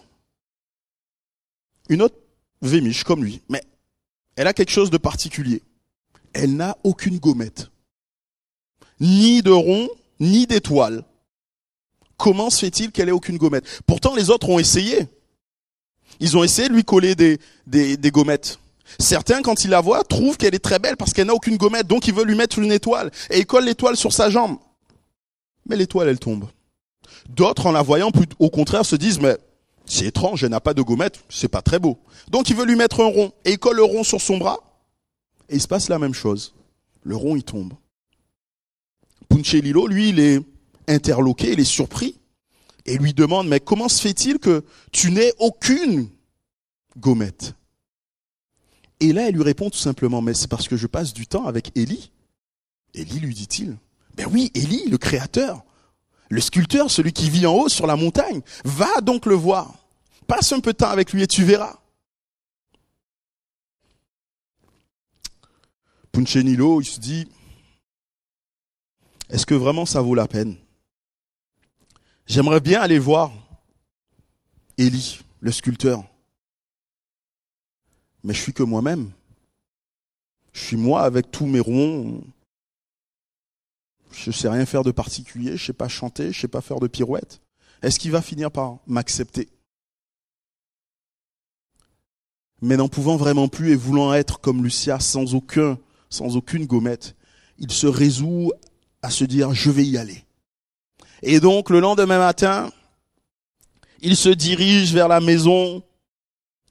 Une 1.87 2.01
autre 2.01 2.17
vémiche 2.61 3.03
comme 3.03 3.23
lui, 3.23 3.41
mais 3.47 3.63
elle 4.35 4.47
a 4.47 4.53
quelque 4.53 4.71
chose 4.71 4.89
de 4.89 4.97
particulier. 4.97 5.61
Elle 6.33 6.55
n'a 6.55 6.77
aucune 6.83 7.19
gommette. 7.19 7.71
Ni 8.99 9.41
de 9.41 9.51
rond, 9.51 9.89
ni 10.19 10.47
d'étoile. 10.47 11.03
Comment 12.17 12.49
se 12.49 12.59
fait-il 12.59 12.91
qu'elle 12.91 13.09
ait 13.09 13.13
aucune 13.13 13.37
gommette? 13.37 13.65
Pourtant, 13.85 14.15
les 14.15 14.29
autres 14.29 14.49
ont 14.49 14.59
essayé. 14.59 15.07
Ils 16.19 16.37
ont 16.37 16.43
essayé 16.43 16.69
de 16.69 16.73
lui 16.73 16.83
coller 16.83 17.15
des, 17.15 17.39
des, 17.67 18.11
gommettes. 18.11 18.59
Certains, 18.99 19.41
quand 19.41 19.65
ils 19.65 19.69
la 19.69 19.81
voient, 19.81 20.03
trouvent 20.03 20.37
qu'elle 20.37 20.55
est 20.55 20.63
très 20.63 20.79
belle 20.79 20.95
parce 20.95 21.11
qu'elle 21.11 21.27
n'a 21.27 21.33
aucune 21.33 21.57
gommette, 21.57 21.87
donc 21.87 22.07
ils 22.07 22.13
veulent 22.13 22.27
lui 22.27 22.35
mettre 22.35 22.59
une 22.59 22.71
étoile. 22.71 23.11
Et 23.29 23.39
ils 23.39 23.45
collent 23.45 23.65
l'étoile 23.65 23.97
sur 23.97 24.13
sa 24.13 24.29
jambe. 24.29 24.57
Mais 25.67 25.75
l'étoile, 25.75 26.07
elle 26.07 26.19
tombe. 26.19 26.45
D'autres, 27.29 27.65
en 27.65 27.71
la 27.71 27.81
voyant, 27.81 28.11
au 28.39 28.49
contraire, 28.49 28.85
se 28.85 28.95
disent, 28.95 29.19
mais 29.19 29.37
c'est 29.85 30.05
étrange, 30.05 30.43
elle 30.43 30.51
n'a 30.51 30.61
pas 30.61 30.73
de 30.73 30.81
gommette, 30.81 31.19
c'est 31.29 31.47
pas 31.47 31.61
très 31.61 31.79
beau. 31.79 31.99
Donc 32.29 32.49
il 32.49 32.55
veut 32.55 32.65
lui 32.65 32.75
mettre 32.75 33.01
un 33.01 33.07
rond. 33.07 33.31
Et 33.43 33.51
il 33.51 33.59
colle 33.59 33.77
le 33.77 33.83
rond 33.83 34.03
sur 34.03 34.21
son 34.21 34.37
bras. 34.37 34.59
Et 35.49 35.55
il 35.55 35.61
se 35.61 35.67
passe 35.67 35.89
la 35.89 35.99
même 35.99 36.13
chose. 36.13 36.53
Le 37.03 37.15
rond, 37.15 37.35
il 37.35 37.43
tombe. 37.43 37.73
Puncellilo, 39.29 39.87
lui, 39.87 40.09
il 40.09 40.19
est 40.19 40.41
interloqué, 40.87 41.53
il 41.53 41.59
est 41.59 41.63
surpris 41.63 42.19
et 42.85 42.97
lui 42.97 43.13
demande, 43.13 43.47
mais 43.47 43.59
comment 43.59 43.89
se 43.89 44.01
fait-il 44.01 44.39
que 44.39 44.63
tu 44.91 45.11
n'aies 45.11 45.33
aucune 45.39 46.09
gommette? 46.97 47.55
Et 48.99 49.11
là, 49.11 49.27
elle 49.27 49.35
lui 49.35 49.43
répond 49.43 49.69
tout 49.69 49.77
simplement, 49.77 50.21
mais 50.21 50.33
c'est 50.33 50.47
parce 50.47 50.67
que 50.67 50.77
je 50.77 50.87
passe 50.87 51.13
du 51.13 51.27
temps 51.27 51.47
avec 51.47 51.71
Élie. 51.75 52.11
Élie, 52.93 53.19
lui 53.19 53.33
dit-il. 53.33 53.77
Ben 54.15 54.27
oui, 54.31 54.51
Élie, 54.53 54.87
le 54.87 54.97
créateur, 54.97 55.65
le 56.29 56.39
sculpteur, 56.39 56.89
celui 56.89 57.11
qui 57.11 57.29
vit 57.29 57.45
en 57.45 57.53
haut 57.53 57.69
sur 57.69 57.87
la 57.87 57.95
montagne. 57.95 58.41
Va 58.63 59.01
donc 59.01 59.25
le 59.25 59.35
voir. 59.35 59.75
Passe 60.27 60.53
un 60.53 60.59
peu 60.59 60.71
de 60.71 60.77
temps 60.77 60.89
avec 60.89 61.11
lui 61.11 61.23
et 61.23 61.27
tu 61.27 61.43
verras. 61.43 61.79
Punchenilo, 66.11 66.79
il 66.79 66.85
se 66.85 66.99
dit, 66.99 67.27
est-ce 69.35 69.45
que 69.45 69.53
vraiment 69.53 69.85
ça 69.85 70.01
vaut 70.01 70.15
la 70.15 70.29
peine? 70.29 70.55
J'aimerais 72.25 72.61
bien 72.61 72.79
aller 72.79 72.99
voir 72.99 73.33
Élie, 74.77 75.19
le 75.41 75.51
sculpteur. 75.51 76.05
Mais 78.23 78.33
je 78.33 78.41
suis 78.41 78.53
que 78.53 78.63
moi-même. 78.63 79.11
Je 80.53 80.61
suis 80.61 80.77
moi 80.77 81.01
avec 81.01 81.31
tous 81.31 81.47
mes 81.47 81.59
ronds. 81.59 82.23
Je 84.13 84.31
sais 84.31 84.47
rien 84.47 84.65
faire 84.65 84.83
de 84.83 84.91
particulier, 84.91 85.57
je 85.57 85.65
sais 85.65 85.73
pas 85.73 85.89
chanter, 85.89 86.31
je 86.31 86.39
sais 86.39 86.47
pas 86.47 86.61
faire 86.61 86.79
de 86.79 86.87
pirouettes. 86.87 87.41
Est-ce 87.81 87.99
qu'il 87.99 88.11
va 88.11 88.21
finir 88.21 88.49
par 88.51 88.77
m'accepter? 88.87 89.49
Mais 92.61 92.77
n'en 92.77 92.87
pouvant 92.87 93.17
vraiment 93.17 93.49
plus 93.49 93.73
et 93.73 93.75
voulant 93.75 94.13
être 94.13 94.39
comme 94.39 94.63
Lucia 94.63 95.01
sans 95.01 95.25
sans 96.09 96.37
aucune 96.37 96.67
gommette, 96.67 97.17
il 97.57 97.73
se 97.73 97.87
résout 97.87 98.53
à 99.05 99.09
se 99.09 99.23
dire 99.23 99.53
je 99.53 99.69
vais 99.69 99.85
y 99.85 99.97
aller. 99.97 100.23
Et 101.21 101.39
donc 101.39 101.69
le 101.69 101.79
lendemain 101.79 102.19
matin, 102.19 102.71
il 104.01 104.15
se 104.15 104.29
dirige 104.29 104.93
vers 104.93 105.07
la 105.07 105.19
maison 105.21 105.81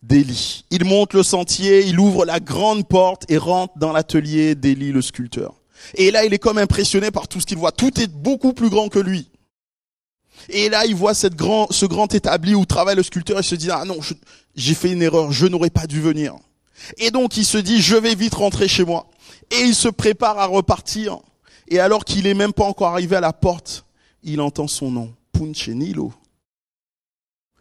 d'Élie. 0.03 0.65
Il 0.71 0.85
monte 0.85 1.15
le 1.15 1.23
sentier, 1.23 1.87
il 1.87 1.99
ouvre 1.99 2.25
la 2.25 2.41
grande 2.41 2.87
porte 2.87 3.25
et 3.31 3.39
rentre 3.39 3.79
dans 3.79 3.93
l'atelier 3.93 4.55
d'Élie 4.55 4.93
le 4.93 5.03
sculpteur. 5.03 5.55
Et 5.95 6.11
là, 6.11 6.25
il 6.25 6.33
est 6.33 6.39
comme 6.39 6.59
impressionné 6.59 7.11
par 7.11 7.29
tout 7.29 7.41
ce 7.41 7.47
qu'il 7.47 7.59
voit. 7.59 7.73
Tout 7.73 8.01
est 8.01 8.11
beaucoup 8.11 8.53
plus 8.53 8.71
grand 8.71 8.89
que 8.89 8.99
lui. 8.99 9.31
Et 10.49 10.69
là, 10.69 10.85
il 10.87 10.95
voit 10.95 11.15
ce 11.15 11.27
grand 11.87 12.15
établi 12.15 12.55
où 12.55 12.65
travaille 12.65 12.97
le 12.97 13.03
sculpteur 13.03 13.39
et 13.39 13.43
se 13.43 13.55
dit, 13.55 13.71
ah 13.71 13.85
non, 13.85 13.99
j'ai 14.57 14.75
fait 14.75 14.93
une 14.93 15.03
erreur, 15.03 15.33
je 15.33 15.47
n'aurais 15.47 15.71
pas 15.71 15.87
dû 15.87 16.01
venir. 16.01 16.35
Et 16.99 17.11
donc, 17.11 17.37
il 17.37 17.45
se 17.45 17.59
dit, 17.59 17.81
je 17.81 17.97
vais 17.97 18.15
vite 18.15 18.35
rentrer 18.35 18.69
chez 18.69 18.85
moi. 18.85 19.09
Et 19.51 19.63
il 19.63 19.75
se 19.75 19.89
prépare 19.89 20.39
à 20.39 20.47
repartir. 20.47 21.19
Et 21.69 21.79
alors 21.79 22.05
qu'il 22.05 22.27
est 22.27 22.35
même 22.35 22.53
pas 22.53 22.65
encore 22.65 22.89
arrivé 22.89 23.17
à 23.17 23.21
la 23.21 23.33
porte, 23.33 23.87
il 24.23 24.41
entend 24.41 24.69
son 24.69 24.91
nom, 24.91 25.15
Punchenilo. 25.33 26.13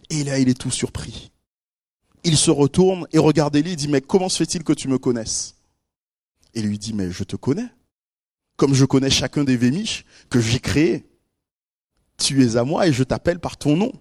Et 0.10 0.24
là, 0.24 0.40
il 0.40 0.50
est 0.50 0.60
tout 0.60 0.72
surpris. 0.72 1.32
Il 2.24 2.38
se 2.38 2.52
retourne 2.52 3.08
et 3.12 3.18
regarde 3.18 3.56
Élie 3.56 3.72
et 3.72 3.76
dit, 3.76 3.88
mais 3.88 4.02
comment 4.02 4.30
se 4.30 4.38
fait-il 4.38 4.64
que 4.64 4.74
tu 4.74 4.88
me 4.88 4.98
connaisses? 4.98 5.56
Et 6.54 6.62
lui 6.62 6.78
dit, 6.78 6.94
mais 6.94 7.12
je 7.12 7.24
te 7.24 7.36
connais. 7.36 7.68
Comme 8.56 8.74
je 8.74 8.86
connais 8.86 9.10
chacun 9.10 9.44
des 9.44 9.58
Vémiches 9.58 10.06
que 10.30 10.40
j'ai 10.40 10.60
créés. 10.60 11.06
Tu 12.18 12.46
es 12.46 12.56
à 12.56 12.64
moi 12.64 12.88
et 12.88 12.94
je 12.94 13.04
t'appelle 13.04 13.40
par 13.40 13.58
ton 13.58 13.76
nom. 13.76 13.92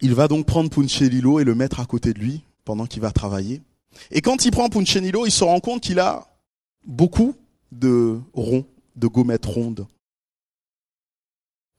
Il 0.00 0.14
va 0.14 0.28
donc 0.28 0.46
prendre 0.46 0.70
Punchelilo 0.70 1.40
et 1.40 1.44
le 1.44 1.54
mettre 1.54 1.80
à 1.80 1.86
côté 1.86 2.14
de 2.14 2.18
lui 2.18 2.44
pendant 2.64 2.86
qu'il 2.86 3.02
va 3.02 3.12
travailler. 3.12 3.62
Et 4.10 4.20
quand 4.20 4.44
il 4.44 4.50
prend 4.50 4.68
Punchenilo, 4.68 5.26
il 5.26 5.32
se 5.32 5.44
rend 5.44 5.60
compte 5.60 5.82
qu'il 5.82 5.98
a 5.98 6.28
beaucoup 6.86 7.34
de 7.72 8.20
ronds, 8.32 8.66
de 8.96 9.06
gommettes 9.06 9.46
rondes. 9.46 9.86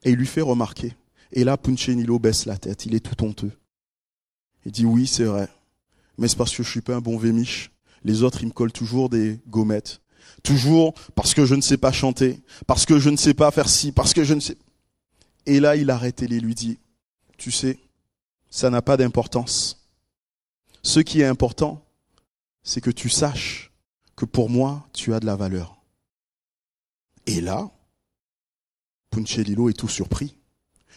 Et 0.03 0.11
il 0.11 0.15
lui 0.15 0.27
fait 0.27 0.41
remarquer. 0.41 0.95
Et 1.31 1.43
là, 1.43 1.57
Punchenilo 1.57 2.19
baisse 2.19 2.45
la 2.45 2.57
tête, 2.57 2.85
il 2.85 2.95
est 2.95 2.99
tout 2.99 3.23
honteux. 3.23 3.51
Il 4.65 4.71
dit 4.71 4.85
oui, 4.85 5.07
c'est 5.07 5.25
vrai. 5.25 5.47
Mais 6.17 6.27
c'est 6.27 6.37
parce 6.37 6.55
que 6.55 6.63
je 6.63 6.69
suis 6.69 6.81
pas 6.81 6.95
un 6.95 7.01
bon 7.01 7.17
vémiche. 7.17 7.71
Les 8.03 8.23
autres, 8.23 8.41
ils 8.41 8.47
me 8.47 8.51
collent 8.51 8.71
toujours 8.71 9.09
des 9.09 9.39
gommettes. 9.47 10.01
Toujours 10.43 10.93
parce 11.15 11.33
que 11.33 11.45
je 11.45 11.55
ne 11.55 11.61
sais 11.61 11.77
pas 11.77 11.91
chanter, 11.91 12.41
parce 12.67 12.85
que 12.85 12.99
je 12.99 13.09
ne 13.09 13.17
sais 13.17 13.33
pas 13.33 13.51
faire 13.51 13.69
ci, 13.69 13.91
parce 13.91 14.13
que 14.13 14.23
je 14.23 14.33
ne 14.33 14.39
sais. 14.39 14.57
Et 15.45 15.59
là, 15.59 15.75
il 15.75 15.89
arrête 15.89 16.21
et 16.21 16.27
lui 16.27 16.55
dit, 16.55 16.77
tu 17.37 17.51
sais, 17.51 17.79
ça 18.49 18.69
n'a 18.69 18.81
pas 18.81 18.97
d'importance. 18.97 19.87
Ce 20.81 20.99
qui 20.99 21.21
est 21.21 21.25
important, 21.25 21.83
c'est 22.69 22.81
que 22.81 22.91
tu 22.91 23.09
saches 23.09 23.71
que 24.15 24.25
pour 24.25 24.47
moi, 24.47 24.87
tu 24.93 25.15
as 25.15 25.19
de 25.19 25.25
la 25.25 25.35
valeur. 25.35 25.81
Et 27.25 27.41
là, 27.41 27.71
Punchelilo 29.09 29.69
est 29.69 29.73
tout 29.73 29.87
surpris. 29.87 30.37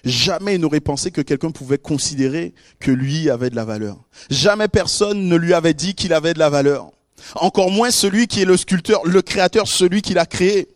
Jamais 0.05 0.57
il 0.57 0.61
n'aurait 0.61 0.81
pensé 0.81 1.11
que 1.11 1.23
quelqu'un 1.23 1.51
pouvait 1.51 1.79
considérer 1.79 2.53
que 2.79 2.91
lui 2.91 3.31
avait 3.31 3.49
de 3.49 3.57
la 3.57 3.65
valeur. 3.65 4.05
Jamais 4.29 4.69
personne 4.69 5.29
ne 5.29 5.37
lui 5.37 5.55
avait 5.55 5.73
dit 5.73 5.95
qu'il 5.95 6.13
avait 6.13 6.35
de 6.35 6.39
la 6.39 6.51
valeur. 6.51 6.91
Encore 7.37 7.71
moins 7.71 7.91
celui 7.91 8.27
qui 8.27 8.43
est 8.43 8.45
le 8.45 8.59
sculpteur, 8.59 9.07
le 9.07 9.23
créateur, 9.23 9.67
celui 9.67 10.03
qui 10.03 10.13
l'a 10.13 10.27
créé. 10.27 10.69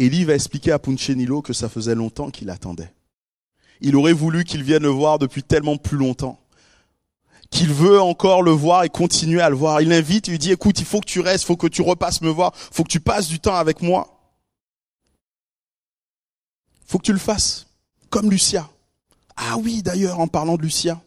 Élie 0.00 0.24
va 0.24 0.34
expliquer 0.34 0.72
à 0.72 0.80
Punchenilo 0.80 1.40
que 1.40 1.52
ça 1.52 1.68
faisait 1.68 1.94
longtemps 1.94 2.30
qu'il 2.30 2.50
attendait. 2.50 2.92
Il 3.80 3.96
aurait 3.96 4.12
voulu 4.12 4.44
qu'il 4.44 4.62
vienne 4.62 4.82
le 4.82 4.88
voir 4.88 5.18
depuis 5.18 5.42
tellement 5.42 5.76
plus 5.76 5.96
longtemps. 5.96 6.38
Qu'il 7.50 7.72
veut 7.72 8.00
encore 8.00 8.42
le 8.42 8.52
voir 8.52 8.84
et 8.84 8.88
continuer 8.88 9.40
à 9.40 9.50
le 9.50 9.56
voir. 9.56 9.80
Il 9.80 9.88
l'invite, 9.88 10.28
il 10.28 10.32
lui 10.32 10.38
dit, 10.38 10.52
écoute, 10.52 10.78
il 10.78 10.84
faut 10.84 11.00
que 11.00 11.06
tu 11.06 11.20
restes, 11.20 11.44
faut 11.44 11.56
que 11.56 11.66
tu 11.66 11.82
repasses 11.82 12.20
me 12.20 12.30
voir, 12.30 12.54
faut 12.54 12.84
que 12.84 12.90
tu 12.90 13.00
passes 13.00 13.28
du 13.28 13.40
temps 13.40 13.56
avec 13.56 13.82
moi. 13.82 14.20
Faut 16.86 16.98
que 16.98 17.04
tu 17.04 17.12
le 17.12 17.18
fasses. 17.18 17.66
Comme 18.08 18.30
Lucia. 18.30 18.68
Ah 19.36 19.56
oui, 19.56 19.82
d'ailleurs, 19.82 20.20
en 20.20 20.28
parlant 20.28 20.56
de 20.56 20.62
Lucia, 20.62 21.00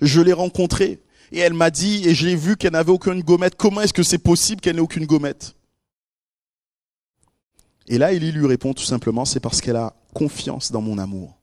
je 0.00 0.20
l'ai 0.20 0.32
rencontrée 0.32 1.02
et 1.32 1.38
elle 1.38 1.54
m'a 1.54 1.70
dit, 1.70 2.06
et 2.06 2.14
j'ai 2.14 2.36
vu 2.36 2.56
qu'elle 2.56 2.72
n'avait 2.72 2.92
aucune 2.92 3.22
gommette. 3.22 3.56
Comment 3.56 3.80
est-ce 3.80 3.94
que 3.94 4.02
c'est 4.02 4.18
possible 4.18 4.60
qu'elle 4.60 4.76
n'ait 4.76 4.82
aucune 4.82 5.06
gommette? 5.06 5.56
Et 7.88 7.98
là, 7.98 8.12
Élie 8.12 8.32
lui 8.32 8.46
répond 8.46 8.74
tout 8.74 8.84
simplement, 8.84 9.24
c'est 9.24 9.40
parce 9.40 9.60
qu'elle 9.60 9.76
a 9.76 9.94
confiance 10.14 10.70
dans 10.70 10.80
mon 10.80 10.98
amour. 10.98 11.36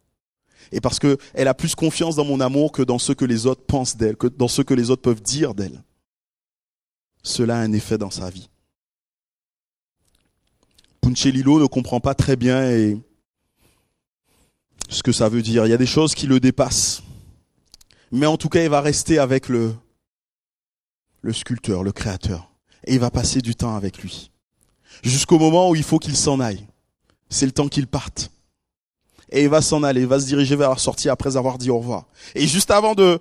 Et 0.71 0.81
parce 0.81 0.99
qu'elle 0.99 1.47
a 1.47 1.53
plus 1.53 1.75
confiance 1.75 2.15
dans 2.15 2.25
mon 2.25 2.39
amour 2.39 2.71
que 2.71 2.81
dans 2.81 2.99
ce 2.99 3.11
que 3.11 3.25
les 3.25 3.45
autres 3.45 3.65
pensent 3.65 3.97
d'elle, 3.97 4.15
que 4.15 4.27
dans 4.27 4.47
ce 4.47 4.61
que 4.61 4.73
les 4.73 4.89
autres 4.89 5.01
peuvent 5.01 5.21
dire 5.21 5.53
d'elle. 5.53 5.83
Cela 7.23 7.57
a 7.57 7.61
un 7.61 7.73
effet 7.73 7.97
dans 7.97 8.11
sa 8.11 8.29
vie. 8.29 8.49
Punchelilo 11.01 11.59
ne 11.59 11.65
comprend 11.65 11.99
pas 11.99 12.13
très 12.13 12.35
bien 12.35 12.99
ce 14.89 15.03
que 15.03 15.11
ça 15.11 15.29
veut 15.29 15.41
dire. 15.41 15.65
Il 15.65 15.69
y 15.69 15.73
a 15.73 15.77
des 15.77 15.85
choses 15.85 16.15
qui 16.15 16.27
le 16.27 16.39
dépassent. 16.39 17.03
Mais 18.11 18.25
en 18.25 18.37
tout 18.37 18.49
cas, 18.49 18.63
il 18.63 18.69
va 18.69 18.81
rester 18.81 19.19
avec 19.19 19.49
le, 19.49 19.75
le 21.21 21.33
sculpteur, 21.33 21.83
le 21.83 21.91
créateur. 21.91 22.51
Et 22.85 22.93
il 22.93 22.99
va 22.99 23.11
passer 23.11 23.41
du 23.41 23.55
temps 23.55 23.75
avec 23.75 23.99
lui. 23.99 24.31
Jusqu'au 25.03 25.37
moment 25.37 25.69
où 25.69 25.75
il 25.75 25.83
faut 25.83 25.99
qu'il 25.99 26.15
s'en 26.15 26.39
aille. 26.39 26.65
C'est 27.29 27.45
le 27.45 27.51
temps 27.51 27.67
qu'il 27.67 27.87
parte. 27.87 28.31
Et 29.31 29.43
il 29.43 29.49
va 29.49 29.61
s'en 29.61 29.83
aller, 29.83 30.01
il 30.01 30.07
va 30.07 30.19
se 30.19 30.25
diriger 30.25 30.55
vers 30.55 30.71
la 30.71 30.77
sortie 30.77 31.09
après 31.09 31.37
avoir 31.37 31.57
dit 31.57 31.69
au 31.69 31.79
revoir. 31.79 32.07
Et 32.35 32.47
juste 32.47 32.71
avant 32.71 32.95
de 32.95 33.19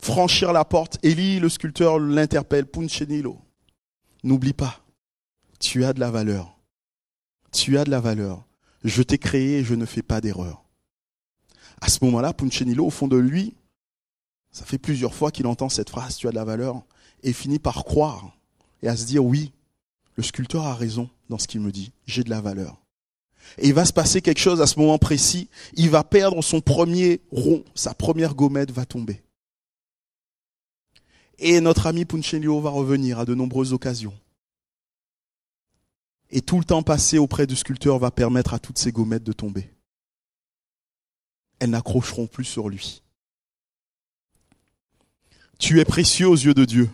franchir 0.00 0.52
la 0.52 0.64
porte, 0.64 0.98
Élie, 1.02 1.38
le 1.38 1.48
sculpteur, 1.48 1.98
l'interpelle, 1.98 2.66
Punchenilo. 2.66 3.38
N'oublie 4.24 4.52
pas, 4.52 4.80
tu 5.58 5.84
as 5.84 5.92
de 5.92 6.00
la 6.00 6.10
valeur. 6.10 6.56
Tu 7.52 7.76
as 7.76 7.84
de 7.84 7.90
la 7.90 8.00
valeur. 8.00 8.44
Je 8.84 9.02
t'ai 9.02 9.18
créé 9.18 9.58
et 9.58 9.64
je 9.64 9.74
ne 9.74 9.84
fais 9.84 10.02
pas 10.02 10.20
d'erreur. 10.20 10.64
À 11.80 11.88
ce 11.88 11.98
moment-là, 12.04 12.32
Punchenilo, 12.32 12.86
au 12.86 12.90
fond 12.90 13.08
de 13.08 13.16
lui, 13.16 13.54
ça 14.50 14.64
fait 14.64 14.78
plusieurs 14.78 15.14
fois 15.14 15.30
qu'il 15.30 15.46
entend 15.46 15.68
cette 15.68 15.90
phrase, 15.90 16.16
tu 16.16 16.28
as 16.28 16.30
de 16.30 16.36
la 16.36 16.44
valeur, 16.44 16.82
et 17.22 17.32
finit 17.32 17.58
par 17.58 17.84
croire 17.84 18.36
et 18.82 18.88
à 18.88 18.96
se 18.96 19.06
dire, 19.06 19.24
oui, 19.24 19.52
le 20.16 20.22
sculpteur 20.22 20.66
a 20.66 20.74
raison 20.74 21.08
dans 21.28 21.38
ce 21.38 21.46
qu'il 21.46 21.60
me 21.60 21.72
dit, 21.72 21.92
j'ai 22.06 22.24
de 22.24 22.30
la 22.30 22.40
valeur. 22.40 22.81
Et 23.58 23.68
il 23.68 23.74
va 23.74 23.84
se 23.84 23.92
passer 23.92 24.22
quelque 24.22 24.40
chose 24.40 24.60
à 24.60 24.66
ce 24.66 24.78
moment 24.78 24.98
précis, 24.98 25.48
il 25.74 25.90
va 25.90 26.04
perdre 26.04 26.42
son 26.42 26.60
premier 26.60 27.20
rond, 27.30 27.64
sa 27.74 27.94
première 27.94 28.34
gommette 28.34 28.70
va 28.70 28.86
tomber. 28.86 29.22
Et 31.38 31.60
notre 31.60 31.86
ami 31.86 32.04
Punchenio 32.04 32.60
va 32.60 32.70
revenir 32.70 33.18
à 33.18 33.24
de 33.24 33.34
nombreuses 33.34 33.72
occasions. 33.72 34.14
Et 36.30 36.40
tout 36.40 36.58
le 36.58 36.64
temps 36.64 36.82
passé 36.82 37.18
auprès 37.18 37.46
du 37.46 37.56
sculpteur 37.56 37.98
va 37.98 38.10
permettre 38.10 38.54
à 38.54 38.58
toutes 38.58 38.78
ces 38.78 38.92
gommettes 38.92 39.24
de 39.24 39.32
tomber. 39.32 39.70
Elles 41.58 41.70
n'accrocheront 41.70 42.26
plus 42.26 42.44
sur 42.44 42.68
lui. 42.68 43.02
Tu 45.58 45.78
es 45.78 45.84
précieux 45.84 46.28
aux 46.28 46.36
yeux 46.36 46.54
de 46.54 46.64
Dieu. 46.64 46.90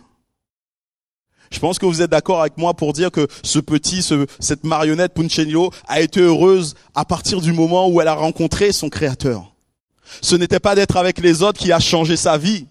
Je 1.51 1.59
pense 1.59 1.79
que 1.79 1.85
vous 1.85 2.01
êtes 2.01 2.11
d'accord 2.11 2.41
avec 2.41 2.57
moi 2.57 2.73
pour 2.73 2.93
dire 2.93 3.11
que 3.11 3.27
ce 3.43 3.59
petit, 3.59 4.05
cette 4.39 4.63
marionnette 4.63 5.13
Punchenilo 5.13 5.71
a 5.87 6.01
été 6.01 6.21
heureuse 6.21 6.75
à 6.95 7.05
partir 7.05 7.41
du 7.41 7.53
moment 7.53 7.87
où 7.87 8.01
elle 8.01 8.07
a 8.07 8.13
rencontré 8.13 8.71
son 8.71 8.89
créateur. 8.89 9.53
Ce 10.21 10.35
n'était 10.35 10.59
pas 10.59 10.75
d'être 10.75 10.97
avec 10.97 11.19
les 11.19 11.43
autres 11.43 11.59
qui 11.59 11.71
a 11.71 11.79
changé 11.79 12.17
sa 12.17 12.37
vie. 12.37 12.67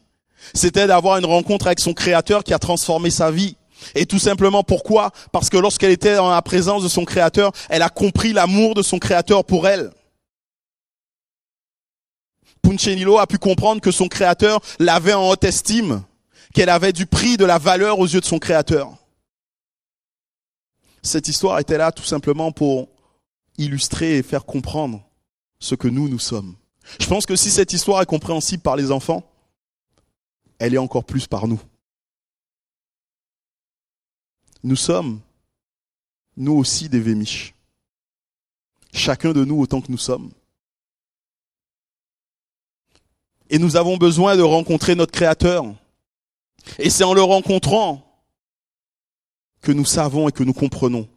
C'était 0.54 0.86
d'avoir 0.86 1.18
une 1.18 1.26
rencontre 1.26 1.66
avec 1.66 1.80
son 1.80 1.92
créateur 1.92 2.44
qui 2.44 2.54
a 2.54 2.58
transformé 2.58 3.10
sa 3.10 3.30
vie. 3.30 3.56
Et 3.94 4.06
tout 4.06 4.18
simplement 4.18 4.62
pourquoi? 4.62 5.12
Parce 5.32 5.50
que 5.50 5.56
lorsqu'elle 5.56 5.92
était 5.92 6.16
dans 6.16 6.30
la 6.30 6.42
présence 6.42 6.82
de 6.82 6.88
son 6.88 7.04
créateur, 7.04 7.52
elle 7.68 7.82
a 7.82 7.88
compris 7.88 8.32
l'amour 8.32 8.74
de 8.74 8.82
son 8.82 8.98
créateur 8.98 9.44
pour 9.44 9.68
elle. 9.68 9.90
Punchenilo 12.62 13.18
a 13.18 13.26
pu 13.26 13.38
comprendre 13.38 13.80
que 13.80 13.90
son 13.90 14.08
créateur 14.08 14.60
l'avait 14.78 15.14
en 15.14 15.28
haute 15.28 15.44
estime, 15.44 16.02
qu'elle 16.54 16.68
avait 16.68 16.92
du 16.92 17.06
prix, 17.06 17.36
de 17.36 17.44
la 17.44 17.58
valeur 17.58 17.98
aux 17.98 18.06
yeux 18.06 18.20
de 18.20 18.24
son 18.24 18.38
créateur. 18.38 18.96
Cette 21.02 21.28
histoire 21.28 21.58
était 21.58 21.78
là 21.78 21.92
tout 21.92 22.04
simplement 22.04 22.52
pour 22.52 22.88
illustrer 23.56 24.18
et 24.18 24.22
faire 24.22 24.44
comprendre 24.44 25.04
ce 25.58 25.74
que 25.74 25.88
nous, 25.88 26.08
nous 26.08 26.18
sommes. 26.18 26.56
Je 27.00 27.06
pense 27.06 27.26
que 27.26 27.36
si 27.36 27.50
cette 27.50 27.72
histoire 27.72 28.00
est 28.02 28.06
compréhensible 28.06 28.62
par 28.62 28.76
les 28.76 28.90
enfants, 28.90 29.22
elle 30.58 30.74
est 30.74 30.78
encore 30.78 31.04
plus 31.04 31.26
par 31.26 31.46
nous. 31.46 31.60
Nous 34.64 34.76
sommes, 34.76 35.20
nous 36.36 36.54
aussi, 36.54 36.88
des 36.88 37.00
vémiches. 37.00 37.54
Chacun 38.92 39.32
de 39.32 39.44
nous 39.44 39.60
autant 39.60 39.80
que 39.80 39.92
nous 39.92 39.98
sommes. 39.98 40.30
Et 43.50 43.58
nous 43.58 43.76
avons 43.76 43.96
besoin 43.96 44.36
de 44.36 44.42
rencontrer 44.42 44.94
notre 44.94 45.12
Créateur. 45.12 45.64
Et 46.78 46.90
c'est 46.90 47.04
en 47.04 47.14
le 47.14 47.22
rencontrant 47.22 48.04
que 49.60 49.72
nous 49.72 49.84
savons 49.84 50.28
et 50.28 50.32
que 50.32 50.44
nous 50.44 50.52
comprenons 50.52 51.08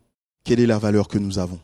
quelle 0.44 0.60
est 0.60 0.66
la 0.66 0.80
valeur 0.80 1.08
que 1.08 1.18
nous 1.18 1.40
avons. 1.40 1.60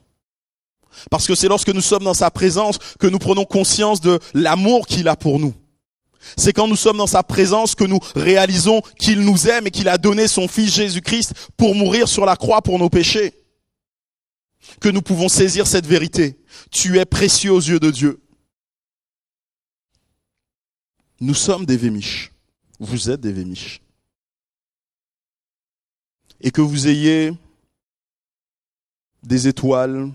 Parce 1.11 1.27
que 1.27 1.35
c'est 1.35 1.47
lorsque 1.47 1.69
nous 1.69 1.81
sommes 1.81 2.03
dans 2.03 2.13
sa 2.13 2.31
présence 2.31 2.77
que 2.99 3.07
nous 3.07 3.19
prenons 3.19 3.45
conscience 3.45 4.01
de 4.01 4.19
l'amour 4.33 4.87
qu'il 4.87 5.07
a 5.07 5.15
pour 5.15 5.39
nous. 5.39 5.53
C'est 6.35 6.53
quand 6.53 6.67
nous 6.67 6.75
sommes 6.75 6.97
dans 6.97 7.07
sa 7.07 7.23
présence 7.23 7.75
que 7.75 7.83
nous 7.83 7.99
réalisons 8.15 8.81
qu'il 8.99 9.21
nous 9.21 9.47
aime 9.47 9.67
et 9.67 9.71
qu'il 9.71 9.87
a 9.87 9.97
donné 9.97 10.27
son 10.27 10.47
Fils 10.47 10.73
Jésus-Christ 10.73 11.33
pour 11.55 11.75
mourir 11.75 12.07
sur 12.07 12.25
la 12.25 12.35
croix 12.35 12.61
pour 12.61 12.79
nos 12.79 12.89
péchés. 12.89 13.33
Que 14.81 14.89
nous 14.89 15.01
pouvons 15.01 15.29
saisir 15.29 15.67
cette 15.67 15.85
vérité. 15.85 16.37
Tu 16.71 16.99
es 16.99 17.05
précieux 17.05 17.51
aux 17.51 17.61
yeux 17.61 17.79
de 17.79 17.91
Dieu. 17.91 18.19
Nous 21.21 21.33
sommes 21.35 21.65
des 21.65 21.77
vémiches. 21.77 22.31
Vous 22.79 23.09
êtes 23.09 23.21
des 23.21 23.31
vémiches. 23.31 23.81
et 26.41 26.51
que 26.51 26.61
vous 26.61 26.87
ayez 26.87 27.31
des 29.23 29.47
étoiles 29.47 30.11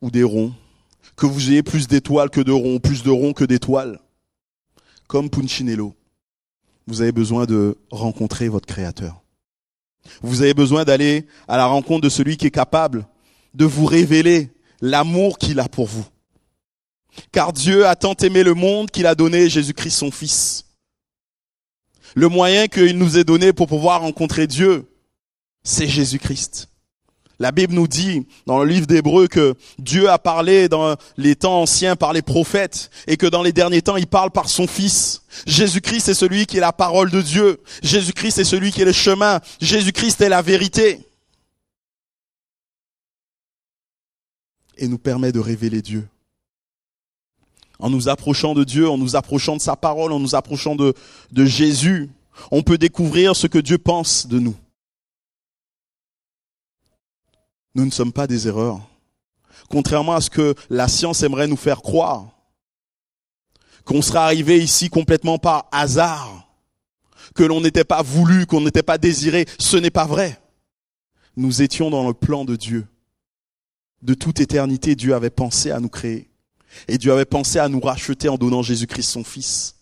ou 0.00 0.10
des 0.10 0.22
ronds, 0.22 0.52
que 1.16 1.26
vous 1.26 1.50
ayez 1.50 1.62
plus 1.62 1.86
d'étoiles 1.88 2.30
que 2.30 2.40
de 2.40 2.52
ronds, 2.52 2.78
plus 2.78 3.02
de 3.02 3.10
ronds 3.10 3.32
que 3.32 3.44
d'étoiles, 3.44 4.00
comme 5.06 5.30
Punchinello, 5.30 5.94
vous 6.86 7.00
avez 7.00 7.12
besoin 7.12 7.46
de 7.46 7.76
rencontrer 7.90 8.48
votre 8.48 8.66
Créateur. 8.66 9.22
Vous 10.22 10.42
avez 10.42 10.54
besoin 10.54 10.84
d'aller 10.84 11.26
à 11.48 11.56
la 11.56 11.66
rencontre 11.66 12.02
de 12.02 12.08
celui 12.08 12.36
qui 12.36 12.46
est 12.46 12.52
capable 12.52 13.06
de 13.54 13.64
vous 13.64 13.86
révéler 13.86 14.50
l'amour 14.80 15.38
qu'il 15.38 15.58
a 15.58 15.68
pour 15.68 15.86
vous. 15.86 16.06
Car 17.32 17.52
Dieu 17.52 17.86
a 17.86 17.96
tant 17.96 18.14
aimé 18.14 18.44
le 18.44 18.54
monde 18.54 18.90
qu'il 18.90 19.06
a 19.06 19.14
donné 19.14 19.48
Jésus-Christ 19.48 19.96
son 19.96 20.10
Fils. 20.10 20.65
Le 22.16 22.28
moyen 22.28 22.66
qu'il 22.66 22.96
nous 22.96 23.18
ait 23.18 23.24
donné 23.24 23.52
pour 23.52 23.66
pouvoir 23.66 24.00
rencontrer 24.00 24.46
Dieu, 24.46 24.86
c'est 25.62 25.86
Jésus-Christ. 25.86 26.70
La 27.38 27.52
Bible 27.52 27.74
nous 27.74 27.86
dit 27.86 28.26
dans 28.46 28.58
le 28.58 28.64
livre 28.64 28.86
d'Hébreu 28.86 29.28
que 29.28 29.54
Dieu 29.78 30.08
a 30.08 30.18
parlé 30.18 30.70
dans 30.70 30.96
les 31.18 31.36
temps 31.36 31.60
anciens 31.60 31.94
par 31.94 32.14
les 32.14 32.22
prophètes 32.22 32.88
et 33.06 33.18
que 33.18 33.26
dans 33.26 33.42
les 33.42 33.52
derniers 33.52 33.82
temps 33.82 33.98
il 33.98 34.06
parle 34.06 34.30
par 34.30 34.48
son 34.48 34.66
Fils. 34.66 35.24
Jésus-Christ 35.46 36.08
est 36.08 36.14
celui 36.14 36.46
qui 36.46 36.56
est 36.56 36.60
la 36.60 36.72
parole 36.72 37.10
de 37.10 37.20
Dieu. 37.20 37.60
Jésus-Christ 37.82 38.38
est 38.38 38.44
celui 38.44 38.72
qui 38.72 38.80
est 38.80 38.86
le 38.86 38.92
chemin. 38.92 39.40
Jésus-Christ 39.60 40.22
est 40.22 40.30
la 40.30 40.40
vérité. 40.40 41.00
Et 44.78 44.88
nous 44.88 44.98
permet 44.98 45.32
de 45.32 45.40
révéler 45.40 45.82
Dieu. 45.82 46.08
En 47.78 47.90
nous 47.90 48.08
approchant 48.08 48.54
de 48.54 48.64
Dieu, 48.64 48.88
en 48.88 48.98
nous 48.98 49.16
approchant 49.16 49.56
de 49.56 49.60
sa 49.60 49.76
parole, 49.76 50.12
en 50.12 50.20
nous 50.20 50.34
approchant 50.34 50.76
de, 50.76 50.94
de 51.32 51.44
Jésus, 51.44 52.10
on 52.50 52.62
peut 52.62 52.78
découvrir 52.78 53.36
ce 53.36 53.46
que 53.46 53.58
Dieu 53.58 53.78
pense 53.78 54.26
de 54.26 54.38
nous. 54.38 54.56
Nous 57.74 57.84
ne 57.84 57.90
sommes 57.90 58.12
pas 58.12 58.26
des 58.26 58.48
erreurs. 58.48 58.80
Contrairement 59.68 60.14
à 60.14 60.20
ce 60.20 60.30
que 60.30 60.54
la 60.70 60.88
science 60.88 61.22
aimerait 61.22 61.48
nous 61.48 61.56
faire 61.56 61.82
croire, 61.82 62.30
qu'on 63.84 64.02
serait 64.02 64.18
arrivé 64.18 64.58
ici 64.58 64.88
complètement 64.88 65.38
par 65.38 65.68
hasard, 65.72 66.48
que 67.34 67.44
l'on 67.44 67.60
n'était 67.60 67.84
pas 67.84 68.02
voulu, 68.02 68.46
qu'on 68.46 68.60
n'était 68.60 68.82
pas 68.82 68.98
désiré, 68.98 69.46
ce 69.58 69.76
n'est 69.76 69.90
pas 69.90 70.06
vrai. 70.06 70.40
Nous 71.36 71.62
étions 71.62 71.90
dans 71.90 72.06
le 72.06 72.14
plan 72.14 72.44
de 72.44 72.56
Dieu. 72.56 72.86
De 74.02 74.14
toute 74.14 74.40
éternité, 74.40 74.94
Dieu 74.94 75.14
avait 75.14 75.30
pensé 75.30 75.70
à 75.70 75.80
nous 75.80 75.88
créer. 75.88 76.30
Et 76.88 76.98
Dieu 76.98 77.12
avait 77.12 77.24
pensé 77.24 77.58
à 77.58 77.68
nous 77.68 77.80
racheter 77.80 78.28
en 78.28 78.36
donnant 78.36 78.62
Jésus-Christ 78.62 79.10
son 79.10 79.24
Fils. 79.24 79.76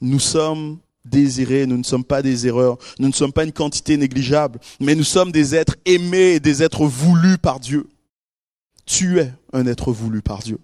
Nous 0.00 0.20
sommes 0.20 0.78
désirés, 1.04 1.66
nous 1.66 1.78
ne 1.78 1.84
sommes 1.84 2.04
pas 2.04 2.22
des 2.22 2.46
erreurs, 2.46 2.78
nous 2.98 3.08
ne 3.08 3.12
sommes 3.12 3.32
pas 3.32 3.44
une 3.44 3.52
quantité 3.52 3.96
négligeable, 3.96 4.58
mais 4.80 4.94
nous 4.94 5.04
sommes 5.04 5.32
des 5.32 5.54
êtres 5.54 5.76
aimés 5.84 6.34
et 6.34 6.40
des 6.40 6.62
êtres 6.62 6.86
voulus 6.86 7.38
par 7.38 7.60
Dieu. 7.60 7.88
Tu 8.84 9.20
es 9.20 9.32
un 9.52 9.66
être 9.66 9.92
voulu 9.92 10.22
par 10.22 10.40
Dieu. 10.40 10.58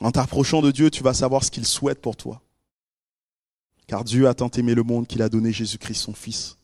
En 0.00 0.12
t'approchant 0.12 0.62
de 0.62 0.70
Dieu, 0.70 0.90
tu 0.90 1.02
vas 1.02 1.14
savoir 1.14 1.44
ce 1.44 1.50
qu'il 1.50 1.66
souhaite 1.66 2.00
pour 2.00 2.16
toi. 2.16 2.40
Car 3.86 4.04
Dieu 4.04 4.28
a 4.28 4.34
tant 4.34 4.50
aimé 4.50 4.74
le 4.74 4.82
monde 4.82 5.06
qu'il 5.06 5.22
a 5.22 5.28
donné 5.28 5.50
Jésus-Christ 5.52 6.02
son 6.02 6.14
Fils, 6.14 6.58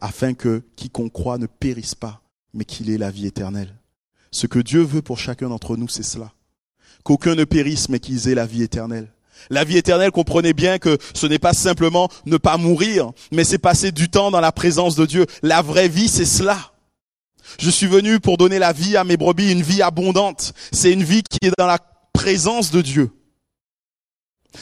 afin 0.00 0.34
que 0.34 0.62
quiconque 0.76 1.12
croit 1.12 1.38
ne 1.38 1.46
périsse 1.46 1.94
pas, 1.94 2.22
mais 2.54 2.64
qu'il 2.64 2.90
ait 2.90 2.98
la 2.98 3.10
vie 3.10 3.26
éternelle. 3.26 3.79
Ce 4.32 4.46
que 4.46 4.58
Dieu 4.58 4.82
veut 4.82 5.02
pour 5.02 5.18
chacun 5.18 5.48
d'entre 5.48 5.76
nous, 5.76 5.88
c'est 5.88 6.02
cela. 6.02 6.32
Qu'aucun 7.02 7.34
ne 7.34 7.44
périsse, 7.44 7.88
mais 7.88 7.98
qu'ils 7.98 8.28
aient 8.28 8.34
la 8.34 8.46
vie 8.46 8.62
éternelle. 8.62 9.12
La 9.48 9.64
vie 9.64 9.78
éternelle, 9.78 10.10
comprenez 10.10 10.52
bien 10.52 10.78
que 10.78 10.98
ce 11.14 11.26
n'est 11.26 11.38
pas 11.38 11.54
simplement 11.54 12.08
ne 12.26 12.36
pas 12.36 12.58
mourir, 12.58 13.12
mais 13.32 13.44
c'est 13.44 13.58
passer 13.58 13.90
du 13.90 14.10
temps 14.10 14.30
dans 14.30 14.40
la 14.40 14.52
présence 14.52 14.96
de 14.96 15.06
Dieu. 15.06 15.26
La 15.42 15.62
vraie 15.62 15.88
vie, 15.88 16.08
c'est 16.08 16.26
cela. 16.26 16.72
Je 17.58 17.70
suis 17.70 17.86
venu 17.86 18.20
pour 18.20 18.36
donner 18.36 18.58
la 18.58 18.72
vie 18.72 18.96
à 18.96 19.04
mes 19.04 19.16
brebis, 19.16 19.50
une 19.50 19.62
vie 19.62 19.82
abondante. 19.82 20.52
C'est 20.72 20.92
une 20.92 21.02
vie 21.02 21.22
qui 21.22 21.38
est 21.48 21.52
dans 21.58 21.66
la 21.66 21.78
présence 22.12 22.70
de 22.70 22.82
Dieu. 22.82 23.10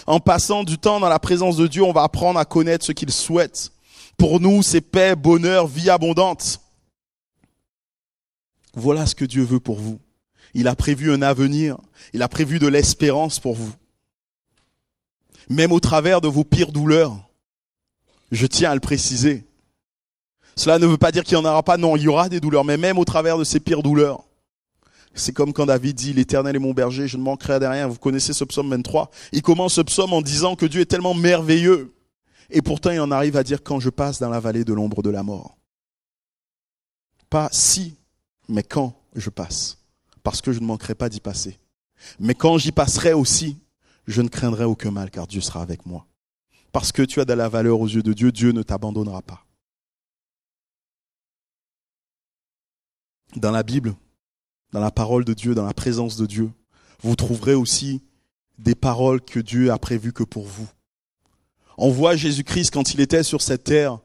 En 0.06 0.20
passant 0.20 0.64
du 0.64 0.78
temps 0.78 1.00
dans 1.00 1.08
la 1.08 1.18
présence 1.18 1.56
de 1.56 1.66
Dieu, 1.66 1.82
on 1.82 1.92
va 1.92 2.02
apprendre 2.02 2.38
à 2.38 2.44
connaître 2.44 2.84
ce 2.84 2.92
qu'il 2.92 3.10
souhaite. 3.10 3.72
Pour 4.16 4.40
nous, 4.40 4.62
c'est 4.62 4.80
paix, 4.80 5.16
bonheur, 5.16 5.66
vie 5.66 5.90
abondante. 5.90 6.60
Voilà 8.78 9.06
ce 9.06 9.14
que 9.14 9.24
Dieu 9.24 9.42
veut 9.42 9.60
pour 9.60 9.78
vous. 9.78 10.00
Il 10.54 10.68
a 10.68 10.74
prévu 10.74 11.12
un 11.12 11.22
avenir. 11.22 11.76
Il 12.12 12.22
a 12.22 12.28
prévu 12.28 12.58
de 12.58 12.66
l'espérance 12.66 13.38
pour 13.40 13.54
vous 13.54 13.72
même 15.48 15.72
au 15.72 15.80
travers 15.80 16.20
de 16.20 16.28
vos 16.28 16.44
pires 16.44 16.72
douleurs. 16.72 17.16
Je 18.30 18.46
tiens 18.46 18.70
à 18.70 18.74
le 18.74 18.80
préciser. 18.80 19.46
Cela 20.56 20.78
ne 20.78 20.86
veut 20.86 20.98
pas 20.98 21.12
dire 21.12 21.24
qu'il 21.24 21.38
n'y 21.38 21.44
en 21.44 21.48
aura 21.48 21.62
pas, 21.62 21.76
non, 21.76 21.96
il 21.96 22.02
y 22.02 22.08
aura 22.08 22.28
des 22.28 22.40
douleurs, 22.40 22.64
mais 22.64 22.76
même 22.76 22.98
au 22.98 23.04
travers 23.04 23.38
de 23.38 23.44
ces 23.44 23.60
pires 23.60 23.82
douleurs. 23.82 24.24
C'est 25.14 25.32
comme 25.32 25.52
quand 25.52 25.66
David 25.66 25.96
dit, 25.96 26.12
l'éternel 26.12 26.56
est 26.56 26.60
mon 26.60 26.74
berger, 26.74 27.08
je 27.08 27.16
ne 27.16 27.22
manquerai 27.22 27.58
de 27.58 27.66
rien. 27.66 27.88
Vous 27.88 27.96
connaissez 27.96 28.32
ce 28.32 28.44
psaume 28.44 28.70
23. 28.70 29.10
Il 29.32 29.42
commence 29.42 29.74
ce 29.74 29.80
psaume 29.80 30.12
en 30.12 30.20
disant 30.20 30.54
que 30.54 30.66
Dieu 30.66 30.82
est 30.82 30.86
tellement 30.86 31.14
merveilleux. 31.14 31.94
Et 32.50 32.62
pourtant, 32.62 32.90
il 32.90 33.00
en 33.00 33.10
arrive 33.10 33.36
à 33.36 33.42
dire 33.42 33.62
quand 33.62 33.80
je 33.80 33.90
passe 33.90 34.20
dans 34.20 34.30
la 34.30 34.40
vallée 34.40 34.64
de 34.64 34.72
l'ombre 34.72 35.02
de 35.02 35.10
la 35.10 35.22
mort. 35.22 35.56
Pas 37.30 37.48
si, 37.52 37.94
mais 38.48 38.62
quand 38.62 39.00
je 39.14 39.30
passe. 39.30 39.78
Parce 40.22 40.42
que 40.42 40.52
je 40.52 40.60
ne 40.60 40.66
manquerai 40.66 40.94
pas 40.94 41.08
d'y 41.08 41.20
passer. 41.20 41.58
Mais 42.18 42.34
quand 42.34 42.58
j'y 42.58 42.72
passerai 42.72 43.12
aussi, 43.12 43.58
je 44.06 44.22
ne 44.22 44.28
craindrai 44.28 44.64
aucun 44.64 44.90
mal 44.90 45.10
car 45.10 45.26
Dieu 45.26 45.40
sera 45.40 45.62
avec 45.62 45.86
moi. 45.86 46.06
Parce 46.72 46.92
que 46.92 47.02
tu 47.02 47.20
as 47.20 47.24
de 47.24 47.32
la 47.32 47.48
valeur 47.48 47.80
aux 47.80 47.88
yeux 47.88 48.02
de 48.02 48.12
Dieu, 48.12 48.32
Dieu 48.32 48.52
ne 48.52 48.62
t'abandonnera 48.62 49.22
pas. 49.22 49.44
Dans 53.36 53.50
la 53.50 53.62
Bible, 53.62 53.94
dans 54.72 54.80
la 54.80 54.90
parole 54.90 55.24
de 55.24 55.34
Dieu, 55.34 55.54
dans 55.54 55.66
la 55.66 55.74
présence 55.74 56.16
de 56.16 56.26
Dieu, 56.26 56.50
vous 57.02 57.16
trouverez 57.16 57.54
aussi 57.54 58.02
des 58.58 58.74
paroles 58.74 59.20
que 59.20 59.40
Dieu 59.40 59.70
a 59.70 59.78
prévues 59.78 60.12
que 60.12 60.24
pour 60.24 60.46
vous. 60.46 60.68
On 61.76 61.90
voit 61.90 62.16
Jésus-Christ 62.16 62.72
quand 62.72 62.92
il 62.92 63.00
était 63.00 63.22
sur 63.22 63.40
cette 63.40 63.64
terre, 63.64 63.98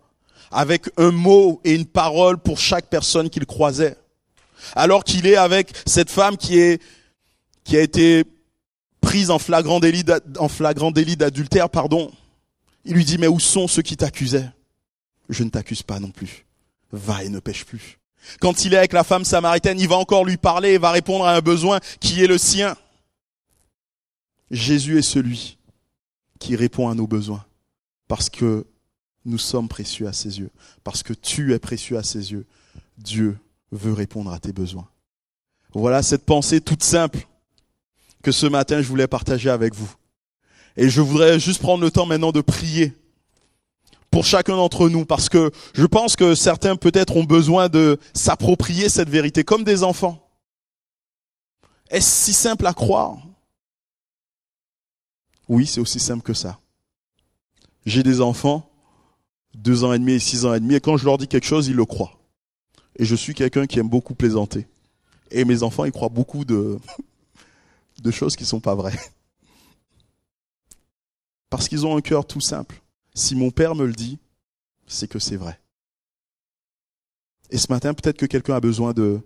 avec 0.51 0.89
un 0.97 1.12
mot 1.12 1.60
et 1.63 1.73
une 1.73 1.86
parole 1.86 2.38
pour 2.38 2.60
chaque 2.60 2.88
personne 2.88 3.29
qu'il 3.29 3.45
croisait. 3.45 3.97
Alors 4.76 5.04
qu'il 5.04 5.28
est 5.28 5.36
avec 5.36 5.73
cette 5.86 6.10
femme 6.10 6.38
qui 6.38 6.60
a 6.60 7.82
été 7.82 8.23
prise 9.02 9.30
en 9.30 9.39
flagrant 9.39 9.80
délit, 9.80 10.06
en 10.39 10.47
flagrant 10.47 10.91
délit 10.91 11.17
d'adultère, 11.17 11.69
pardon. 11.69 12.12
Il 12.86 12.93
lui 12.93 13.06
dit, 13.06 13.17
mais 13.17 13.28
où 13.28 13.39
sont 13.39 13.67
ceux 13.67 13.82
qui 13.82 13.97
t'accusaient? 13.97 14.49
Je 15.30 15.43
ne 15.43 15.49
t'accuse 15.49 15.84
pas 15.84 15.99
non 15.99 16.12
plus. 16.12 16.45
Va 16.91 17.23
et 17.23 17.30
ne 17.30 17.39
pêche 17.39 17.65
plus. 17.65 17.99
Quand 18.39 18.65
il 18.65 18.73
est 18.73 18.78
avec 18.78 18.93
la 18.93 19.04
femme 19.04 19.26
samaritaine, 19.26 19.80
il 19.80 19.88
va 19.88 19.97
encore 19.97 20.26
lui 20.26 20.38
parler 20.38 20.71
et 20.73 20.78
va 20.78 20.91
répondre 20.91 21.26
à 21.26 21.36
un 21.36 21.41
besoin 21.41 21.80
qui 21.99 22.23
est 22.23 22.28
le 22.28 22.38
sien. 22.38 22.76
Jésus 24.52 24.97
est 24.97 25.02
celui 25.02 25.58
qui 26.39 26.56
répond 26.56 26.89
à 26.89 26.95
nos 26.95 27.08
besoins 27.08 27.45
parce 28.08 28.30
que 28.30 28.65
nous 29.26 29.38
sommes 29.38 29.67
précieux 29.67 30.08
à 30.08 30.13
ses 30.13 30.39
yeux, 30.39 30.52
parce 30.84 31.04
que 31.04 31.13
tu 31.13 31.54
es 31.54 31.60
précieux 31.60 31.97
à 31.97 32.04
ses 32.04 32.32
yeux. 32.32 32.45
Dieu 32.97 33.38
veut 33.73 33.93
répondre 33.93 34.31
à 34.31 34.39
tes 34.39 34.53
besoins. 34.53 34.88
Voilà 35.73 36.03
cette 36.03 36.25
pensée 36.25 36.62
toute 36.62 36.83
simple 36.83 37.27
que 38.21 38.31
ce 38.31 38.45
matin 38.45 38.81
je 38.81 38.88
voulais 38.88 39.07
partager 39.07 39.49
avec 39.49 39.73
vous. 39.73 39.91
Et 40.77 40.89
je 40.89 41.01
voudrais 41.01 41.39
juste 41.39 41.62
prendre 41.62 41.83
le 41.83 41.91
temps 41.91 42.05
maintenant 42.05 42.31
de 42.31 42.41
prier 42.41 42.93
pour 44.12 44.25
chacun 44.25 44.55
d'entre 44.55 44.89
nous 44.89 45.05
parce 45.05 45.27
que 45.27 45.51
je 45.73 45.86
pense 45.86 46.15
que 46.15 46.36
certains 46.36 46.75
peut-être 46.75 47.17
ont 47.17 47.23
besoin 47.23 47.67
de 47.67 47.99
s'approprier 48.13 48.89
cette 48.89 49.09
vérité 49.09 49.43
comme 49.43 49.63
des 49.63 49.83
enfants. 49.83 50.19
Est-ce 51.89 52.09
si 52.09 52.33
simple 52.33 52.65
à 52.65 52.73
croire? 52.73 53.17
Oui, 55.49 55.67
c'est 55.67 55.81
aussi 55.81 55.99
simple 55.99 56.23
que 56.23 56.33
ça. 56.33 56.59
J'ai 57.86 58.01
des 58.01 58.21
enfants, 58.21 58.69
deux 59.55 59.83
ans 59.83 59.93
et 59.93 59.99
demi 59.99 60.13
et 60.13 60.19
six 60.19 60.45
ans 60.45 60.53
et 60.53 60.59
demi, 60.59 60.75
et 60.75 60.79
quand 60.79 60.97
je 60.97 61.05
leur 61.05 61.17
dis 61.17 61.27
quelque 61.27 61.45
chose, 61.45 61.67
ils 61.67 61.75
le 61.75 61.86
croient. 61.86 62.23
Et 62.98 63.06
je 63.06 63.15
suis 63.15 63.33
quelqu'un 63.33 63.65
qui 63.65 63.79
aime 63.79 63.89
beaucoup 63.89 64.13
plaisanter. 64.15 64.67
Et 65.31 65.46
mes 65.46 65.63
enfants, 65.63 65.85
ils 65.85 65.91
croient 65.91 66.10
beaucoup 66.10 66.46
de, 66.46 66.79
choses 68.12 68.35
qui 68.35 68.46
sont 68.46 68.60
pas 68.60 68.75
vraies. 68.75 69.00
Parce 71.50 71.67
qu'ils 71.67 71.85
ont 71.85 71.98
un 71.98 72.02
cœur 72.02 72.25
tout 72.25 72.41
simple. 72.41 72.81
Si 73.13 73.35
mon 73.35 73.52
père 73.52 73.75
me 73.75 73.85
le 73.85 73.94
dit, 73.94 74.19
c'est 74.87 75.08
que 75.08 75.19
c'est 75.19 75.35
vrai. 75.35 75.60
Et 77.50 77.58
ce 77.58 77.71
matin, 77.71 77.94
peut-être 77.94 78.17
que 78.17 78.25
quelqu'un 78.25 78.56
a 78.56 78.60
besoin 78.60 78.94
de 78.94 79.21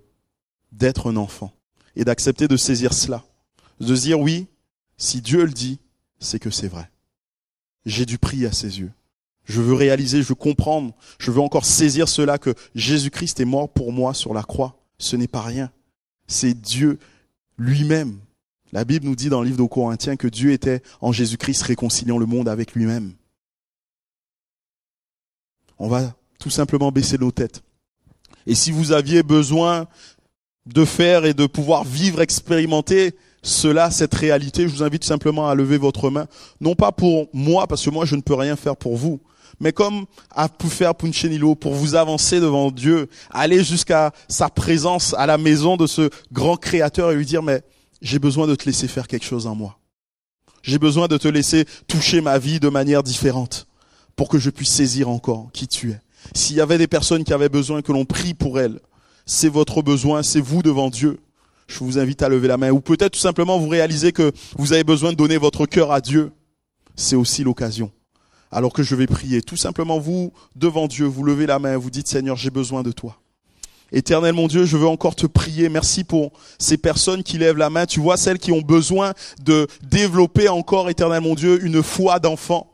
d'être 0.74 1.10
un 1.10 1.16
enfant 1.16 1.54
et 1.96 2.04
d'accepter 2.04 2.48
de 2.50 2.58
saisir 2.58 2.94
cela. 2.94 3.24
De 3.80 3.96
dire 3.96 4.20
oui, 4.20 4.48
si 4.98 5.22
Dieu 5.22 5.46
le 5.46 5.52
dit, 5.52 5.80
c'est 6.20 6.40
que 6.40 6.50
c'est 6.50 6.68
vrai. 6.68 6.90
J'ai 7.86 8.06
du 8.06 8.18
prix 8.18 8.46
à 8.46 8.52
ses 8.52 8.80
yeux. 8.80 8.92
Je 9.48 9.62
veux 9.62 9.74
réaliser, 9.74 10.22
je 10.22 10.28
veux 10.28 10.36
comprendre, 10.36 10.94
je 11.20 11.32
veux 11.32 11.42
encore 11.42 11.66
saisir 11.66 12.08
cela 12.08 12.38
que 12.38 12.54
Jésus-Christ 12.76 13.40
est 13.40 13.46
mort 13.46 13.70
pour 13.70 13.92
moi 13.92 14.14
sur 14.14 14.34
la 14.34 14.44
croix. 14.44 14.78
Ce 15.00 15.16
n'est 15.16 15.28
pas 15.28 15.42
rien. 15.42 15.72
C'est 16.28 16.54
Dieu 16.54 17.00
lui-même 17.58 18.20
la 18.74 18.84
Bible 18.84 19.06
nous 19.06 19.16
dit 19.16 19.30
dans 19.30 19.42
le 19.42 19.48
livre 19.48 19.64
de 19.64 19.68
Corinthiens 19.68 20.18
que 20.18 20.28
Dieu 20.28 20.52
était 20.52 20.82
en 21.00 21.12
Jésus-Christ 21.12 21.62
réconciliant 21.64 22.18
le 22.18 22.26
monde 22.26 22.50
avec 22.50 22.74
lui-même. 22.74 23.14
On 25.80 25.88
va 25.88 26.16
tout 26.40 26.50
simplement 26.50 26.92
baisser 26.92 27.18
nos 27.18 27.32
têtes. 27.32 27.64
Et 28.46 28.56
si 28.56 28.72
vous 28.72 28.92
aviez 28.92 29.24
besoin 29.24 29.88
de 30.66 30.84
faire 30.84 31.26
et 31.26 31.34
de 31.34 31.46
pouvoir 31.46 31.86
vivre, 31.86 32.22
expérimenter 32.22 33.16
cela, 33.42 33.90
cette 33.90 34.16
réalité, 34.16 34.64
je 34.64 34.74
vous 34.74 34.84
invite 34.84 35.06
simplement 35.06 35.48
à 35.48 35.56
lever 35.56 35.78
votre 35.78 36.10
main. 36.10 36.28
Non 36.60 36.76
pas 36.76 36.92
pour 36.92 37.30
moi, 37.32 37.68
parce 37.68 37.86
que 37.86 37.90
moi 37.90 38.06
je 38.06 38.16
ne 38.16 38.22
peux 38.22 38.34
rien 38.34 38.58
faire 38.58 38.76
pour 38.76 38.98
vous, 38.98 39.22
mais 39.60 39.72
comme 39.72 40.06
a 40.32 40.50
pu 40.50 40.68
faire 40.68 40.96
Punchenilo 40.96 41.56
pour 41.56 41.74
vous 41.74 41.96
avancer 41.96 42.40
devant 42.40 42.72
Dieu, 42.72 43.10
aller 43.30 43.64
jusqu'à 43.64 44.12
sa 44.28 44.50
présence 44.50 45.14
à 45.18 45.26
la 45.26 45.38
maison 45.38 45.78
de 45.78 45.88
ce 45.88 46.10
grand 46.32 46.58
créateur 46.58 47.12
et 47.12 47.16
lui 47.16 47.26
dire, 47.26 47.44
mais 47.44 47.62
j'ai 48.02 48.20
besoin 48.20 48.48
de 48.48 48.56
te 48.56 48.66
laisser 48.66 48.88
faire 48.88 49.08
quelque 49.08 49.26
chose 49.26 49.48
en 49.48 49.56
moi. 49.56 49.80
J'ai 50.64 50.80
besoin 50.80 51.08
de 51.08 51.18
te 51.18 51.28
laisser 51.28 51.66
toucher 51.88 52.22
ma 52.22 52.38
vie 52.40 52.60
de 52.60 52.70
manière 52.70 53.04
différente 53.04 53.68
pour 54.16 54.30
que 54.30 54.38
je 54.38 54.50
puisse 54.50 54.72
saisir 54.72 55.10
encore 55.10 55.50
qui 55.54 55.68
tu 55.68 55.92
es. 55.92 56.02
S'il 56.36 56.58
y 56.58 56.62
avait 56.62 56.78
des 56.78 56.88
personnes 56.88 57.24
qui 57.24 57.34
avaient 57.34 57.50
besoin 57.50 57.82
que 57.82 57.92
l'on 57.92 58.06
prie 58.06 58.34
pour 58.34 58.60
elles, 58.60 58.80
c'est 59.26 59.50
votre 59.50 59.82
besoin, 59.82 60.24
c'est 60.24 60.42
vous 60.42 60.62
devant 60.62 60.90
Dieu. 60.90 61.20
Je 61.68 61.80
vous 61.80 62.00
invite 62.00 62.22
à 62.22 62.30
lever 62.30 62.48
la 62.48 62.58
main. 62.58 62.72
Ou 62.72 62.80
peut-être 62.80 63.14
tout 63.14 63.20
simplement 63.20 63.60
vous 63.60 63.68
réalisez 63.68 64.12
que 64.12 64.32
vous 64.58 64.74
avez 64.74 64.84
besoin 64.84 65.12
de 65.12 65.18
donner 65.18 65.38
votre 65.38 65.66
cœur 65.66 65.92
à 65.92 66.02
Dieu. 66.02 66.32
C'est 66.96 67.16
aussi 67.16 67.44
l'occasion. 67.44 67.92
Alors 68.52 68.74
que 68.74 68.84
je 68.84 68.96
vais 68.96 69.08
prier, 69.08 69.42
tout 69.42 69.58
simplement 69.58 70.00
vous, 70.00 70.32
devant 70.56 70.88
Dieu, 70.88 71.06
vous 71.06 71.24
levez 71.24 71.46
la 71.46 71.60
main, 71.60 71.78
vous 71.78 71.90
dites 71.90 72.08
Seigneur, 72.08 72.38
j'ai 72.38 72.50
besoin 72.50 72.84
de 72.84 72.92
toi. 72.92 73.18
Éternel 73.92 74.34
mon 74.34 74.48
Dieu, 74.48 74.66
je 74.66 74.76
veux 74.76 74.88
encore 74.88 75.16
te 75.16 75.26
prier. 75.26 75.70
Merci 75.70 76.04
pour 76.04 76.32
ces 76.60 76.78
personnes 76.78 77.24
qui 77.24 77.38
lèvent 77.38 77.58
la 77.58 77.70
main. 77.70 77.86
Tu 77.86 78.00
vois 78.00 78.18
celles 78.18 78.40
qui 78.40 78.52
ont 78.52 78.62
besoin 78.62 79.14
de 79.42 79.68
développer 79.84 80.50
encore, 80.50 80.90
éternel 80.90 81.22
mon 81.22 81.36
Dieu, 81.36 81.64
une 81.66 81.82
foi 81.82 82.20
d'enfant. 82.20 82.70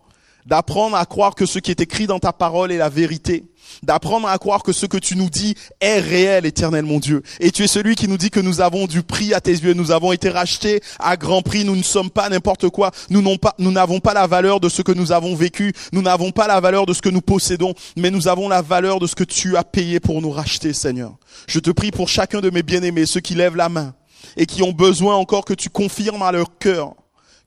D'apprendre 0.45 0.97
à 0.97 1.05
croire 1.05 1.35
que 1.35 1.45
ce 1.45 1.59
qui 1.59 1.71
est 1.71 1.81
écrit 1.81 2.07
dans 2.07 2.19
ta 2.19 2.33
parole 2.33 2.71
est 2.71 2.77
la 2.77 2.89
vérité 2.89 3.45
d'apprendre 3.81 4.27
à 4.27 4.37
croire 4.37 4.63
que 4.63 4.71
ce 4.71 4.85
que 4.85 4.97
tu 4.97 5.15
nous 5.15 5.29
dis 5.29 5.55
est 5.79 5.99
réel, 5.99 6.45
éternel 6.45 6.85
mon 6.85 6.99
Dieu. 6.99 7.23
Et 7.39 7.51
tu 7.51 7.63
es 7.63 7.67
celui 7.67 7.95
qui 7.95 8.07
nous 8.07 8.17
dit 8.17 8.29
que 8.29 8.39
nous 8.39 8.61
avons 8.61 8.87
du 8.87 9.03
prix 9.03 9.33
à 9.33 9.41
tes 9.41 9.51
yeux, 9.51 9.73
nous 9.73 9.91
avons 9.91 10.11
été 10.11 10.29
rachetés 10.29 10.81
à 10.99 11.17
grand 11.17 11.41
prix, 11.41 11.65
nous 11.65 11.75
ne 11.75 11.83
sommes 11.83 12.09
pas 12.09 12.29
n'importe 12.29 12.69
quoi, 12.69 12.91
nous 13.09 13.21
n'avons 13.21 13.37
pas, 13.37 13.55
nous 13.57 13.71
n'avons 13.71 13.99
pas 13.99 14.13
la 14.13 14.27
valeur 14.27 14.59
de 14.59 14.69
ce 14.69 14.81
que 14.81 14.91
nous 14.91 15.11
avons 15.11 15.35
vécu, 15.35 15.73
nous 15.91 16.01
n'avons 16.01 16.31
pas 16.31 16.47
la 16.47 16.59
valeur 16.59 16.85
de 16.85 16.93
ce 16.93 17.01
que 17.01 17.09
nous 17.09 17.21
possédons, 17.21 17.73
mais 17.97 18.11
nous 18.11 18.27
avons 18.27 18.49
la 18.49 18.61
valeur 18.61 18.99
de 18.99 19.07
ce 19.07 19.15
que 19.15 19.23
tu 19.23 19.57
as 19.57 19.63
payé 19.63 19.99
pour 19.99 20.21
nous 20.21 20.31
racheter, 20.31 20.73
Seigneur. 20.73 21.15
Je 21.47 21.59
te 21.59 21.71
prie 21.71 21.91
pour 21.91 22.09
chacun 22.09 22.41
de 22.41 22.49
mes 22.49 22.63
bien-aimés, 22.63 23.05
ceux 23.05 23.21
qui 23.21 23.35
lèvent 23.35 23.55
la 23.55 23.69
main 23.69 23.93
et 24.37 24.45
qui 24.45 24.63
ont 24.63 24.71
besoin 24.71 25.15
encore 25.15 25.45
que 25.45 25.53
tu 25.53 25.69
confirmes 25.69 26.21
à 26.21 26.31
leur 26.31 26.57
cœur 26.57 26.93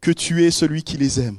que 0.01 0.11
tu 0.11 0.45
es 0.45 0.51
celui 0.51 0.83
qui 0.83 0.97
les 0.97 1.21
aime. 1.21 1.39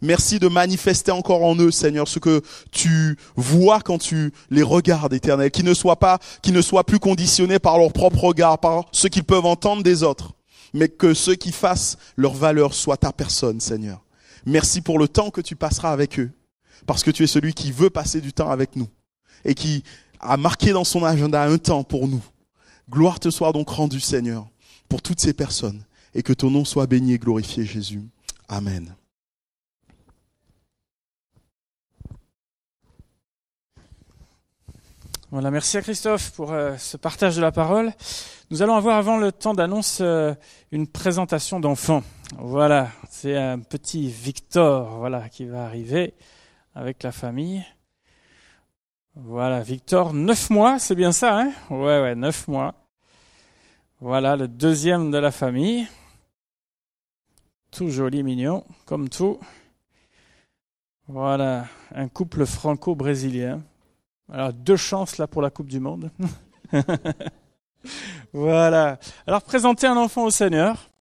Merci 0.00 0.38
de 0.38 0.48
manifester 0.48 1.10
encore 1.10 1.42
en 1.44 1.56
eux, 1.56 1.70
Seigneur, 1.70 2.06
ce 2.06 2.18
que 2.18 2.42
tu 2.70 3.16
vois 3.36 3.80
quand 3.80 3.98
tu 3.98 4.32
les 4.50 4.62
regardes, 4.62 5.12
éternel. 5.12 5.50
Qui 5.50 5.64
ne 5.64 5.74
soient 5.74 5.98
pas, 5.98 6.18
qui 6.42 6.52
ne 6.52 6.62
soient 6.62 6.84
plus 6.84 6.98
conditionnés 6.98 7.58
par 7.58 7.78
leur 7.78 7.92
propre 7.92 8.24
regard, 8.24 8.58
par 8.58 8.84
ce 8.92 9.08
qu'ils 9.08 9.24
peuvent 9.24 9.46
entendre 9.46 9.82
des 9.82 10.02
autres. 10.02 10.34
Mais 10.74 10.88
que 10.88 11.14
ceux 11.14 11.34
qui 11.34 11.52
fassent 11.52 11.96
leur 12.16 12.34
valeur 12.34 12.74
soient 12.74 12.96
ta 12.96 13.12
personne, 13.12 13.60
Seigneur. 13.60 14.04
Merci 14.46 14.80
pour 14.80 14.98
le 14.98 15.08
temps 15.08 15.30
que 15.30 15.40
tu 15.40 15.56
passeras 15.56 15.92
avec 15.92 16.18
eux. 16.18 16.30
Parce 16.86 17.02
que 17.02 17.10
tu 17.10 17.24
es 17.24 17.26
celui 17.26 17.54
qui 17.54 17.72
veut 17.72 17.90
passer 17.90 18.20
du 18.20 18.32
temps 18.32 18.50
avec 18.50 18.76
nous. 18.76 18.88
Et 19.44 19.54
qui 19.54 19.82
a 20.20 20.36
marqué 20.36 20.72
dans 20.72 20.84
son 20.84 21.04
agenda 21.04 21.42
un 21.42 21.58
temps 21.58 21.82
pour 21.82 22.08
nous. 22.08 22.22
Gloire 22.90 23.20
te 23.20 23.30
soit 23.30 23.52
donc 23.52 23.68
rendue, 23.68 24.00
Seigneur, 24.00 24.48
pour 24.88 25.02
toutes 25.02 25.20
ces 25.20 25.32
personnes. 25.32 25.84
Et 26.14 26.22
que 26.22 26.32
ton 26.32 26.50
nom 26.50 26.64
soit 26.64 26.86
béni 26.86 27.12
et 27.14 27.18
glorifié, 27.18 27.64
Jésus. 27.64 28.02
Amen. 28.48 28.94
Voilà, 35.30 35.50
merci 35.50 35.76
à 35.76 35.82
Christophe 35.82 36.30
pour 36.32 36.52
euh, 36.52 36.78
ce 36.78 36.96
partage 36.96 37.36
de 37.36 37.42
la 37.42 37.52
parole. 37.52 37.92
Nous 38.50 38.62
allons 38.62 38.76
avoir 38.76 38.96
avant 38.96 39.18
le 39.18 39.30
temps 39.30 39.52
d'annonce 39.52 39.98
euh, 40.00 40.34
une 40.72 40.86
présentation 40.86 41.60
d'enfants. 41.60 42.02
Voilà, 42.38 42.88
c'est 43.10 43.36
un 43.36 43.58
petit 43.58 44.08
Victor, 44.08 44.96
voilà, 44.96 45.28
qui 45.28 45.44
va 45.44 45.66
arriver 45.66 46.14
avec 46.74 47.02
la 47.02 47.12
famille. 47.12 47.62
Voilà, 49.16 49.60
Victor, 49.60 50.14
neuf 50.14 50.48
mois, 50.48 50.78
c'est 50.78 50.94
bien 50.94 51.12
ça, 51.12 51.38
hein? 51.38 51.52
Ouais, 51.68 52.00
ouais, 52.00 52.14
neuf 52.14 52.48
mois. 52.48 52.74
Voilà, 54.00 54.34
le 54.34 54.48
deuxième 54.48 55.10
de 55.10 55.18
la 55.18 55.30
famille. 55.30 55.86
Tout 57.70 57.90
joli, 57.90 58.22
mignon, 58.22 58.64
comme 58.86 59.10
tout. 59.10 59.38
Voilà, 61.06 61.66
un 61.94 62.08
couple 62.08 62.46
franco-brésilien. 62.46 63.60
Alors, 64.30 64.52
deux 64.52 64.76
chances 64.76 65.18
là 65.18 65.26
pour 65.26 65.42
la 65.42 65.50
Coupe 65.50 65.68
du 65.68 65.80
Monde. 65.80 66.10
voilà. 68.32 68.98
Alors, 69.26 69.42
présenter 69.42 69.86
un 69.86 69.96
enfant 69.96 70.24
au 70.24 70.30
Seigneur. 70.30 70.87